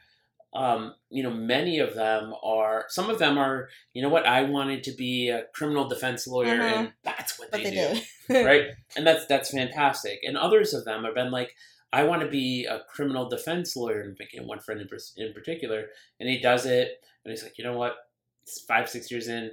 um, 0.54 0.94
you 1.10 1.22
know 1.24 1.32
many 1.32 1.80
of 1.80 1.94
them 1.94 2.34
are 2.44 2.86
some 2.88 3.10
of 3.10 3.20
them 3.20 3.38
are 3.38 3.68
you 3.94 4.02
know 4.02 4.10
what 4.10 4.26
i 4.26 4.42
wanted 4.44 4.84
to 4.84 4.92
be 4.94 5.30
a 5.30 5.44
criminal 5.54 5.88
defense 5.90 6.26
lawyer 6.28 6.58
Mhm. 6.58 6.72
and 6.78 6.94
that's 7.04 7.38
what 7.38 7.52
they, 7.52 7.64
they 7.64 7.72
do 7.72 8.00
do. 8.30 8.46
right? 8.46 8.68
And 8.96 9.06
that's 9.08 9.26
that's 9.28 9.52
fantastic. 9.52 10.20
And 10.24 10.38
others 10.38 10.74
of 10.74 10.84
them 10.86 11.04
have 11.06 11.16
been 11.16 11.32
like, 11.32 11.54
I 11.94 12.04
want 12.04 12.22
to 12.24 12.28
be 12.28 12.66
a 12.66 12.82
criminal 12.90 13.30
defense 13.30 13.76
lawyer. 13.76 14.02
And 14.02 14.18
thinking 14.18 14.46
one 14.48 14.60
friend 14.60 14.82
in, 14.82 14.88
in 15.26 15.34
particular, 15.34 15.86
and 16.20 16.28
he 16.28 16.40
does 16.42 16.66
it, 16.66 17.02
and 17.24 17.32
he's 17.32 17.44
like, 17.44 17.58
you 17.58 17.64
know 17.64 17.78
what? 17.78 17.96
It's 18.44 18.60
five 18.62 18.90
six 18.90 19.10
years 19.10 19.28
in, 19.30 19.52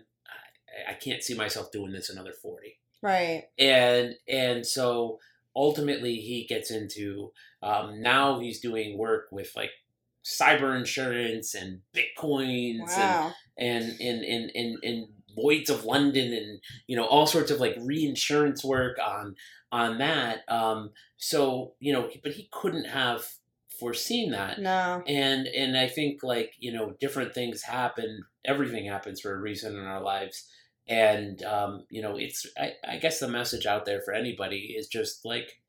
I, 0.88 0.92
I 0.92 0.94
can't 0.94 1.22
see 1.22 1.34
myself 1.34 1.70
doing 1.70 1.92
this 1.92 2.10
another 2.10 2.32
forty. 2.32 2.78
Right. 3.04 3.44
And 3.58 4.14
and 4.26 4.66
so 4.66 5.18
ultimately 5.54 6.16
he 6.16 6.46
gets 6.48 6.70
into 6.70 7.32
um, 7.62 8.00
now 8.00 8.40
he's 8.40 8.60
doing 8.60 8.98
work 8.98 9.26
with 9.30 9.52
like 9.54 9.70
cyber 10.24 10.74
insurance 10.76 11.54
and 11.54 11.80
bitcoins 11.94 12.78
and 12.80 12.88
Wow. 12.88 13.32
and 13.58 13.84
in 14.00 14.24
in 14.24 14.48
in 14.54 14.78
in 14.82 15.08
Lloyd's 15.36 15.68
of 15.68 15.84
London 15.84 16.32
and 16.32 16.60
you 16.86 16.96
know 16.96 17.04
all 17.04 17.26
sorts 17.26 17.50
of 17.50 17.60
like 17.60 17.76
reinsurance 17.78 18.64
work 18.64 18.96
on 19.04 19.36
on 19.70 19.98
that. 19.98 20.40
Um, 20.48 20.90
so 21.18 21.74
you 21.80 21.92
know, 21.92 22.08
but 22.22 22.32
he 22.32 22.48
couldn't 22.52 22.86
have 22.86 23.26
foreseen 23.78 24.30
that. 24.30 24.60
No. 24.60 25.02
And 25.06 25.46
and 25.48 25.76
I 25.76 25.88
think 25.88 26.22
like 26.22 26.54
you 26.58 26.72
know 26.72 26.94
different 27.00 27.34
things 27.34 27.62
happen. 27.62 28.22
Everything 28.46 28.86
happens 28.86 29.20
for 29.20 29.34
a 29.34 29.40
reason 29.40 29.76
in 29.76 29.84
our 29.84 30.02
lives. 30.02 30.48
And 30.88 31.42
um, 31.44 31.84
you 31.90 32.02
know 32.02 32.16
it's 32.16 32.46
I, 32.58 32.72
I 32.86 32.96
guess 32.98 33.18
the 33.20 33.28
message 33.28 33.66
out 33.66 33.84
there 33.86 34.00
for 34.02 34.12
anybody 34.14 34.74
is 34.78 34.86
just 34.86 35.24
like 35.24 35.60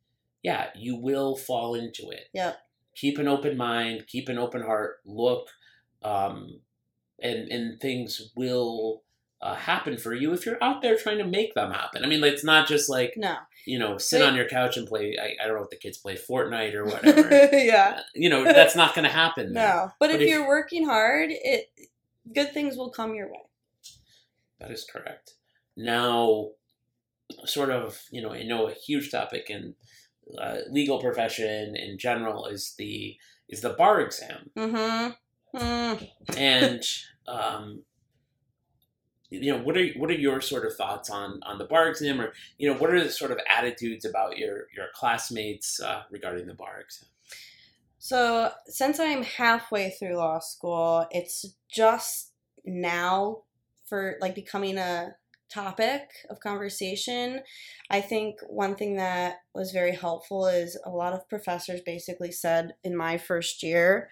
yeah 0.44 0.68
you 0.76 0.96
will 0.98 1.36
fall 1.36 1.76
into 1.76 2.10
it 2.10 2.28
Yep. 2.34 2.58
keep 2.96 3.18
an 3.18 3.28
open 3.28 3.56
mind 3.58 4.06
keep 4.08 4.28
an 4.30 4.38
open 4.38 4.62
heart 4.62 4.98
look 5.06 5.48
um, 6.04 6.60
and 7.20 7.48
and 7.50 7.80
things 7.80 8.32
will 8.36 9.04
uh, 9.42 9.56
happen 9.56 9.98
for 9.98 10.14
you 10.14 10.34
if 10.34 10.46
you're 10.46 10.62
out 10.64 10.82
there 10.82 10.98
trying 10.98 11.18
to 11.20 11.24
make 11.26 11.54
them 11.54 11.72
happen 11.72 12.04
i 12.04 12.08
mean 12.08 12.24
it's 12.24 12.44
not 12.44 12.68
just 12.68 12.90
like 12.90 13.14
No. 13.16 13.36
you 13.66 13.78
know 13.80 13.98
sit 13.98 14.22
Wait. 14.22 14.28
on 14.28 14.36
your 14.36 14.48
couch 14.48 14.76
and 14.78 14.88
play 14.88 15.18
I, 15.22 15.44
I 15.44 15.48
don't 15.48 15.58
know 15.58 15.64
if 15.64 15.70
the 15.70 15.76
kids 15.76 15.98
play 15.98 16.16
fortnite 16.18 16.74
or 16.74 16.86
whatever 16.92 17.50
yeah. 17.54 18.00
you 18.16 18.30
know 18.30 18.44
that's 18.44 18.76
not 18.76 18.96
going 18.96 19.06
to 19.06 19.12
happen. 19.12 19.54
No. 19.54 19.92
But, 20.00 20.10
if, 20.10 20.16
But 20.18 20.22
if- 20.24 20.30
you're 20.30 20.48
working 20.48 20.86
hard, 20.86 21.30
it 21.32 21.70
good 22.34 22.54
things 22.54 22.76
will 22.76 22.90
come 22.90 23.14
your 23.14 23.28
way. 23.28 23.42
That 24.60 24.72
is 24.72 24.86
correct. 24.92 25.34
Now, 25.76 26.50
sort 27.46 27.70
of, 27.70 28.02
you 28.12 28.22
know, 28.22 28.32
I 28.32 28.44
know 28.44 28.68
a 28.68 28.74
huge 28.74 29.12
topic 29.12 29.50
in 29.50 29.76
uh, 30.42 30.58
legal 30.70 31.00
profession 31.00 31.76
in 31.76 31.98
general 31.98 32.48
is 32.48 32.74
the 32.78 33.18
is 33.48 33.62
the 33.62 33.70
bar 33.70 34.02
exam, 34.02 34.50
Mm-hmm. 34.58 35.58
Mm. 35.58 36.10
and 36.36 36.84
um, 37.28 37.84
you 39.30 39.52
know, 39.52 39.62
what 39.62 39.78
are 39.78 39.88
what 39.98 40.10
are 40.10 40.14
your 40.14 40.42
sort 40.42 40.66
of 40.66 40.76
thoughts 40.76 41.10
on 41.10 41.40
on 41.44 41.58
the 41.58 41.66
bar 41.66 41.90
exam, 41.90 42.22
or 42.22 42.34
you 42.58 42.72
know, 42.72 42.78
what 42.78 42.94
are 42.94 43.04
the 43.04 43.12
sort 43.12 43.32
of 43.32 43.40
attitudes 43.50 44.06
about 44.06 44.38
your 44.38 44.68
your 44.76 44.88
classmates 44.94 45.80
uh, 45.80 46.04
regarding 46.10 46.48
the 46.48 46.54
bar 46.54 46.82
exam? 46.82 47.10
So, 48.00 48.52
since 48.68 49.00
I'm 49.00 49.24
halfway 49.24 49.90
through 49.90 50.18
law 50.18 50.40
school, 50.40 51.08
it's 51.12 51.46
just 51.70 52.34
now 52.64 53.44
for 53.88 54.16
like 54.22 54.36
becoming 54.36 54.78
a 54.78 55.16
topic 55.54 56.10
of 56.30 56.40
conversation. 56.40 57.42
I 57.90 58.02
think 58.02 58.38
one 58.48 58.76
thing 58.76 58.96
that 58.98 59.38
was 59.54 59.72
very 59.72 59.96
helpful 59.96 60.48
is 60.48 60.80
a 60.86 60.90
lot 60.90 61.14
of 61.14 61.30
professors 61.30 61.82
basically 61.86 62.32
said 62.32 62.74
in 62.84 62.96
my 62.96 63.18
first 63.18 63.64
year, 63.64 64.10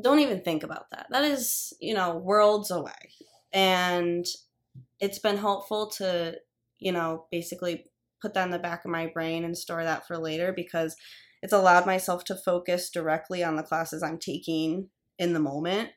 don't 0.00 0.20
even 0.20 0.42
think 0.42 0.62
about 0.62 0.90
that. 0.90 1.06
That 1.10 1.24
is, 1.24 1.72
you 1.80 1.94
know, 1.94 2.16
worlds 2.16 2.70
away. 2.70 2.92
And 3.52 4.26
it's 5.00 5.18
been 5.18 5.38
helpful 5.38 5.88
to, 5.98 6.36
you 6.78 6.92
know, 6.92 7.24
basically 7.30 7.86
put 8.20 8.34
that 8.34 8.44
in 8.44 8.50
the 8.50 8.58
back 8.58 8.84
of 8.84 8.90
my 8.90 9.06
brain 9.06 9.44
and 9.44 9.56
store 9.56 9.84
that 9.84 10.06
for 10.06 10.18
later 10.18 10.52
because 10.52 10.96
it's 11.42 11.52
allowed 11.52 11.86
myself 11.86 12.24
to 12.24 12.34
focus 12.34 12.90
directly 12.90 13.42
on 13.42 13.56
the 13.56 13.62
classes 13.62 14.02
I'm 14.02 14.18
taking 14.18 14.88
in 15.18 15.32
the 15.32 15.40
moment. 15.40 15.90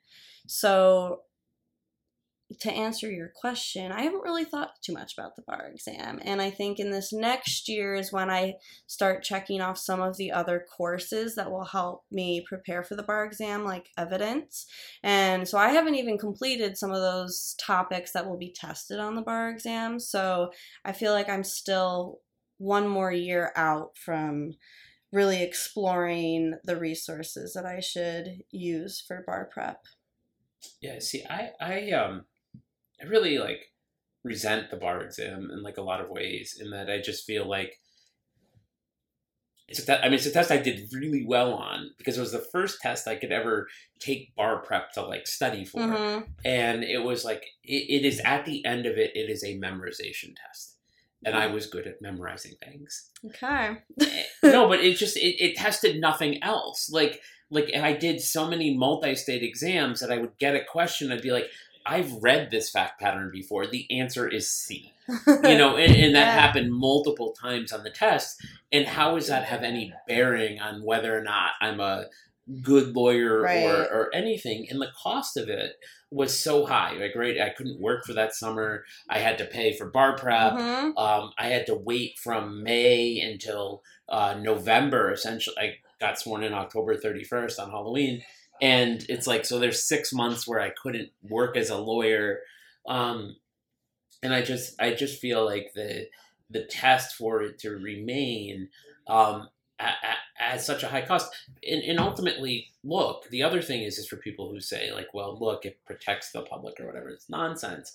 So, 0.47 1.21
to 2.59 2.71
answer 2.71 3.09
your 3.09 3.31
question, 3.35 3.91
I 3.91 4.01
haven't 4.01 4.23
really 4.23 4.43
thought 4.43 4.71
too 4.83 4.93
much 4.93 5.13
about 5.17 5.35
the 5.35 5.43
bar 5.43 5.69
exam. 5.71 6.19
And 6.23 6.41
I 6.41 6.49
think 6.49 6.79
in 6.79 6.91
this 6.91 7.13
next 7.13 7.67
year 7.67 7.95
is 7.95 8.11
when 8.11 8.29
I 8.29 8.55
start 8.87 9.23
checking 9.23 9.61
off 9.61 9.77
some 9.77 10.01
of 10.01 10.17
the 10.17 10.31
other 10.31 10.65
courses 10.77 11.35
that 11.35 11.49
will 11.49 11.65
help 11.65 12.03
me 12.11 12.43
prepare 12.47 12.83
for 12.83 12.95
the 12.95 13.03
bar 13.03 13.25
exam, 13.25 13.63
like 13.63 13.89
evidence. 13.97 14.65
And 15.03 15.47
so 15.47 15.57
I 15.57 15.69
haven't 15.69 15.95
even 15.95 16.17
completed 16.17 16.77
some 16.77 16.91
of 16.91 17.01
those 17.01 17.55
topics 17.59 18.11
that 18.13 18.27
will 18.27 18.37
be 18.37 18.53
tested 18.53 18.99
on 18.99 19.15
the 19.15 19.21
bar 19.21 19.49
exam. 19.49 19.99
So 19.99 20.51
I 20.83 20.91
feel 20.91 21.13
like 21.13 21.29
I'm 21.29 21.43
still 21.43 22.19
one 22.57 22.87
more 22.87 23.11
year 23.11 23.51
out 23.55 23.97
from 23.97 24.53
really 25.11 25.43
exploring 25.43 26.53
the 26.63 26.77
resources 26.77 27.53
that 27.53 27.65
I 27.65 27.79
should 27.79 28.43
use 28.51 29.03
for 29.05 29.23
bar 29.25 29.49
prep. 29.51 29.83
Yeah, 30.81 30.99
see, 30.99 31.23
I 31.29 31.51
I 31.59 31.91
um 31.91 32.25
I 33.01 33.05
really 33.07 33.37
like 33.39 33.67
resent 34.23 34.69
the 34.69 34.77
bar 34.77 35.01
exam 35.01 35.49
in 35.51 35.63
like 35.63 35.77
a 35.77 35.81
lot 35.81 36.01
of 36.01 36.09
ways 36.09 36.57
in 36.59 36.69
that 36.71 36.89
I 36.89 37.01
just 37.01 37.25
feel 37.25 37.47
like 37.47 37.79
it's 39.67 39.79
a 39.79 39.85
te- 39.85 39.93
I 39.93 40.05
mean 40.05 40.15
it's 40.15 40.25
a 40.25 40.31
test 40.31 40.51
I 40.51 40.57
did 40.57 40.89
really 40.93 41.25
well 41.25 41.53
on 41.53 41.91
because 41.97 42.17
it 42.17 42.21
was 42.21 42.31
the 42.33 42.45
first 42.51 42.81
test 42.81 43.07
I 43.07 43.15
could 43.15 43.31
ever 43.31 43.67
take 43.99 44.35
bar 44.35 44.59
prep 44.61 44.91
to 44.93 45.01
like 45.01 45.27
study 45.27 45.63
for 45.65 45.79
Mhm. 45.79 46.27
and 46.43 46.83
it 46.83 46.99
was 47.03 47.23
like 47.23 47.43
it, 47.63 48.03
it 48.03 48.05
is 48.05 48.19
at 48.25 48.45
the 48.45 48.63
end 48.65 48.85
of 48.85 48.97
it 48.97 49.15
it 49.15 49.29
is 49.29 49.43
a 49.43 49.57
memorization 49.57 50.35
test 50.45 50.77
and 51.23 51.35
I 51.35 51.47
was 51.47 51.67
good 51.67 51.87
at 51.87 52.01
memorizing 52.01 52.53
things 52.63 53.09
Okay. 53.25 53.77
no, 54.43 54.67
but 54.67 54.79
it 54.83 54.97
just 54.97 55.15
it, 55.17 55.35
it 55.39 55.55
tested 55.55 56.01
nothing 56.01 56.43
else. 56.43 56.89
Like 56.91 57.21
like 57.49 57.73
I 57.75 57.93
did 57.93 58.21
so 58.21 58.47
many 58.49 58.75
multi-state 58.77 59.43
exams 59.43 59.99
that 59.99 60.11
I 60.11 60.17
would 60.17 60.37
get 60.39 60.55
a 60.55 60.63
question, 60.63 61.11
I'd 61.11 61.21
be 61.21 61.31
like, 61.31 61.47
I've 61.85 62.13
read 62.21 62.51
this 62.51 62.69
fact 62.69 62.99
pattern 62.99 63.29
before. 63.31 63.67
The 63.67 63.85
answer 63.91 64.27
is 64.27 64.49
C. 64.49 64.93
You 65.27 65.57
know, 65.57 65.75
and, 65.77 65.93
and 65.95 66.15
that 66.15 66.27
Yeah. 66.27 66.39
happened 66.39 66.73
multiple 66.73 67.33
times 67.33 67.71
on 67.73 67.83
the 67.83 67.89
test. 67.89 68.41
And 68.71 68.85
how 68.87 69.15
does 69.15 69.27
that 69.27 69.43
have 69.45 69.63
any 69.63 69.93
bearing 70.07 70.59
on 70.59 70.83
whether 70.83 71.17
or 71.17 71.21
not 71.23 71.51
I'm 71.59 71.79
a 71.79 72.05
good 72.61 72.95
lawyer 72.95 73.41
Right. 73.41 73.63
or, 73.65 73.81
or 73.83 74.15
anything? 74.15 74.67
And 74.69 74.81
the 74.81 74.91
cost 75.01 75.35
of 75.37 75.49
it 75.49 75.73
was 76.11 76.37
so 76.37 76.65
high. 76.65 76.93
Like, 76.93 77.15
right, 77.15 77.39
I 77.41 77.49
couldn't 77.49 77.79
work 77.81 78.05
for 78.05 78.13
that 78.13 78.35
summer. 78.35 78.83
I 79.09 79.19
had 79.19 79.37
to 79.39 79.45
pay 79.45 79.75
for 79.77 79.89
bar 79.89 80.15
prep. 80.17 80.53
Mhm. 80.53 80.97
Um, 80.97 81.31
I 81.37 81.47
had 81.47 81.65
to 81.67 81.75
wait 81.75 82.17
from 82.19 82.63
May 82.63 83.19
until 83.19 83.81
uh, 84.09 84.35
November. 84.39 85.11
Essentially, 85.11 85.55
I 85.57 85.75
got 85.99 86.19
sworn 86.19 86.43
in 86.43 86.53
October 86.53 86.95
thirty 86.97 87.23
first 87.23 87.59
on 87.59 87.69
Halloween, 87.69 88.23
and 88.61 89.05
it's 89.09 89.27
like 89.27 89.43
so. 89.45 89.59
There's 89.59 89.83
six 89.83 90.13
months 90.13 90.47
where 90.47 90.61
I 90.61 90.69
couldn't 90.69 91.09
work 91.27 91.57
as 91.57 91.69
a 91.69 91.77
lawyer, 91.77 92.39
um, 92.87 93.35
and 94.23 94.33
I 94.33 94.41
just 94.43 94.79
I 94.81 94.93
just 94.93 95.19
feel 95.19 95.43
like 95.45 95.73
the 95.73 96.07
the 96.49 96.63
test 96.65 97.15
for 97.15 97.41
it 97.41 97.59
to 97.59 97.71
remain 97.71 98.69
um, 99.07 99.49
at, 99.79 99.95
at, 100.03 100.17
at 100.53 100.61
such 100.61 100.83
a 100.83 100.87
high 100.87 101.01
cost, 101.01 101.33
and, 101.67 101.81
and 101.81 101.99
ultimately, 101.99 102.67
look. 102.83 103.27
The 103.29 103.43
other 103.43 103.61
thing 103.61 103.81
is 103.83 103.97
is 103.97 104.07
for 104.07 104.17
people 104.17 104.51
who 104.51 104.59
say 104.59 104.91
like, 104.93 105.13
well, 105.13 105.37
look, 105.39 105.65
it 105.65 105.79
protects 105.85 106.31
the 106.31 106.41
public 106.41 106.79
or 106.79 106.87
whatever. 106.87 107.09
It's 107.09 107.29
nonsense. 107.29 107.93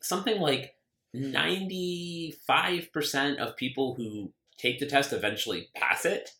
Something 0.00 0.40
like 0.40 0.74
95% 1.14 3.36
of 3.38 3.56
people 3.56 3.94
who 3.94 4.30
take 4.58 4.78
the 4.78 4.86
test 4.86 5.12
eventually 5.12 5.68
pass 5.74 6.04
it. 6.04 6.30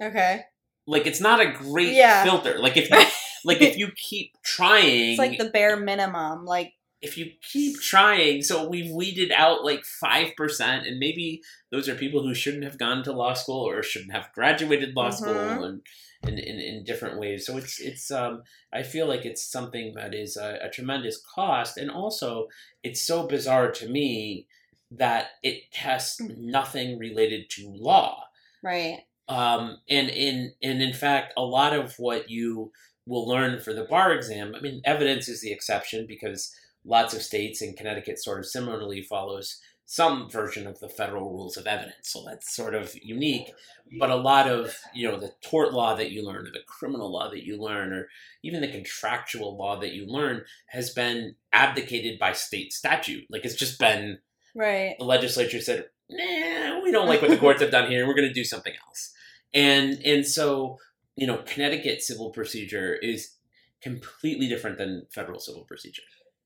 Okay. 0.00 0.44
Like 0.86 1.06
it's 1.06 1.20
not 1.20 1.40
a 1.40 1.52
great 1.52 1.94
Yeah. 1.94 2.24
filter. 2.24 2.58
Like 2.58 2.76
if 2.76 2.90
you 2.90 2.96
like 3.44 3.60
if 3.62 3.76
you 3.78 3.88
keep 3.96 4.32
trying 4.42 5.10
It's 5.10 5.18
like 5.18 5.38
the 5.38 5.50
bare 5.50 5.76
minimum. 5.76 6.44
Like, 6.44 6.72
if 7.02 7.16
you 7.16 7.30
keep 7.52 7.80
trying, 7.80 8.42
so 8.42 8.68
we've 8.68 8.90
weeded 8.90 9.32
out 9.32 9.64
like 9.64 9.82
5% 10.04 10.86
and 10.86 10.98
maybe 10.98 11.40
those 11.70 11.88
are 11.88 11.94
people 11.94 12.22
who 12.22 12.34
shouldn't 12.34 12.64
have 12.64 12.78
gone 12.78 13.02
to 13.04 13.12
law 13.12 13.32
school 13.32 13.66
or 13.66 13.82
shouldn't 13.82 14.12
have 14.12 14.28
graduated 14.34 14.94
law 14.94 15.08
school 15.10 15.32
Mhm. 15.34 15.64
and 15.66 15.82
in, 16.28 16.38
in, 16.38 16.60
in 16.60 16.84
different 16.84 17.18
ways. 17.18 17.46
So 17.46 17.56
it's 17.56 17.80
it's 17.80 18.10
um 18.10 18.42
I 18.72 18.82
feel 18.82 19.06
like 19.06 19.24
it's 19.24 19.42
something 19.50 19.94
that 19.94 20.14
is 20.14 20.36
a, 20.36 20.58
a 20.62 20.68
tremendous 20.68 21.18
cost 21.34 21.78
and 21.78 21.90
also 21.90 22.48
it's 22.82 23.00
so 23.00 23.26
bizarre 23.26 23.70
to 23.72 23.88
me 23.88 24.46
that 24.90 25.28
it 25.42 25.72
tests 25.72 26.20
nothing 26.20 26.98
related 26.98 27.48
to 27.50 27.70
law. 27.74 28.24
right. 28.62 28.98
Um, 29.28 29.78
and 29.88 30.10
in 30.10 30.52
and 30.62 30.82
in 30.82 30.92
fact, 30.92 31.32
a 31.36 31.42
lot 31.42 31.72
of 31.72 31.94
what 31.98 32.28
you 32.28 32.72
will 33.10 33.28
learn 33.28 33.60
for 33.60 33.74
the 33.74 33.84
bar 33.84 34.12
exam, 34.12 34.54
I 34.56 34.60
mean, 34.60 34.80
evidence 34.84 35.28
is 35.28 35.40
the 35.42 35.52
exception 35.52 36.06
because 36.08 36.54
lots 36.84 37.12
of 37.12 37.22
states 37.22 37.60
and 37.60 37.76
Connecticut 37.76 38.18
sort 38.22 38.38
of 38.38 38.46
similarly 38.46 39.02
follows 39.02 39.60
some 39.84 40.30
version 40.30 40.68
of 40.68 40.78
the 40.78 40.88
federal 40.88 41.32
rules 41.32 41.56
of 41.56 41.66
evidence, 41.66 42.04
so 42.12 42.24
that's 42.24 42.54
sort 42.54 42.76
of 42.76 42.94
unique. 43.02 43.50
But 43.98 44.10
a 44.10 44.14
lot 44.14 44.48
of 44.48 44.76
you 44.94 45.08
know 45.10 45.18
the 45.18 45.32
tort 45.42 45.72
law 45.72 45.96
that 45.96 46.12
you 46.12 46.24
learn, 46.24 46.46
or 46.46 46.52
the 46.52 46.60
criminal 46.68 47.10
law 47.12 47.28
that 47.28 47.42
you 47.42 47.60
learn, 47.60 47.92
or 47.92 48.08
even 48.44 48.60
the 48.60 48.68
contractual 48.70 49.56
law 49.58 49.80
that 49.80 49.92
you 49.92 50.06
learn 50.06 50.44
has 50.66 50.90
been 50.90 51.34
abdicated 51.52 52.20
by 52.20 52.32
state 52.34 52.72
statute. 52.72 53.26
Like 53.28 53.44
it's 53.44 53.56
just 53.56 53.80
been 53.80 54.20
Right. 54.54 54.94
the 55.00 55.04
legislature 55.04 55.60
said, 55.60 55.86
"Nah, 56.08 56.80
we 56.84 56.92
don't 56.92 57.08
like 57.08 57.20
what 57.20 57.30
the 57.32 57.36
courts 57.36 57.60
have 57.60 57.72
done 57.72 57.90
here. 57.90 58.06
We're 58.06 58.14
going 58.14 58.28
to 58.28 58.34
do 58.34 58.44
something 58.44 58.74
else." 58.86 59.12
And 59.52 60.00
and 60.04 60.24
so 60.24 60.78
you 61.20 61.26
know, 61.26 61.42
Connecticut 61.46 62.02
civil 62.02 62.30
procedure 62.30 62.94
is 62.94 63.36
completely 63.82 64.48
different 64.48 64.78
than 64.78 65.06
federal 65.12 65.38
civil 65.38 65.64
procedure. 65.64 66.02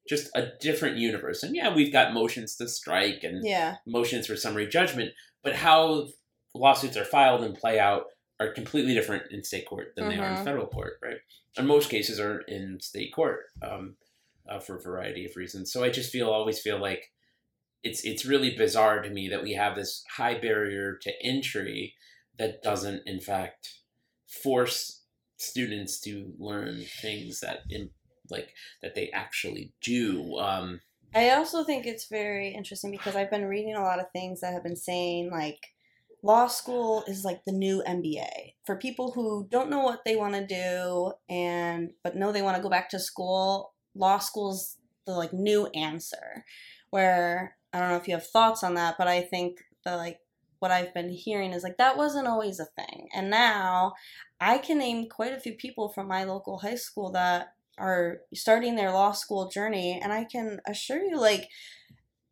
Just 0.08 0.30
a 0.34 0.48
different 0.60 0.96
universe. 0.96 1.44
And 1.44 1.54
yeah, 1.54 1.72
we've 1.72 1.92
got 1.92 2.12
motions 2.12 2.56
to 2.56 2.68
strike 2.68 3.22
and 3.22 3.46
Yeah. 3.46 3.76
motions 3.86 4.26
for 4.26 4.34
summary 4.34 4.66
judgment, 4.66 5.12
but 5.44 5.54
how 5.54 6.08
lawsuits 6.54 6.96
are 6.96 7.04
filed 7.04 7.44
and 7.44 7.56
play 7.56 7.78
out 7.78 8.06
are 8.40 8.52
completely 8.52 8.94
different 8.94 9.30
in 9.30 9.44
state 9.44 9.64
court 9.66 9.94
than 9.94 10.08
they 10.08 10.18
are 10.18 10.28
in 10.28 10.34
Mhm. 10.34 10.44
federal 10.44 10.66
court, 10.66 10.98
right? 11.00 11.18
And 11.56 11.68
most 11.68 11.88
cases 11.88 12.18
are 12.18 12.40
in 12.48 12.80
state 12.80 13.12
court 13.14 13.44
um, 13.62 13.96
uh, 14.48 14.58
for 14.58 14.76
a 14.76 14.82
variety 14.82 15.24
of 15.24 15.36
reasons. 15.36 15.72
So 15.72 15.84
I 15.84 15.90
just 15.90 16.10
feel 16.10 16.30
always 16.30 16.60
feel 16.60 16.80
like 16.80 17.12
it's 17.84 18.04
it's 18.04 18.24
really 18.24 18.56
bizarre 18.56 19.02
to 19.02 19.10
me 19.10 19.28
that 19.28 19.42
we 19.44 19.52
have 19.52 19.76
this 19.76 20.02
high 20.16 20.36
barrier 20.36 20.96
to 21.02 21.12
entry 21.22 21.94
that 22.38 22.60
doesn't, 22.62 23.02
in 23.06 23.20
fact, 23.20 23.83
force 24.42 25.02
students 25.36 26.00
to 26.00 26.32
learn 26.38 26.84
things 27.00 27.40
that 27.40 27.60
in 27.68 27.90
like 28.30 28.48
that 28.82 28.94
they 28.94 29.10
actually 29.10 29.72
do. 29.82 30.36
Um, 30.38 30.80
I 31.14 31.30
also 31.30 31.62
think 31.62 31.86
it's 31.86 32.08
very 32.08 32.48
interesting 32.48 32.90
because 32.90 33.14
I've 33.14 33.30
been 33.30 33.44
reading 33.44 33.76
a 33.76 33.82
lot 33.82 34.00
of 34.00 34.06
things 34.12 34.40
that 34.40 34.52
have 34.52 34.64
been 34.64 34.76
saying 34.76 35.30
like 35.30 35.58
law 36.22 36.46
school 36.46 37.04
is 37.06 37.24
like 37.24 37.44
the 37.44 37.52
new 37.52 37.82
MBA 37.86 38.54
for 38.64 38.76
people 38.76 39.12
who 39.12 39.46
don't 39.50 39.70
know 39.70 39.80
what 39.80 40.00
they 40.04 40.16
want 40.16 40.34
to 40.34 40.46
do 40.46 41.12
and 41.28 41.90
but 42.02 42.16
know 42.16 42.32
they 42.32 42.42
want 42.42 42.56
to 42.56 42.62
go 42.62 42.70
back 42.70 42.88
to 42.90 42.98
school. 42.98 43.74
Law 43.94 44.18
school's 44.18 44.78
the 45.06 45.12
like 45.12 45.32
new 45.32 45.66
answer. 45.74 46.44
Where 46.90 47.56
I 47.72 47.78
don't 47.80 47.90
know 47.90 47.96
if 47.96 48.08
you 48.08 48.14
have 48.14 48.26
thoughts 48.26 48.64
on 48.64 48.74
that, 48.74 48.96
but 48.98 49.06
I 49.06 49.20
think 49.20 49.58
the 49.84 49.96
like 49.96 50.18
what 50.60 50.70
I've 50.70 50.94
been 50.94 51.10
hearing 51.10 51.52
is 51.52 51.62
like 51.62 51.76
that 51.76 51.98
wasn't 51.98 52.26
always 52.26 52.58
a 52.58 52.64
thing. 52.64 53.08
And 53.14 53.28
now 53.28 53.92
I 54.40 54.58
can 54.58 54.78
name 54.78 55.08
quite 55.08 55.32
a 55.32 55.40
few 55.40 55.54
people 55.54 55.88
from 55.88 56.08
my 56.08 56.24
local 56.24 56.58
high 56.58 56.74
school 56.74 57.12
that 57.12 57.54
are 57.78 58.18
starting 58.34 58.76
their 58.76 58.92
law 58.92 59.12
school 59.12 59.48
journey 59.48 60.00
and 60.02 60.12
I 60.12 60.24
can 60.24 60.60
assure 60.66 61.02
you 61.02 61.18
like 61.18 61.48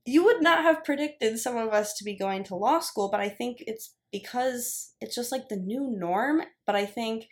you 0.04 0.24
would 0.24 0.42
not 0.42 0.62
have 0.62 0.84
predicted 0.84 1.38
some 1.38 1.56
of 1.56 1.72
us 1.72 1.94
to 1.94 2.04
be 2.04 2.16
going 2.16 2.44
to 2.44 2.56
law 2.56 2.80
school, 2.80 3.08
but 3.10 3.20
I 3.20 3.28
think 3.28 3.62
it's 3.66 3.94
because 4.10 4.94
it's 5.00 5.14
just 5.14 5.30
like 5.32 5.48
the 5.48 5.56
new 5.56 5.94
norm. 5.96 6.42
But 6.66 6.76
I 6.76 6.86
think 6.86 7.28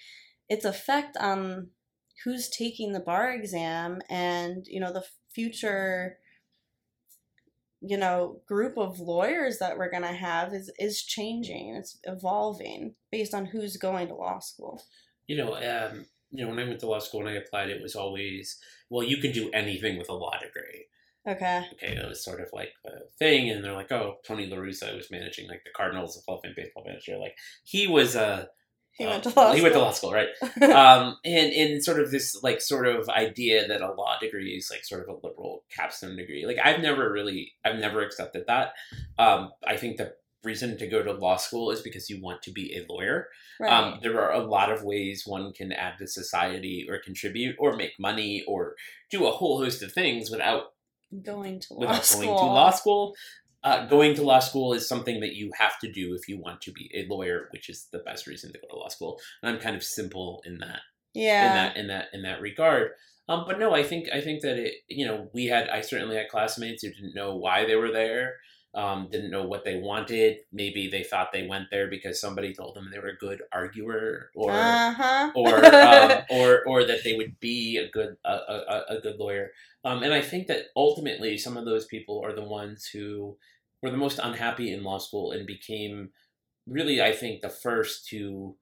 its 0.49 0.65
effect 0.65 1.17
on 1.17 1.71
who's 2.25 2.49
taking 2.49 2.93
the 2.93 3.01
bar 3.01 3.33
exam 3.33 4.01
and, 4.09 4.65
you 4.67 4.79
know, 4.79 4.93
the 4.93 5.05
future 5.35 6.19
you 7.81 7.97
know 7.97 8.41
group 8.47 8.77
of 8.77 9.01
lawyers 9.01 9.59
that 9.59 9.79
we're 9.79 9.91
going 9.91 10.03
to 10.03 10.09
have 10.09 10.53
is 10.53 10.71
is 10.79 11.03
changing 11.03 11.75
it's 11.75 11.99
evolving 12.05 12.95
based 13.11 13.35
on 13.35 13.47
who's 13.47 13.77
going 13.77 14.09
to 14.09 14.15
law 14.15 14.39
school 14.39 14.83
you 15.27 15.37
know 15.37 15.55
um 15.55 16.05
you 16.31 16.45
know 16.45 16.51
when 16.51 16.59
i 16.59 16.65
went 16.65 16.79
to 16.79 16.87
law 16.87 16.99
school 16.99 17.21
and 17.21 17.31
i 17.31 17.41
applied 17.41 17.71
it 17.71 17.83
was 17.83 17.95
always 17.95 18.59
well 18.91 19.07
you 19.07 19.17
can 19.17 19.33
do 19.33 19.51
anything 19.53 19.99
with 19.99 20.09
a 20.09 20.15
law 20.15 20.37
degree 20.39 20.85
Okay. 21.27 21.67
Okay, 21.75 21.97
it 21.97 22.09
was 22.09 22.25
sort 22.25 22.41
of 22.41 22.49
like 22.53 22.73
a 22.87 23.07
thing, 23.19 23.51
and 23.51 23.63
they're 23.63 23.75
like, 23.75 23.93
"Oh, 23.93 24.17
Tony 24.25 24.47
La 24.47 24.57
Russa 24.57 24.97
was 24.97 25.11
managing 25.11 25.49
like 25.49 25.63
the 25.65 25.71
Cardinals, 25.71 26.17
of 26.17 26.41
Fame 26.41 26.55
baseball 26.57 26.83
manager. 26.87 27.19
Like 27.19 27.37
he 27.63 27.87
was 27.87 28.17
a 28.17 28.49
uh, 28.99 29.05
he 29.05 29.07
went 29.07 29.23
to 29.25 29.33
law. 29.35 29.53
He 29.53 29.63
went 29.63 29.75
to 29.75 29.81
law 29.81 29.93
school, 29.93 30.13
right? 30.13 30.29
um, 30.63 31.17
and 31.25 31.53
and 31.53 31.83
sort 31.83 32.01
of 32.01 32.11
this 32.11 32.39
like 32.43 32.61
sort 32.61 32.87
of 32.87 33.09
idea 33.09 33.67
that 33.69 33.81
a 33.81 33.93
law 33.93 34.17
degree 34.21 34.57
is 34.57 34.71
like 34.71 34.85
sort 34.85 35.03
of 35.03 35.09
a 35.09 35.27
liberal 35.27 35.65
capstone 35.75 36.17
degree. 36.17 36.47
Like 36.47 36.59
I've 36.63 36.81
never 36.81 37.11
really, 37.11 37.53
I've 37.65 37.79
never 37.79 38.03
accepted 38.03 38.45
that. 38.47 38.73
Um, 39.19 39.51
I 39.67 39.77
think 39.77 39.97
the 39.97 40.15
reason 40.43 40.79
to 40.79 40.87
go 40.87 41.03
to 41.03 41.13
law 41.13 41.37
school 41.37 41.71
is 41.71 41.83
because 41.83 42.09
you 42.09 42.21
want 42.21 42.43
to 42.43 42.53
be 42.53 42.75
a 42.75 42.93
lawyer. 42.93 43.29
Right. 43.59 43.71
Um, 43.71 44.01
there 44.03 44.21
are 44.21 44.33
a 44.33 44.45
lot 44.45 44.73
of 44.73 44.83
ways 44.83 45.25
one 45.27 45.53
can 45.53 45.73
add 45.73 45.99
to 45.99 46.07
society 46.07 46.87
or 46.89 46.99
contribute 46.99 47.57
or 47.59 47.77
make 47.77 47.93
money 47.99 48.43
or 48.47 48.75
do 49.11 49.27
a 49.27 49.31
whole 49.31 49.63
host 49.63 49.83
of 49.83 49.93
things 49.93 50.31
without 50.31 50.73
going 51.23 51.61
to 51.61 51.75
law 51.75 51.81
without 51.81 52.05
school. 52.05 52.25
going 52.25 52.39
to 52.39 52.45
law 52.45 52.71
school. 52.71 53.15
Uh, 53.63 53.87
going 53.87 54.15
to 54.15 54.23
law 54.23 54.39
school 54.39 54.73
is 54.73 54.89
something 54.89 55.21
that 55.21 55.35
you 55.35 55.51
have 55.59 55.79
to 55.79 55.91
do 55.93 56.15
if 56.15 56.29
you 56.29 56.39
want 56.39 56.63
to 56.63 56.73
be 56.73 56.91
a 56.95 57.07
lawyer, 57.13 57.49
which 57.53 57.69
is 57.69 57.89
the 57.93 57.99
best 57.99 58.27
reason 58.27 58.51
to 58.53 58.59
go 58.59 58.69
to 58.69 58.77
law 58.77 58.89
school. 58.89 59.21
And 59.43 59.55
I'm 59.55 59.61
kind 59.61 59.77
of 59.77 59.85
simple 59.85 60.43
in 60.47 60.59
that, 60.59 60.81
Yeah. 61.13 61.47
in 61.49 61.55
that, 61.55 61.77
in 61.77 61.87
that, 61.89 62.09
in 62.15 62.23
that 62.23 62.41
regard. 62.41 62.93
Um, 63.29 63.45
but 63.47 63.59
no, 63.61 63.75
I 63.75 63.85
think 63.85 64.09
I 64.13 64.21
think 64.21 64.41
that 64.43 64.57
it, 64.59 64.75
you 64.89 65.07
know, 65.07 65.29
we 65.33 65.47
had 65.47 65.69
I 65.69 65.83
certainly 65.83 66.17
had 66.17 66.29
classmates 66.29 66.83
who 66.83 66.91
didn't 66.91 67.15
know 67.15 67.37
why 67.37 67.65
they 67.65 67.77
were 67.77 67.93
there, 67.93 68.37
um, 68.75 69.09
didn't 69.11 69.31
know 69.31 69.45
what 69.45 69.65
they 69.65 69.77
wanted. 69.77 70.39
Maybe 70.53 70.89
they 70.89 71.03
thought 71.03 71.33
they 71.33 71.47
went 71.47 71.67
there 71.71 71.89
because 71.89 72.21
somebody 72.21 72.55
told 72.55 72.77
them 72.77 72.89
they 72.91 73.01
were 73.01 73.09
a 73.09 73.17
good 73.17 73.43
arguer, 73.53 74.31
or 74.35 74.53
uh-huh. 74.53 75.33
or 75.35 75.65
um, 75.65 76.23
or 76.31 76.63
or 76.67 76.85
that 76.85 77.03
they 77.03 77.15
would 77.15 77.41
be 77.41 77.79
a 77.79 77.89
good 77.89 78.17
a, 78.25 78.33
a, 78.33 78.85
a 78.91 79.01
good 79.01 79.17
lawyer. 79.19 79.51
Um, 79.85 80.03
and 80.03 80.15
I 80.15 80.21
think 80.21 80.47
that 80.47 80.67
ultimately 80.77 81.37
some 81.39 81.57
of 81.57 81.65
those 81.65 81.87
people 81.87 82.23
are 82.25 82.35
the 82.35 82.45
ones 82.45 82.87
who 82.93 83.37
were 83.83 83.91
the 83.91 83.97
most 83.97 84.21
unhappy 84.23 84.73
in 84.73 84.85
law 84.85 84.99
school 84.99 85.33
and 85.33 85.47
became 85.47 86.11
really, 86.67 87.01
I 87.01 87.13
think, 87.13 87.41
the 87.41 87.49
first 87.49 88.07
to 88.09 88.57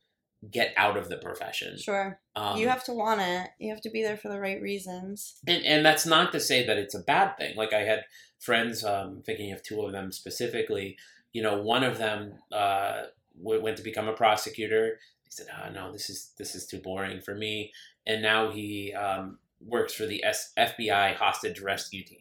get 0.51 0.73
out 0.77 0.97
of 0.97 1.09
the 1.09 1.17
profession. 1.17 1.77
Sure. 1.79 2.21
Um, 2.37 2.57
you 2.59 2.69
have 2.69 2.85
to 2.85 2.93
want 2.93 3.21
it. 3.21 3.49
You 3.59 3.71
have 3.71 3.81
to 3.83 3.91
be 3.91 4.03
there 4.03 4.17
for 4.17 4.29
the 4.29 4.39
right 4.41 4.61
reasons. 4.63 5.37
and 5.47 5.65
and 5.65 5.85
that's 5.85 6.07
not 6.07 6.33
to 6.33 6.41
say 6.41 6.65
that 6.67 6.79
it's 6.79 6.95
a 6.95 7.01
bad 7.01 7.37
thing. 7.37 7.57
Like 7.57 7.73
I 7.73 7.81
had 7.81 8.05
friends, 8.39 8.85
um, 8.85 9.23
thinking 9.27 9.51
of 9.53 9.63
two 9.63 9.81
of 9.83 9.93
them 9.93 10.13
specifically. 10.13 10.97
You 11.33 11.43
know, 11.43 11.61
one 11.61 11.83
of 11.85 11.99
them 11.99 12.35
uh, 12.53 13.03
w- 13.43 13.61
went 13.63 13.77
to 13.79 13.83
become 13.83 14.09
a 14.09 14.13
prosecutor. 14.13 14.99
He 15.25 15.31
said, 15.31 15.47
"Ah, 15.53 15.71
no, 15.71 15.93
this 15.93 16.09
is 16.09 16.31
this 16.39 16.55
is 16.55 16.67
too 16.67 16.79
boring 16.79 17.21
for 17.21 17.35
me." 17.35 17.73
And 18.07 18.23
now 18.23 18.51
he 18.51 18.95
um, 18.95 19.39
works 19.61 19.93
for 19.93 20.07
the 20.07 20.23
S- 20.25 20.53
FBI 20.57 21.15
hostage 21.17 21.61
rescue 21.61 22.05
team. 22.05 22.21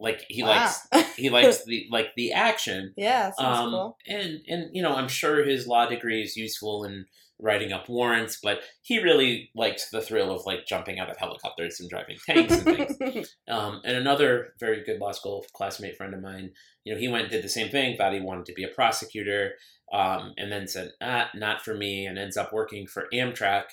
Like 0.00 0.24
he 0.28 0.42
Wow. 0.42 0.48
likes 0.92 1.14
he 1.16 1.30
likes 1.30 1.64
the 1.64 1.86
like 1.90 2.14
the 2.16 2.32
action. 2.32 2.92
yeah, 2.96 3.30
sounds 3.30 3.58
Um, 3.60 3.70
cool. 3.70 3.98
and 4.08 4.40
and 4.48 4.74
you 4.74 4.82
know, 4.82 4.94
I'm 4.96 5.08
sure 5.08 5.44
his 5.44 5.66
law 5.68 5.86
degree 5.86 6.20
is 6.22 6.36
useful 6.36 6.84
in 6.84 7.06
writing 7.44 7.72
up 7.72 7.88
warrants, 7.88 8.38
but 8.42 8.62
he 8.82 8.98
really 8.98 9.50
liked 9.54 9.88
the 9.92 10.00
thrill 10.00 10.32
of 10.32 10.46
like 10.46 10.66
jumping 10.66 10.98
out 10.98 11.10
of 11.10 11.18
helicopters 11.18 11.78
and 11.78 11.90
driving 11.90 12.16
tanks 12.26 12.56
and 12.58 12.64
things. 12.64 13.36
Um, 13.48 13.82
and 13.84 13.96
another 13.96 14.54
very 14.58 14.82
good 14.82 14.98
law 14.98 15.12
school 15.12 15.44
classmate 15.52 15.96
friend 15.96 16.14
of 16.14 16.22
mine, 16.22 16.50
you 16.84 16.92
know, 16.94 16.98
he 16.98 17.08
went 17.08 17.24
and 17.24 17.32
did 17.32 17.44
the 17.44 17.48
same 17.48 17.68
thing, 17.68 17.96
thought 17.96 18.14
he 18.14 18.20
wanted 18.20 18.46
to 18.46 18.54
be 18.54 18.64
a 18.64 18.68
prosecutor, 18.68 19.52
um, 19.92 20.32
and 20.38 20.50
then 20.50 20.66
said, 20.66 20.92
ah, 21.02 21.28
not 21.34 21.62
for 21.62 21.74
me, 21.74 22.06
and 22.06 22.18
ends 22.18 22.36
up 22.38 22.52
working 22.52 22.86
for 22.86 23.06
Amtrak. 23.12 23.64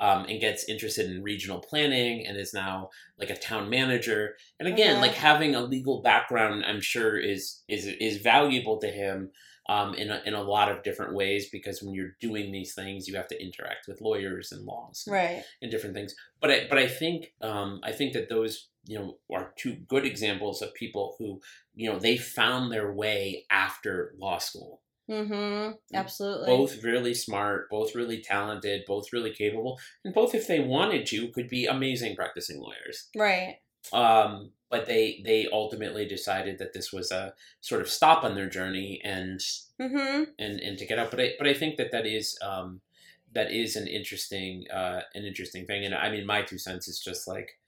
Um, 0.00 0.26
and 0.28 0.40
gets 0.40 0.68
interested 0.68 1.10
in 1.10 1.24
regional 1.24 1.58
planning 1.58 2.24
and 2.24 2.36
is 2.36 2.54
now 2.54 2.88
like 3.18 3.30
a 3.30 3.36
town 3.36 3.68
manager. 3.68 4.36
And 4.60 4.68
again, 4.68 4.92
Okay. 4.98 5.00
like 5.08 5.14
having 5.14 5.56
a 5.56 5.60
legal 5.60 6.02
background, 6.02 6.64
I'm 6.64 6.80
sure 6.80 7.18
is 7.18 7.64
is 7.66 7.84
is 7.86 8.18
valuable 8.18 8.78
to 8.78 8.86
him 8.86 9.32
um, 9.68 9.94
in 9.94 10.10
a, 10.10 10.22
in 10.24 10.34
a 10.34 10.42
lot 10.42 10.70
of 10.70 10.82
different 10.82 11.14
ways 11.14 11.48
because 11.50 11.82
when 11.82 11.94
you're 11.94 12.16
doing 12.20 12.50
these 12.50 12.74
things, 12.74 13.06
you 13.06 13.16
have 13.16 13.28
to 13.28 13.42
interact 13.42 13.86
with 13.86 14.00
lawyers 14.00 14.50
and 14.50 14.64
laws 14.64 15.04
and, 15.06 15.14
right. 15.14 15.44
and 15.60 15.70
different 15.70 15.94
things. 15.94 16.14
But 16.40 16.50
I, 16.50 16.66
but 16.68 16.78
I 16.78 16.88
think 16.88 17.32
um, 17.42 17.80
I 17.82 17.92
think 17.92 18.14
that 18.14 18.28
those 18.28 18.68
you 18.86 18.98
know 18.98 19.18
are 19.34 19.52
two 19.56 19.74
good 19.86 20.06
examples 20.06 20.62
of 20.62 20.74
people 20.74 21.16
who 21.18 21.40
you 21.74 21.92
know 21.92 21.98
they 21.98 22.16
found 22.16 22.72
their 22.72 22.92
way 22.92 23.44
after 23.50 24.14
law 24.18 24.38
school. 24.38 24.80
Mm-hmm. 25.10 25.72
Absolutely. 25.94 26.46
Both 26.46 26.84
really 26.84 27.14
smart, 27.14 27.70
both 27.70 27.94
really 27.94 28.20
talented, 28.20 28.82
both 28.86 29.12
really 29.12 29.32
capable, 29.32 29.78
and 30.04 30.12
both, 30.12 30.34
if 30.34 30.46
they 30.46 30.60
wanted 30.60 31.06
to, 31.06 31.28
could 31.28 31.48
be 31.48 31.64
amazing 31.64 32.14
practicing 32.14 32.60
lawyers. 32.60 33.08
Right. 33.16 33.56
Um, 33.92 34.50
but 34.70 34.86
they 34.86 35.22
they 35.24 35.48
ultimately 35.52 36.06
decided 36.06 36.58
that 36.58 36.72
this 36.72 36.92
was 36.92 37.10
a 37.10 37.34
sort 37.60 37.80
of 37.80 37.88
stop 37.88 38.24
on 38.24 38.34
their 38.34 38.48
journey 38.48 39.00
and 39.04 39.40
Mm-hmm. 39.80 40.24
and 40.40 40.60
and 40.60 40.76
to 40.78 40.86
get 40.86 40.98
out. 40.98 41.10
But 41.10 41.20
I 41.20 41.34
but 41.38 41.46
I 41.46 41.54
think 41.54 41.76
that 41.76 41.92
that 41.92 42.04
is 42.04 42.36
um, 42.42 42.80
that 43.32 43.52
is 43.52 43.76
an 43.76 43.86
interesting 43.86 44.64
uh, 44.72 45.02
an 45.14 45.24
interesting 45.24 45.66
thing. 45.66 45.84
And 45.84 45.94
I 45.94 46.10
mean, 46.10 46.26
my 46.26 46.42
two 46.42 46.58
cents 46.58 46.88
is 46.88 46.98
just 46.98 47.28
like 47.28 47.58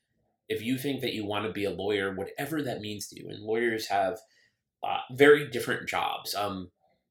if 0.49 0.61
you 0.61 0.77
think 0.77 1.03
that 1.03 1.15
you 1.15 1.25
want 1.25 1.47
to 1.47 1.53
be 1.53 1.65
a 1.65 1.71
lawyer, 1.71 2.13
whatever 2.13 2.63
that 2.63 2.81
means 2.81 3.07
to 3.09 3.21
you, 3.21 3.29
and 3.29 3.45
lawyers 3.45 3.87
have 3.87 4.19
uh, 4.83 4.99
very 5.13 5.49
different 5.49 5.89
jobs. 5.89 6.35
Um, 6.35 6.71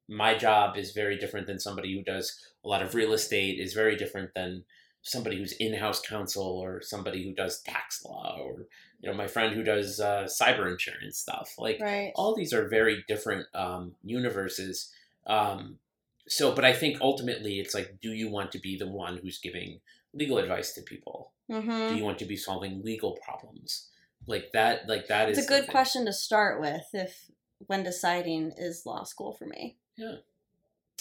my 0.09 0.35
job 0.37 0.75
is 0.75 0.91
very 0.91 1.17
different 1.17 1.47
than 1.47 1.59
somebody 1.59 1.93
who 1.93 2.03
does 2.03 2.37
a 2.65 2.67
lot 2.67 2.81
of 2.81 2.93
real 2.93 3.13
estate. 3.13 3.57
Is 3.57 3.73
very 3.73 3.95
different 3.95 4.33
than 4.35 4.65
somebody 5.01 5.37
who's 5.37 5.53
in-house 5.53 6.01
counsel 6.01 6.43
or 6.43 6.81
somebody 6.81 7.23
who 7.23 7.33
does 7.33 7.61
tax 7.61 8.03
law 8.05 8.37
or 8.39 8.65
you 9.01 9.09
know 9.09 9.15
my 9.15 9.27
friend 9.27 9.55
who 9.55 9.63
does 9.63 9.99
uh, 9.99 10.23
cyber 10.25 10.69
insurance 10.69 11.17
stuff 11.17 11.53
like 11.57 11.79
Right. 11.81 12.11
all 12.15 12.35
these 12.35 12.53
are 12.53 12.67
very 12.67 13.03
different 13.07 13.47
um, 13.55 13.93
universes 14.03 14.91
um, 15.27 15.79
so 16.27 16.53
but 16.53 16.65
i 16.65 16.73
think 16.73 16.99
ultimately 17.01 17.59
it's 17.59 17.73
like 17.73 17.97
do 18.01 18.09
you 18.11 18.29
want 18.29 18.51
to 18.51 18.59
be 18.59 18.77
the 18.77 18.87
one 18.87 19.17
who's 19.17 19.39
giving 19.39 19.79
legal 20.13 20.37
advice 20.37 20.73
to 20.73 20.81
people 20.81 21.31
Mm-hmm. 21.49 21.87
do 21.89 21.95
you 21.95 22.03
want 22.03 22.19
to 22.19 22.25
be 22.25 22.35
solving 22.35 22.83
legal 22.83 23.17
problems 23.25 23.87
like 24.27 24.51
that 24.53 24.87
like 24.87 25.07
that 25.07 25.29
is 25.31 25.37
It's 25.39 25.47
a 25.47 25.49
good 25.49 25.67
question 25.67 26.05
to 26.05 26.13
start 26.13 26.61
with 26.61 26.83
if 26.93 27.31
when 27.65 27.81
deciding 27.81 28.51
is 28.55 28.85
law 28.85 29.03
school 29.03 29.33
for 29.33 29.45
me. 29.47 29.75
Yeah. 29.97 30.17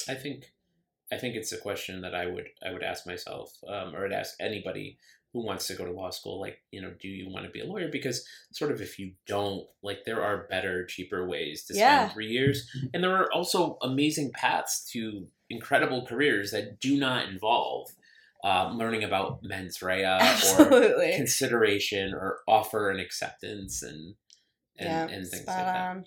I 0.08 0.14
think 0.14 0.50
i 1.12 1.16
think 1.16 1.34
it's 1.34 1.52
a 1.52 1.58
question 1.58 2.00
that 2.02 2.14
i 2.14 2.26
would 2.26 2.48
i 2.66 2.72
would 2.72 2.82
ask 2.82 3.06
myself 3.06 3.52
um, 3.68 3.94
or 3.94 4.04
i'd 4.06 4.12
ask 4.12 4.34
anybody 4.40 4.98
who 5.32 5.44
wants 5.44 5.66
to 5.66 5.74
go 5.74 5.84
to 5.84 5.92
law 5.92 6.10
school 6.10 6.40
like 6.40 6.62
you 6.70 6.80
know 6.80 6.92
do 7.00 7.08
you 7.08 7.30
want 7.30 7.44
to 7.44 7.50
be 7.50 7.60
a 7.60 7.66
lawyer? 7.66 7.88
Because 7.88 8.26
sort 8.52 8.72
of 8.72 8.80
if 8.80 8.98
you 8.98 9.12
don't 9.26 9.66
like 9.82 10.04
there 10.04 10.22
are 10.22 10.46
better 10.48 10.86
cheaper 10.86 11.26
ways 11.26 11.64
to 11.64 11.74
spend 11.74 12.12
three 12.12 12.28
years. 12.28 12.68
And 12.94 13.02
there 13.04 13.16
are 13.16 13.32
also 13.32 13.78
amazing 13.82 14.32
paths 14.32 14.88
to 14.92 15.26
incredible 15.50 16.06
careers 16.06 16.50
that 16.52 16.80
do 16.80 16.98
not 16.98 17.28
involve 17.28 17.88
um, 18.44 18.78
learning 18.78 19.04
about 19.04 19.40
mens 19.42 19.82
rea 19.82 20.04
or 20.58 21.12
consideration 21.16 22.14
or 22.14 22.38
offer 22.46 22.90
and 22.90 23.00
acceptance 23.00 23.82
and 23.82 24.14
and, 24.78 24.88
yeah. 24.88 25.16
and 25.16 25.26
things 25.28 25.46
like 25.46 25.56
that. 25.56 25.90
on. 25.90 26.04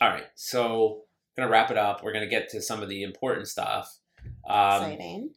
all 0.00 0.08
right 0.08 0.26
so 0.34 1.02
gonna 1.36 1.50
wrap 1.50 1.70
it 1.70 1.78
up 1.78 2.02
we're 2.02 2.12
gonna 2.12 2.26
get 2.26 2.48
to 2.48 2.60
some 2.60 2.82
of 2.82 2.88
the 2.88 3.02
important 3.02 3.48
stuff 3.48 3.98
um, 4.48 4.82
Exciting. 4.82 5.30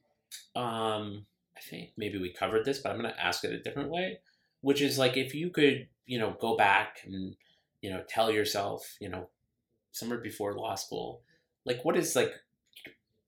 um, 0.56 1.26
I 1.58 1.62
think 1.70 1.92
maybe 1.98 2.18
we 2.20 2.32
covered 2.34 2.66
this, 2.66 2.80
but 2.80 2.92
I'm 2.92 3.00
going 3.02 3.12
to 3.12 3.24
ask 3.24 3.44
it 3.44 3.52
a 3.54 3.60
different 3.60 3.90
way. 3.90 4.20
which 4.62 4.82
is 4.82 4.98
like 4.98 5.16
if 5.18 5.34
you 5.34 5.50
could, 5.50 5.88
you 6.06 6.20
know, 6.20 6.36
go 6.40 6.56
back 6.58 6.98
and 7.06 7.36
you 7.82 7.90
know 7.90 8.04
tell 8.08 8.32
yourself, 8.32 8.96
you 9.00 9.10
know, 9.10 9.30
somewhere 9.92 10.20
before 10.20 10.56
law 10.56 10.76
school, 10.76 11.22
like 11.66 11.84
what 11.84 11.96
is 11.98 12.16
like 12.16 12.34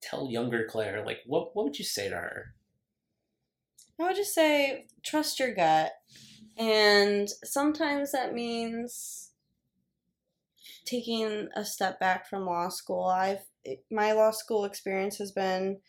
tell 0.01 0.30
younger 0.30 0.65
Claire, 0.70 1.03
like 1.05 1.20
what 1.26 1.55
what 1.55 1.65
would 1.65 1.80
you 1.80 1.86
say 1.86 2.09
to 2.09 2.15
her? 2.15 2.53
I 3.99 4.03
would 4.03 4.15
just 4.15 4.34
say 4.34 4.86
trust 5.03 5.39
your 5.39 5.53
gut. 5.53 5.91
And 6.57 7.28
sometimes 7.43 8.11
that 8.11 8.34
means 8.34 9.26
taking 10.88 11.49
a 11.55 11.65
step 11.65 11.99
back 11.99 12.27
from 12.27 12.45
law 12.45 12.69
school. 12.69 13.05
I've 13.05 13.45
my 13.91 14.13
law 14.13 14.31
school 14.31 14.63
experience 14.63 15.17
has 15.17 15.31
been 15.31 15.79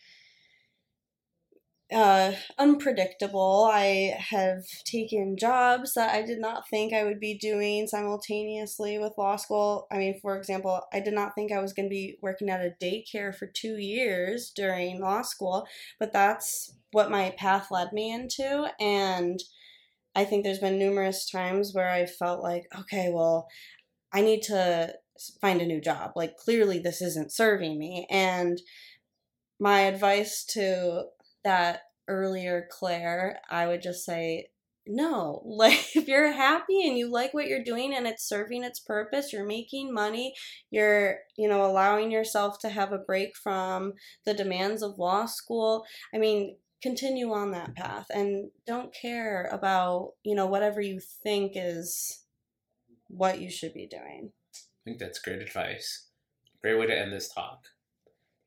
uh, 1.93 2.33
unpredictable. 2.59 3.69
I 3.73 4.15
have 4.19 4.65
taken 4.85 5.39
jobs 5.39 5.95
that 5.95 6.15
I 6.15 6.23
did 6.23 6.39
not 6.39 6.69
think 6.69 6.93
I 6.93 7.05
would 7.05 7.19
be 7.19 7.39
doing 7.39 7.87
simultaneously 7.87 8.99
with 8.99 9.17
law 9.17 9.37
school. 9.37 9.87
I 9.91 9.97
mean, 9.97 10.19
for 10.21 10.37
example, 10.37 10.83
I 10.93 11.01
did 11.01 11.15
not 11.15 11.35
think 11.35 11.51
I 11.51 11.61
was 11.61 11.73
going 11.73 11.87
to 11.89 11.95
be 11.95 12.19
working 12.21 12.51
at 12.51 12.61
a 12.61 12.75
daycare 12.83 13.35
for 13.35 13.47
two 13.47 13.77
years 13.79 14.53
during 14.55 15.01
law 15.01 15.23
school, 15.23 15.67
but 15.99 16.13
that's 16.13 16.75
what 16.93 17.11
my 17.11 17.31
path 17.39 17.71
led 17.71 17.93
me 17.93 18.13
into. 18.13 18.71
And 18.79 19.41
I 20.15 20.25
think 20.25 20.45
there's 20.45 20.59
been 20.59 20.79
numerous 20.79 21.31
times 21.31 21.73
where 21.73 21.89
I 21.89 22.05
felt 22.05 22.43
like, 22.43 22.67
okay, 22.81 23.11
well, 23.13 23.49
I 24.13 24.23
need 24.23 24.43
to 24.45 24.95
find 25.41 25.61
a 25.61 25.67
new 25.67 25.81
job. 25.81 26.13
Like, 26.17 26.37
clearly, 26.37 26.79
this 26.79 27.03
isn't 27.03 27.33
serving 27.33 27.79
me. 27.79 28.07
And 28.11 28.61
my 29.61 29.81
advice 29.81 30.45
to 30.51 31.07
that 31.45 31.83
earlier 32.07 32.67
Claire, 32.71 33.41
I 33.51 33.67
would 33.67 33.83
just 33.83 34.05
say, 34.05 34.49
no, 34.87 35.43
like 35.47 35.95
if 35.95 36.09
you're 36.09 36.33
happy 36.33 36.87
and 36.87 36.97
you 36.97 37.11
like 37.11 37.35
what 37.35 37.47
you're 37.47 37.63
doing 37.63 37.95
and 37.95 38.07
it's 38.07 38.27
serving 38.27 38.65
its 38.65 38.81
purpose, 38.81 39.33
you're 39.33 39.47
making 39.47 39.93
money, 39.93 40.35
you're, 40.71 41.19
you 41.37 41.49
know, 41.49 41.65
allowing 41.65 42.11
yourself 42.11 42.59
to 42.61 42.69
have 42.71 42.93
a 42.93 42.99
break 42.99 43.37
from 43.37 43.93
the 44.25 44.35
demands 44.35 44.83
of 44.83 44.99
law 44.99 45.27
school. 45.27 45.85
I 46.15 46.19
mean, 46.19 46.57
continue 46.83 47.33
on 47.33 47.51
that 47.53 47.75
path 47.75 48.07
and 48.15 48.51
don't 48.67 48.95
care 48.95 49.49
about, 49.53 50.13
you 50.23 50.35
know, 50.35 50.47
whatever 50.47 50.81
you 50.81 51.01
think 51.01 51.53
is 51.55 52.25
what 53.09 53.41
you 53.41 53.51
should 53.51 53.75
be 53.75 53.87
doing. 53.87 54.33
I 54.55 54.59
think 54.85 54.99
that's 54.99 55.19
great 55.19 55.43
advice. 55.43 56.07
Great 56.63 56.79
way 56.79 56.87
to 56.87 56.99
end 56.99 57.13
this 57.13 57.33
talk. 57.33 57.67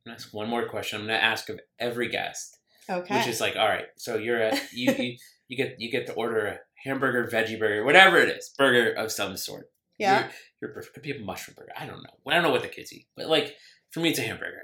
I'm 0.06 0.12
gonna 0.12 0.16
ask 0.16 0.34
one 0.34 0.50
more 0.50 0.68
question. 0.68 1.02
I'm 1.02 1.08
gonna 1.08 1.20
ask 1.20 1.50
of 1.50 1.60
every 1.80 2.10
guest. 2.10 2.58
Okay. 2.90 3.18
Which 3.18 3.28
is 3.28 3.40
like, 3.40 3.56
all 3.56 3.68
right, 3.68 3.86
so 3.96 4.18
you're 4.18 4.42
a 4.42 4.56
you, 4.74 4.92
you 4.94 5.18
you 5.48 5.58
get 5.58 5.76
you 5.80 5.92
get 5.92 6.08
to 6.08 6.14
order 6.14 6.46
a 6.46 6.60
hamburger, 6.84 7.30
veggie 7.32 7.60
burger, 7.60 7.84
whatever 7.84 8.18
it 8.18 8.30
is, 8.30 8.54
burger 8.58 8.92
of 8.94 9.12
some 9.12 9.38
sort. 9.38 9.70
Yeah. 9.98 10.30
You're, 10.62 10.72
you're 10.74 10.84
could 10.94 11.04
be 11.04 11.12
a 11.12 11.20
mushroom 11.20 11.56
burger. 11.58 11.74
I 11.78 11.86
don't 11.86 12.02
know. 12.02 12.10
I 12.28 12.34
don't 12.34 12.44
know 12.44 12.52
what 12.52 12.64
the 12.64 12.68
kids 12.68 12.92
eat, 12.92 13.08
but 13.16 13.28
like 13.28 13.56
for 13.92 14.00
me, 14.00 14.10
it's 14.10 14.20
a 14.20 14.24
hamburger. 14.24 14.64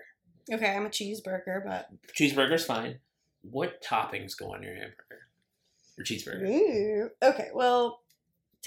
Okay, 0.51 0.73
I'm 0.73 0.85
a 0.85 0.89
cheeseburger, 0.89 1.63
but 1.65 1.89
cheeseburger's 2.17 2.65
fine. 2.65 2.99
What 3.41 3.83
toppings 3.83 4.37
go 4.37 4.53
on 4.53 4.63
your 4.63 4.73
hamburger 4.73 5.27
or 5.97 6.03
cheeseburger? 6.03 6.49
Ooh. 6.49 7.09
Okay, 7.21 7.49
well, 7.53 7.99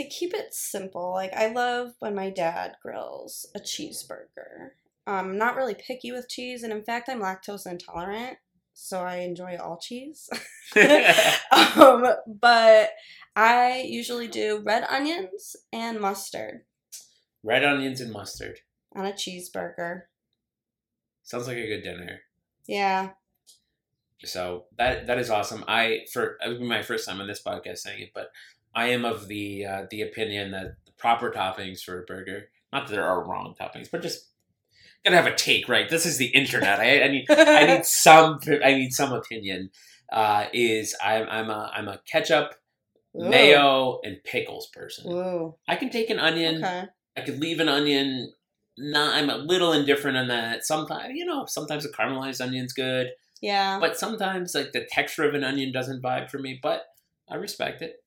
to 0.01 0.09
keep 0.09 0.33
it 0.33 0.55
simple, 0.55 1.13
like 1.13 1.33
I 1.35 1.53
love 1.53 1.93
when 1.99 2.15
my 2.15 2.31
dad 2.31 2.77
grills 2.83 3.47
a 3.55 3.61
cheeseburger. 3.61 4.71
I'm 5.07 5.37
not 5.37 5.57
really 5.57 5.75
picky 5.75 6.13
with 6.13 6.29
cheese, 6.29 6.63
and 6.63 6.73
in 6.73 6.83
fact, 6.83 7.09
I'm 7.09 7.21
lactose 7.21 7.71
intolerant, 7.71 8.39
so 8.73 9.01
I 9.01 9.17
enjoy 9.17 9.59
all 9.59 9.79
cheese. 9.79 10.31
um, 11.77 12.07
but 12.27 12.91
I 13.37 13.85
usually 13.87 14.29
do 14.29 14.63
red 14.65 14.85
onions 14.89 15.57
and 15.73 16.01
mustard. 16.01 16.63
Red 17.43 17.65
onions 17.65 18.01
and 18.01 18.13
mustard 18.13 18.61
on 18.95 19.07
a 19.07 19.13
cheeseburger. 19.13 20.03
Sounds 21.23 21.47
like 21.47 21.59
a 21.59 21.67
good 21.67 21.83
dinner. 21.83 22.21
Yeah. 22.67 23.11
So 24.25 24.65
that 24.79 25.07
that 25.07 25.19
is 25.19 25.31
awesome. 25.31 25.65
I 25.69 26.01
for 26.13 26.39
it 26.45 26.49
would 26.49 26.61
be 26.61 26.67
my 26.67 26.83
first 26.83 27.09
time 27.09 27.21
on 27.21 27.27
this 27.27 27.43
podcast 27.43 27.79
saying 27.79 28.03
it, 28.03 28.11
but 28.15 28.29
I 28.75 28.89
am 28.89 29.05
of 29.05 29.29
the 29.29 29.67
uh, 29.67 29.87
the 29.91 30.03
opinion 30.03 30.53
that 30.53 30.77
the 30.87 30.93
proper 30.99 31.31
toppings 31.31 31.83
for 31.83 32.03
a 32.03 32.05
burger, 32.05 32.49
not 32.73 32.87
that 32.87 32.95
there 32.95 33.05
are 33.05 33.27
wrong 33.27 33.55
toppings, 33.61 33.91
but 33.91 34.03
just 34.03 34.29
gotta 35.05 35.17
have 35.17 35.27
a 35.27 35.35
take, 35.35 35.69
right? 35.69 35.89
This 35.89 36.07
is 36.07 36.19
the 36.19 36.27
internet. 36.27 36.81
I, 36.81 37.03
I 37.03 37.09
need 37.09 37.27
I 37.31 37.67
need 37.67 37.85
some 37.85 38.41
I 38.65 38.75
need 38.75 38.93
some 38.93 39.13
opinion. 39.13 39.71
Uh, 40.13 40.47
is 40.53 40.95
I'm 41.03 41.27
I'm 41.29 41.51
a 41.51 41.71
I'm 41.75 41.89
a 41.89 42.01
ketchup, 42.11 42.55
Ooh. 43.17 43.29
mayo, 43.29 44.01
and 44.03 44.23
pickles 44.25 44.69
person. 44.69 45.13
Ooh. 45.13 45.57
I 45.69 45.77
can 45.77 45.91
take 45.91 46.11
an 46.11 46.19
onion. 46.19 46.57
Okay. 46.57 46.85
I 47.17 47.21
could 47.23 47.41
leave 47.41 47.61
an 47.61 47.69
onion. 47.69 48.33
Not, 48.79 49.15
I'm 49.15 49.29
a 49.29 49.37
little 49.37 49.73
indifferent 49.73 50.17
on 50.17 50.29
that. 50.29 50.65
Sometimes, 50.65 51.13
you 51.15 51.27
know, 51.27 51.45
sometimes 51.45 51.85
a 51.85 51.91
caramelized 51.91 52.41
onion's 52.41 52.73
good. 52.73 53.09
Yeah. 53.43 53.79
But 53.79 53.99
sometimes, 53.99 54.55
like 54.55 54.73
the 54.73 54.87
texture 54.91 55.29
of 55.29 55.35
an 55.35 55.45
onion 55.45 55.71
doesn't 55.71 56.03
vibe 56.03 56.31
for 56.31 56.39
me. 56.39 56.59
But 56.63 56.85
I 57.29 57.37
respect 57.37 57.83
it. 57.83 58.00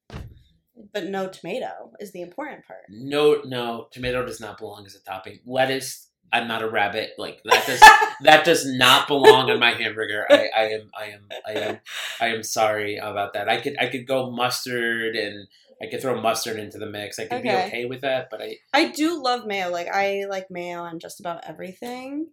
But 0.92 1.06
no 1.06 1.28
tomato 1.28 1.92
is 2.00 2.12
the 2.12 2.22
important 2.22 2.66
part. 2.66 2.82
No, 2.90 3.42
no, 3.46 3.88
tomato 3.92 4.26
does 4.26 4.40
not 4.40 4.58
belong 4.58 4.86
as 4.86 4.96
a 4.96 5.04
topping. 5.04 5.40
Lettuce 5.46 6.10
I'm 6.34 6.48
not 6.48 6.64
a 6.64 6.70
rabbit. 6.70 7.12
Like 7.18 7.42
that 7.46 7.66
does 7.68 7.80
that 8.24 8.44
does 8.44 8.66
not 8.66 9.08
belong 9.08 9.52
on 9.52 9.60
my 9.60 9.72
hamburger. 9.72 10.26
I, 10.30 10.50
I 10.56 10.64
am 10.70 10.90
I 11.00 11.06
am 11.06 11.28
I 11.46 11.52
am 11.52 11.80
I 12.20 12.28
am 12.28 12.44
sorry 12.44 12.98
about 12.98 13.34
that. 13.34 13.48
I 13.48 13.62
could 13.62 13.76
I 13.80 13.86
could 13.86 14.08
go 14.08 14.32
mustard 14.32 15.16
and 15.16 15.48
I 15.82 15.88
could 15.88 16.02
throw 16.02 16.20
mustard 16.20 16.58
into 16.58 16.80
the 16.80 16.88
mix. 16.88 17.20
I 17.20 17.26
could 17.26 17.40
okay. 17.40 17.50
be 17.50 17.68
okay 17.68 17.86
with 17.86 18.02
that, 18.02 18.30
but 18.32 18.42
I 18.42 18.58
I 18.74 18.90
do 18.90 19.22
love 19.22 19.46
mayo. 19.46 19.70
Like 19.70 19.88
I 19.88 20.26
like 20.28 20.50
mayo 20.50 20.80
on 20.80 21.00
just 21.00 21.20
about 21.20 21.48
everything. 21.48 22.30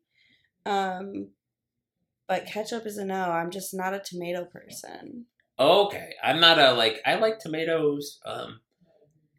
Um 0.64 1.28
but 2.26 2.46
ketchup 2.46 2.86
is 2.86 2.96
a 2.96 3.04
no. 3.04 3.30
I'm 3.30 3.50
just 3.50 3.74
not 3.74 3.92
a 3.92 4.00
tomato 4.00 4.46
person. 4.46 5.26
Okay. 5.60 6.14
I'm 6.24 6.40
not 6.40 6.58
a 6.58 6.72
like 6.72 7.00
I 7.04 7.16
like 7.16 7.38
tomatoes. 7.38 8.18
Um 8.24 8.60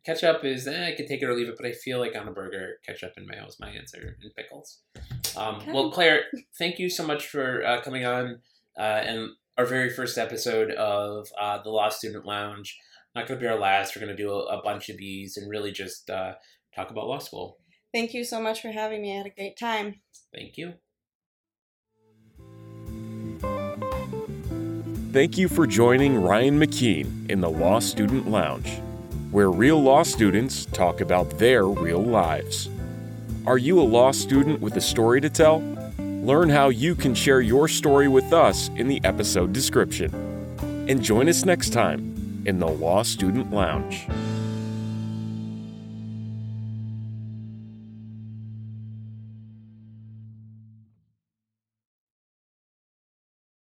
ketchup 0.06 0.44
is 0.44 0.68
eh, 0.68 0.88
I 0.88 0.96
could 0.96 1.08
take 1.08 1.22
it 1.22 1.26
or 1.26 1.36
leave 1.36 1.50
it, 1.50 1.56
but 1.58 1.66
I 1.66 1.72
feel 1.74 2.00
like 2.00 2.16
on 2.16 2.28
a 2.28 2.32
burger, 2.32 2.78
ketchup 2.86 3.14
and 3.18 3.26
mayo 3.26 3.46
is 3.46 3.60
my 3.60 3.70
answer, 3.70 4.18
and 4.22 4.34
pickles. 4.36 4.80
Um, 5.36 5.56
okay. 5.56 5.72
Well, 5.72 5.92
Claire, 5.92 6.24
thank 6.58 6.80
you 6.80 6.90
so 6.90 7.06
much 7.06 7.28
for 7.28 7.66
uh, 7.66 7.82
coming 7.82 8.06
on 8.06 8.40
uh, 8.78 8.82
and 8.82 9.30
our 9.58 9.66
very 9.66 9.90
first 9.90 10.18
episode 10.18 10.72
of 10.72 11.28
uh, 11.40 11.62
the 11.62 11.70
Law 11.70 11.90
Student 11.90 12.26
Lounge. 12.26 12.78
Not 13.16 13.28
going 13.28 13.40
to 13.40 13.44
be 13.44 13.50
our 13.50 13.60
last. 13.60 13.96
We're 13.96 14.06
going 14.06 14.16
to 14.16 14.24
do 14.24 14.32
a, 14.32 14.58
a, 14.58 14.64
bunch 14.64 14.88
of 14.88 14.98
these 14.98 15.36
and 15.36 15.50
really 15.50 15.72
just 15.72 16.10
uh, 16.10 16.34
talk 16.74 16.92
about 16.92 17.08
law 17.08 17.20
school. 17.20 17.58
Thank 17.94 18.14
you 18.14 18.24
so 18.24 18.42
much 18.42 18.62
for 18.62 18.72
having 18.72 19.02
me. 19.02 19.14
I 19.14 19.18
had 19.18 19.26
a 19.26 19.32
great 19.32 19.58
time. 19.58 20.00
Thank 20.34 20.58
you. 20.58 20.76
Thank 25.12 25.38
you 25.38 25.50
for 25.50 25.68
joining 25.68 26.22
Ryan 26.22 26.60
McKeen 26.60 27.30
in 27.30 27.42
the 27.42 27.50
Law 27.50 27.80
Student 27.80 28.30
Lounge 28.30 28.82
where 29.32 29.50
real 29.50 29.82
law 29.82 30.04
students 30.04 30.66
talk 30.68 31.00
about 31.00 31.30
their 31.40 31.66
real 31.66 32.04
lives. 32.04 32.70
Are 33.48 33.58
you 33.58 33.80
a 33.80 33.82
law 33.82 34.12
student 34.12 34.60
with 34.60 34.76
a 34.76 34.82
story 34.82 35.22
to 35.22 35.30
tell? 35.30 35.62
Learn 36.00 36.50
how 36.50 36.68
you 36.68 36.96
can 36.96 37.16
share 37.16 37.40
your 37.40 37.70
story 37.70 38.10
with 38.10 38.34
us 38.34 38.70
in 38.76 38.90
the 38.90 39.00
episode 39.06 39.54
description. 39.54 40.14
And 40.90 41.02
join 41.02 41.30
us 41.30 41.46
next 41.46 41.72
time 41.72 42.44
in 42.46 42.60
the 42.60 42.68
Law 42.68 43.04
Student 43.04 43.52
Lounge. 43.52 44.06